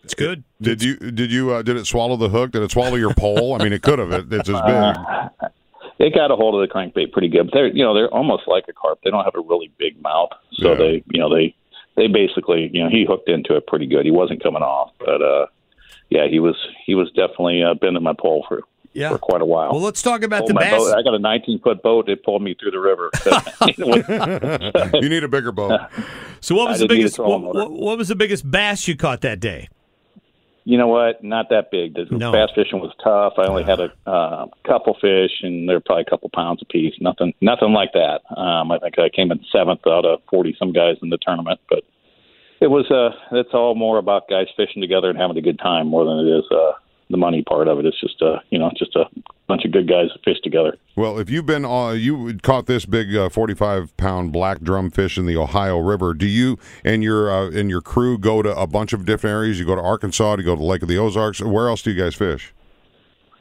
It's 0.04 0.14
good. 0.14 0.44
Did 0.62 0.82
you 0.82 0.96
did 0.96 1.32
you 1.32 1.52
uh, 1.52 1.62
did 1.64 1.76
it 1.76 1.86
swallow 1.86 2.16
the 2.16 2.30
hook? 2.30 2.52
Did 2.52 2.62
it 2.62 2.72
swallow 2.72 2.96
your 2.96 3.14
pole? 3.14 3.56
I 3.60 3.64
mean, 3.64 3.74
it 3.74 3.82
could 3.82 4.00
have. 4.00 4.12
It, 4.12 4.32
it's 4.32 4.48
as 4.48 4.56
big. 4.62 4.76
Uh, 4.76 5.30
it 6.00 6.14
got 6.16 6.32
a 6.32 6.36
hold 6.36 6.56
of 6.56 6.68
the 6.68 6.74
crankbait 6.74 7.12
pretty 7.12 7.28
good. 7.28 7.48
But 7.48 7.54
they're 7.54 7.68
you 7.68 7.84
know 7.84 7.94
they're 7.94 8.14
almost 8.14 8.44
like 8.48 8.66
a 8.70 8.74
carp. 8.74 9.00
They 9.04 9.10
don't 9.10 9.26
have 9.26 9.36
a 9.36 9.42
really 9.42 9.70
big 9.78 10.02
mouth, 10.02 10.30
so 10.54 10.72
Yeah. 10.72 10.78
they 10.78 11.04
you 11.12 11.20
know 11.20 11.34
they 11.34 11.54
they 11.98 12.08
basically 12.08 12.70
you 12.72 12.84
know 12.84 12.90
he 12.90 13.06
hooked 13.06 13.28
into 13.28 13.56
it 13.58 13.68
pretty 13.68 13.86
good. 13.88 14.06
He 14.06 14.12
wasn't 14.12 14.42
coming 14.42 14.62
off, 14.62 14.92
but 15.00 15.22
uh, 15.22 15.48
yeah, 16.10 16.28
he 16.30 16.40
was 16.40 16.56
he 16.86 16.96
was 16.96 17.10
definitely 17.12 17.64
uh, 17.64 17.74
bending 17.74 18.04
my 18.04 18.14
pole 18.18 18.46
for 18.48 18.62
Yeah. 18.94 19.10
for 19.10 19.18
quite 19.18 19.42
a 19.42 19.46
while. 19.46 19.72
Well, 19.72 19.82
let's 19.82 20.02
talk 20.02 20.24
about 20.24 20.40
Pulled 20.40 20.52
the 20.52 20.56
bass. 20.56 20.72
boat. 20.72 20.96
I 20.98 21.04
got 21.04 21.14
a 21.14 21.20
19 21.20 21.60
foot 21.60 21.82
boat. 21.84 22.10
It 22.10 22.24
pulled 22.24 22.42
me 22.42 22.56
through 22.60 22.72
the 22.72 22.80
river. 22.80 23.12
you 25.02 25.10
need 25.10 25.24
a 25.24 25.28
bigger 25.28 25.52
boat. 25.52 25.80
So 26.40 26.56
what 26.56 26.68
I 26.68 26.72
was 26.72 26.80
the 26.80 26.88
need 26.88 26.94
a 26.94 26.98
biggest 26.98 27.20
what, 27.20 27.72
what, 27.72 27.98
was 27.98 28.08
the 28.08 28.16
biggest 28.16 28.50
bass 28.50 28.88
you 28.88 28.96
caught 28.96 29.22
that 29.22 29.40
day? 29.40 29.70
You 30.64 30.78
know 30.78 30.88
what? 30.88 31.24
Not 31.24 31.50
that 31.50 31.72
big. 31.72 31.94
The 31.94 32.06
No. 32.12 32.32
bass 32.34 32.50
fishing 32.54 32.82
was 32.82 32.92
tough. 33.02 33.34
I 33.38 33.48
only 33.48 33.64
had 33.64 33.80
a 33.80 33.90
uh, 34.10 34.48
couple 34.66 34.98
fish, 35.00 35.32
and 35.42 35.68
they're 35.68 35.80
probably 35.80 36.04
a 36.06 36.10
couple 36.10 36.30
pounds 36.34 36.62
apiece. 36.62 36.94
Nothing, 37.00 37.34
nothing 37.40 37.72
like 37.72 37.94
that. 37.94 38.20
Um, 38.36 38.72
I 38.72 38.80
think 38.80 39.00
I 39.00 39.08
came 39.08 39.32
in 39.32 39.40
seventh 39.50 39.88
out 39.88 40.06
of 40.06 40.20
forty 40.30 40.56
some 40.60 40.74
guys 40.74 40.98
in 41.02 41.10
the 41.10 41.18
tournament, 41.22 41.62
but 41.70 41.84
it 42.60 42.68
was. 42.68 42.90
Uh, 42.92 43.12
it's 43.38 43.54
all 43.54 43.76
more 43.76 43.98
about 43.98 44.28
guys 44.30 44.48
fishing 44.58 44.82
together 44.82 45.10
and 45.10 45.18
having 45.18 45.38
a 45.38 45.42
good 45.42 45.58
time 45.60 45.88
more 45.88 46.04
than 46.04 46.20
it 46.28 46.38
is 46.38 46.44
uh, 46.52 46.74
the 47.10 47.18
money 47.18 47.44
part 47.44 47.68
of 47.68 47.80
it. 47.80 47.86
It's 47.86 48.00
just 48.00 48.22
a 48.22 48.42
you 48.50 48.60
know 48.60 48.72
just 48.78 48.96
a 48.96 49.06
bunch 49.48 49.64
of 49.66 49.72
good 49.72 49.88
guys 49.88 50.08
that 50.14 50.24
fish 50.24 50.40
together. 50.44 50.78
Well, 50.96 51.20
if 51.20 51.30
you've 51.30 51.46
been 51.46 51.66
uh, 51.66 51.92
you 51.92 52.38
caught 52.44 52.66
this 52.66 52.86
big 52.86 53.16
uh, 53.16 53.30
45 53.30 53.96
pound 53.98 54.34
black 54.34 54.62
drum 54.62 54.92
fish 54.92 55.18
in 55.18 55.26
the 55.26 55.38
Ohio 55.38 55.80
River, 55.80 56.14
do 56.14 56.28
you 56.28 56.58
and 56.84 57.04
your 57.04 57.32
uh, 57.32 57.50
and 57.52 57.70
your 57.70 57.82
crew 57.82 58.18
go 58.18 58.42
to 58.42 58.56
a 58.56 58.68
bunch 58.68 58.94
of 58.94 59.06
different 59.06 59.34
areas? 59.34 59.60
You 59.60 59.66
go 59.66 59.76
to 59.76 59.82
Arkansas, 59.82 60.38
you 60.38 60.44
go 60.44 60.56
to 60.56 60.64
Lake 60.64 60.82
of 60.82 60.88
the 60.88 60.98
Ozarks. 60.98 61.42
Where 61.42 61.70
else 61.70 61.82
do 61.82 61.92
you 61.92 62.02
guys 62.02 62.16
fish? 62.16 62.54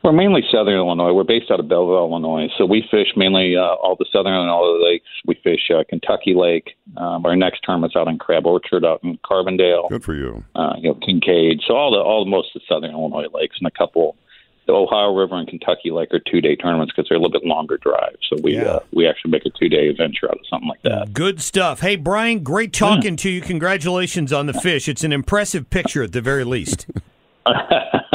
We're 0.07 0.13
mainly 0.13 0.43
southern 0.53 0.75
Illinois. 0.75 1.13
We're 1.13 1.25
based 1.25 1.51
out 1.51 1.59
of 1.59 1.67
Belleville, 1.67 2.09
Illinois. 2.09 2.47
So 2.57 2.65
we 2.65 2.87
fish 2.93 3.09
mainly 3.17 3.57
uh, 3.57 3.63
all 3.63 3.97
the 3.99 4.07
southern 4.13 4.35
and 4.35 4.49
all 4.49 4.79
the 4.79 4.85
lakes. 4.85 5.09
We 5.27 5.35
fish 5.43 5.69
uh, 5.77 5.83
Kentucky 5.89 6.33
Lake. 6.33 6.77
Um, 6.97 7.27
our 7.27 7.35
next 7.35 7.63
tournament's 7.65 7.97
out 7.97 8.07
in 8.07 8.17
Crab 8.17 8.47
Orchard, 8.47 8.85
out 8.85 9.01
in 9.03 9.19
Carbondale. 9.29 9.89
Good 9.89 10.05
for 10.05 10.15
you. 10.15 10.45
Uh, 10.55 10.75
you 10.79 10.91
know, 10.91 10.95
Kincaid. 11.05 11.61
So 11.67 11.75
all 11.75 11.91
the 11.91 11.99
all 11.99 12.25
most 12.25 12.55
of 12.55 12.63
the 12.63 12.73
southern 12.73 12.93
Illinois 12.93 13.27
lakes 13.35 13.57
and 13.59 13.67
a 13.67 13.71
couple. 13.77 14.17
The 14.69 14.75
Ohio 14.75 15.13
River 15.13 15.37
and 15.39 15.49
Kentucky 15.49 15.91
Lake 15.91 16.15
are 16.15 16.21
two 16.21 16.41
day 16.41 16.55
tournaments 16.55 16.93
because 16.95 17.09
they're 17.09 17.19
a 17.19 17.21
little 17.21 17.33
bit 17.33 17.45
longer 17.45 17.77
drives. 17.77 18.19
So 18.31 18.37
we 18.45 18.59
uh, 18.59 18.79
we 18.93 19.09
actually 19.09 19.33
make 19.33 19.45
a 19.45 19.51
two 19.59 19.69
day 19.69 19.89
adventure 19.89 20.27
out 20.29 20.39
of 20.39 20.47
something 20.49 20.69
like 20.69 20.83
that. 20.83 21.15
Good 21.15 21.43
stuff. 21.43 21.81
Hey, 21.81 21.97
Brian, 21.97 22.45
great 22.45 22.73
talking 22.73 23.17
to 23.17 23.29
you. 23.29 23.41
Congratulations 23.41 24.33
on 24.33 24.47
the 24.47 24.55
fish. 24.55 24.89
It's 24.89 25.03
an 25.03 25.13
impressive 25.13 25.69
picture 25.69 26.05
at 26.05 26.13
the 26.13 26.21
very 26.21 26.45
least. 26.45 26.87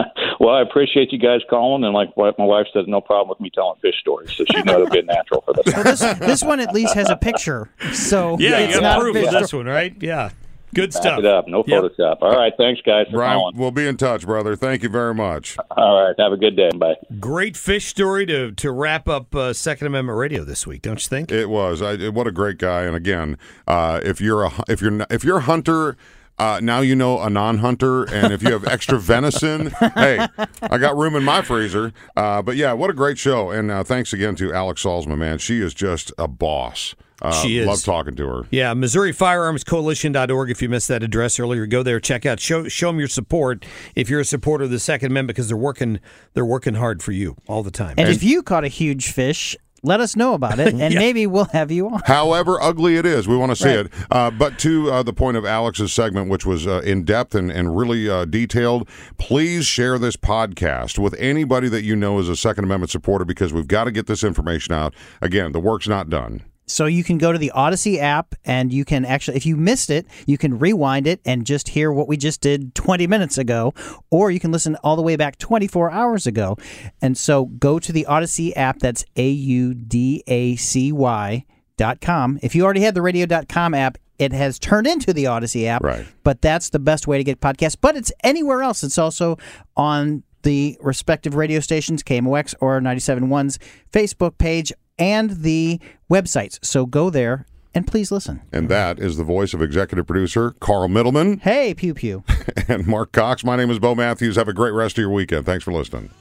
well, 0.42 0.56
I 0.56 0.62
appreciate 0.62 1.12
you 1.14 1.20
guys 1.20 1.42
calling, 1.50 1.84
and 1.84 1.94
like 1.94 2.10
my 2.18 2.34
wife 2.46 2.66
says, 2.74 2.86
no 2.88 3.00
problem 3.00 3.30
with 3.30 3.40
me 3.40 3.52
telling 3.54 3.80
fish 3.80 4.00
stories. 4.00 4.32
So 4.34 4.44
she 4.52 4.62
knows 4.64 4.88
it'd 4.88 4.92
be 4.92 5.02
natural 5.04 5.42
for 5.42 5.54
this. 5.54 5.72
So 5.74 5.84
this 5.84 6.20
this 6.20 6.44
one 6.44 6.60
at 6.60 6.74
least 6.74 6.96
has 6.96 7.10
a 7.12 7.16
picture. 7.16 7.70
So 7.94 8.38
Yeah, 8.40 8.58
it's 8.58 8.76
you 8.76 8.82
not 8.82 8.96
got 8.98 9.02
proof 9.02 9.16
of 9.28 9.32
this 9.32 9.54
one, 9.54 9.68
right? 9.68 9.96
Yeah. 10.00 10.32
Good 10.74 10.94
Back 10.94 11.02
stuff. 11.02 11.20
it 11.20 11.26
up, 11.26 11.50
no 11.50 11.66
Yep. 11.68 11.84
Photoshop. 11.84 12.18
All 12.22 12.32
right, 12.36 12.54
thanks 12.58 12.80
guys 12.82 13.06
for 13.08 13.18
Brian, 13.18 13.38
calling. 13.38 13.58
we'll 13.58 13.72
be 13.72 13.86
in 13.86 13.98
touch, 13.98 14.26
brother. 14.26 14.56
Thank 14.56 14.84
you 14.84 14.90
very 14.90 15.14
much. 15.14 15.58
All 15.72 16.02
right, 16.08 16.16
have 16.18 16.32
a 16.32 16.38
good 16.38 16.56
day. 16.56 16.70
Bye. 16.76 16.96
Great 17.20 17.58
fish 17.58 17.88
story 17.88 18.26
to 18.28 18.52
to 18.54 18.72
wrap 18.72 19.10
up 19.10 19.36
uh, 19.36 19.52
Second 19.52 19.88
Amendment 19.88 20.18
Radio 20.18 20.46
this 20.46 20.66
week, 20.66 20.82
don't 20.82 21.04
you 21.04 21.10
think? 21.10 21.30
It 21.30 21.50
was. 21.50 21.82
I, 21.82 22.08
what 22.08 22.26
a 22.26 22.32
great 22.32 22.58
guy. 22.58 22.84
And 22.84 22.96
again, 22.96 23.38
uh, 23.68 24.00
if 24.04 24.22
you're 24.22 24.44
a 24.44 24.52
if 24.70 24.82
you're 24.82 25.06
if 25.10 25.24
you're 25.26 25.38
a 25.40 25.42
hunter. 25.42 25.98
Uh, 26.42 26.60
now 26.60 26.82
you 26.82 26.96
know 26.96 27.20
a 27.22 27.30
non-hunter, 27.30 28.04
and 28.12 28.34
if 28.34 28.42
you 28.42 28.52
have 28.52 28.66
extra 28.66 28.98
venison, 29.00 29.68
hey, 29.94 30.26
I 30.64 30.78
got 30.80 30.98
room 30.98 31.16
in 31.16 31.24
my 31.24 31.44
freezer. 31.44 31.94
Uh, 32.18 32.42
but 32.42 32.56
yeah, 32.56 32.74
what 32.74 32.90
a 32.90 32.94
great 32.94 33.20
show! 33.20 33.52
And 33.52 33.70
uh, 33.70 33.84
thanks 33.84 34.12
again 34.12 34.34
to 34.38 34.52
Alex 34.52 34.84
Salzman, 34.84 35.20
man. 35.20 35.38
She 35.38 35.62
is 35.62 35.74
just 35.76 36.12
a 36.18 36.28
boss. 36.28 36.96
Uh, 37.22 37.32
She 37.44 37.60
is. 37.60 37.68
Love 37.68 37.84
talking 37.84 38.16
to 38.16 38.28
her. 38.28 38.46
Yeah, 38.50 38.74
Missouri 38.74 39.12
Firearms 39.12 39.64
Coalition.org. 39.64 40.50
If 40.50 40.64
you 40.64 40.70
missed 40.70 40.88
that 40.88 41.04
address 41.04 41.40
earlier, 41.40 41.68
go 41.68 41.84
there, 41.84 42.00
check 42.00 42.26
out, 42.26 42.40
show 42.40 42.68
show 42.68 42.88
them 42.88 42.98
your 42.98 43.08
support. 43.08 43.64
If 43.96 44.10
you're 44.10 44.22
a 44.22 44.26
supporter 44.26 44.64
of 44.64 44.72
the 44.72 44.80
Second 44.80 45.12
Amendment, 45.12 45.36
because 45.36 45.48
they're 45.48 45.56
working 45.58 46.00
they're 46.34 46.44
working 46.44 46.74
hard 46.74 47.04
for 47.04 47.12
you 47.12 47.36
all 47.48 47.62
the 47.62 47.70
time. 47.70 47.96
And 48.00 48.10
if 48.10 48.24
you 48.24 48.42
caught 48.42 48.64
a 48.64 48.68
huge 48.70 49.12
fish, 49.12 49.56
let 49.84 50.00
us 50.00 50.16
know 50.16 50.34
about 50.34 50.60
it, 50.60 50.68
and 50.74 50.94
Yeah. 50.94 51.00
maybe 51.00 51.26
we'll 51.28 51.46
have 51.46 51.72
you 51.72 51.90
on. 51.90 52.02
However 52.06 52.62
ugly 52.62 52.98
it 52.98 53.06
is, 53.06 53.28
we 53.28 53.36
want 53.36 53.52
to 53.52 53.56
see 53.56 53.76
Right. 53.76 53.86
it. 53.88 53.92
Uh, 54.12 54.30
but 54.32 54.60
to 54.60 54.92
uh, 54.92 55.04
the 55.04 55.14
point 55.14 55.38
of 55.38 55.46
Alex's 55.46 55.92
segment, 55.94 56.30
which 56.30 56.46
was 56.46 56.68
uh, 56.68 56.82
in 56.86 57.04
depth 57.04 57.34
and, 57.36 57.52
and 57.52 57.76
really 57.78 58.10
uh, 58.10 58.26
detailed, 58.26 58.88
please 59.18 59.66
share 59.66 59.98
this 59.98 60.16
podcast 60.16 60.98
with 61.00 61.16
anybody 61.20 61.70
that 61.70 61.84
you 61.84 61.96
know 61.96 62.20
is 62.20 62.30
a 62.30 62.36
Second 62.36 62.64
Amendment 62.66 62.92
supporter 62.92 63.26
because 63.26 63.54
we've 63.54 63.68
got 63.68 63.86
to 63.86 63.92
get 63.92 64.08
this 64.08 64.24
information 64.24 64.74
out. 64.74 64.94
Again, 65.22 65.52
the 65.52 65.60
work's 65.60 65.88
not 65.88 66.10
done. 66.10 66.44
So 66.68 66.86
you 66.86 67.04
can 67.04 67.18
go 67.18 67.32
to 67.32 67.38
the 67.38 67.52
Audacy 67.54 68.00
app 68.00 68.34
and 68.46 68.72
you 68.72 68.86
can 68.86 69.04
actually, 69.04 69.38
if 69.38 69.46
you 69.46 69.58
missed 69.58 69.90
it, 69.90 70.06
you 70.26 70.38
can 70.38 70.58
rewind 70.58 71.06
it 71.06 71.20
and 71.26 71.46
just 71.46 71.70
hear 71.70 71.92
what 71.92 72.08
we 72.08 72.16
just 72.16 72.40
did 72.40 72.74
20 72.76 73.08
minutes 73.08 73.38
ago, 73.38 73.74
or 74.10 74.32
you 74.32 74.40
can 74.40 74.52
listen 74.52 74.76
all 74.78 74.96
the 74.96 75.02
way 75.02 75.16
back 75.16 75.38
24 75.38 75.92
hours 75.92 76.26
ago. 76.26 76.58
And 77.02 77.18
so 77.18 77.46
go 77.46 77.78
to 77.80 77.92
the 77.92 78.06
Audacy 78.08 78.56
app. 78.56 78.80
That's 78.80 79.04
A 79.18 79.30
U 79.30 79.74
D 79.74 80.24
A 80.28 80.56
C 80.56 80.92
Y 80.92 81.46
dot 81.78 82.00
com. 82.00 82.40
If 82.42 82.56
you 82.56 82.64
already 82.64 82.82
had 82.82 82.96
the 82.96 83.02
radio.com 83.02 83.74
app, 83.74 83.98
it 84.18 84.32
has 84.32 84.60
turned 84.60 84.88
into 84.88 85.14
the 85.14 85.26
Audacy 85.26 85.66
app. 85.66 85.84
Right. 85.84 86.06
But 86.24 86.42
that's 86.42 86.70
the 86.70 86.80
best 86.80 87.08
way 87.08 87.18
to 87.18 87.24
get 87.24 87.42
podcasts. 87.42 87.76
But 87.80 87.98
it's 87.98 88.12
anywhere 88.24 88.62
else. 88.62 88.84
It's 88.84 89.00
also 89.00 89.38
on 89.76 90.24
the 90.44 90.78
respective 90.80 91.36
radio 91.36 91.60
stations, 91.60 92.04
KMOX 92.04 92.56
or 92.62 92.80
97.1's 92.80 93.60
Facebook 93.92 94.38
page 94.38 94.72
and 95.02 95.32
the 95.32 95.80
websites. 96.10 96.64
So 96.64 96.86
go 96.86 97.10
there 97.10 97.46
and 97.74 97.88
please 97.88 98.12
listen. 98.12 98.42
And 98.54 98.70
that 98.70 99.00
is 99.00 99.18
the 99.18 99.24
voice 99.24 99.54
of 99.54 99.62
executive 99.62 100.06
producer 100.06 100.52
Carl 100.60 100.88
Middleman 100.88 101.40
Hey, 101.40 101.74
pew 101.74 101.94
pew. 101.94 102.24
and 102.68 102.86
Mark 102.86 103.12
Cox. 103.12 103.44
My 103.44 103.56
name 103.56 103.72
is 103.72 103.80
Bo 103.80 103.96
Matthews. 103.96 104.36
Have 104.36 104.48
a 104.48 104.54
great 104.54 104.74
rest 104.74 104.98
of 104.98 105.02
your 105.02 105.10
weekend. 105.10 105.46
Thanks 105.46 105.64
for 105.64 105.74
listening. 105.74 106.12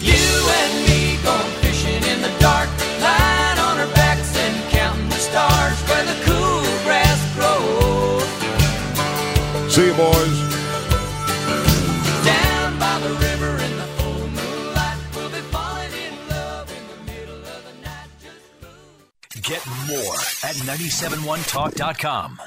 You 0.00 0.14
and 0.14 0.88
me 0.88 1.18
going 1.24 1.52
fishing 1.60 2.02
in 2.08 2.22
the 2.22 2.32
dark, 2.38 2.68
lying 3.00 3.58
on 3.58 3.78
our 3.78 3.92
backs 3.94 4.36
and 4.36 4.70
counting 4.70 5.08
the 5.08 5.16
stars 5.16 5.80
where 5.88 6.04
the 6.04 6.14
cool 6.24 6.62
grass 6.84 7.18
grows. 7.34 8.22
See 9.72 9.86
you, 9.86 9.94
boys. 9.94 10.37
More 19.88 20.14
at 20.44 20.54
971talk.com. 20.56 22.42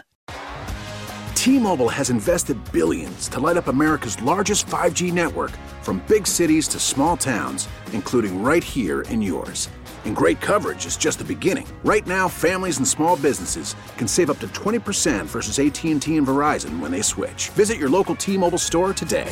T-Mobile 1.36 1.89
has 1.89 2.12
invested 2.12 2.56
billions 2.72 3.28
to 3.30 3.39
light 3.39 3.58
up 3.58 3.68
America's 3.68 4.22
largest 4.22 4.68
5G 4.68 5.12
network 5.12 5.50
from 5.82 6.04
big 6.08 6.28
cities 6.28 6.68
to 6.68 6.80
small 6.80 7.18
towns, 7.18 7.68
including 7.94 8.44
right 8.44 8.64
here 8.64 9.02
in 9.10 9.24
yours. 9.24 9.68
And 10.06 10.16
great 10.16 10.39
coverage 10.39 10.86
is 10.86 10.98
just 10.98 11.18
the 11.18 11.26
beginning. 11.26 11.68
Right 11.84 12.06
now, 12.06 12.28
families 12.28 12.78
and 12.78 12.88
small 12.88 13.16
businesses 13.16 13.76
can 13.98 14.08
save 14.08 14.30
up 14.30 14.38
to 14.39 14.48
20% 14.50 15.26
versus 15.26 15.58
AT&T 15.58 16.16
and 16.16 16.28
Verizon 16.28 16.80
when 16.80 16.92
they 16.92 17.02
switch. 17.02 17.50
Visit 17.50 17.80
your 17.80 17.89
local 17.89 18.16
T-Mobile 18.16 18.60
store 18.60 18.94
today. 18.94 19.32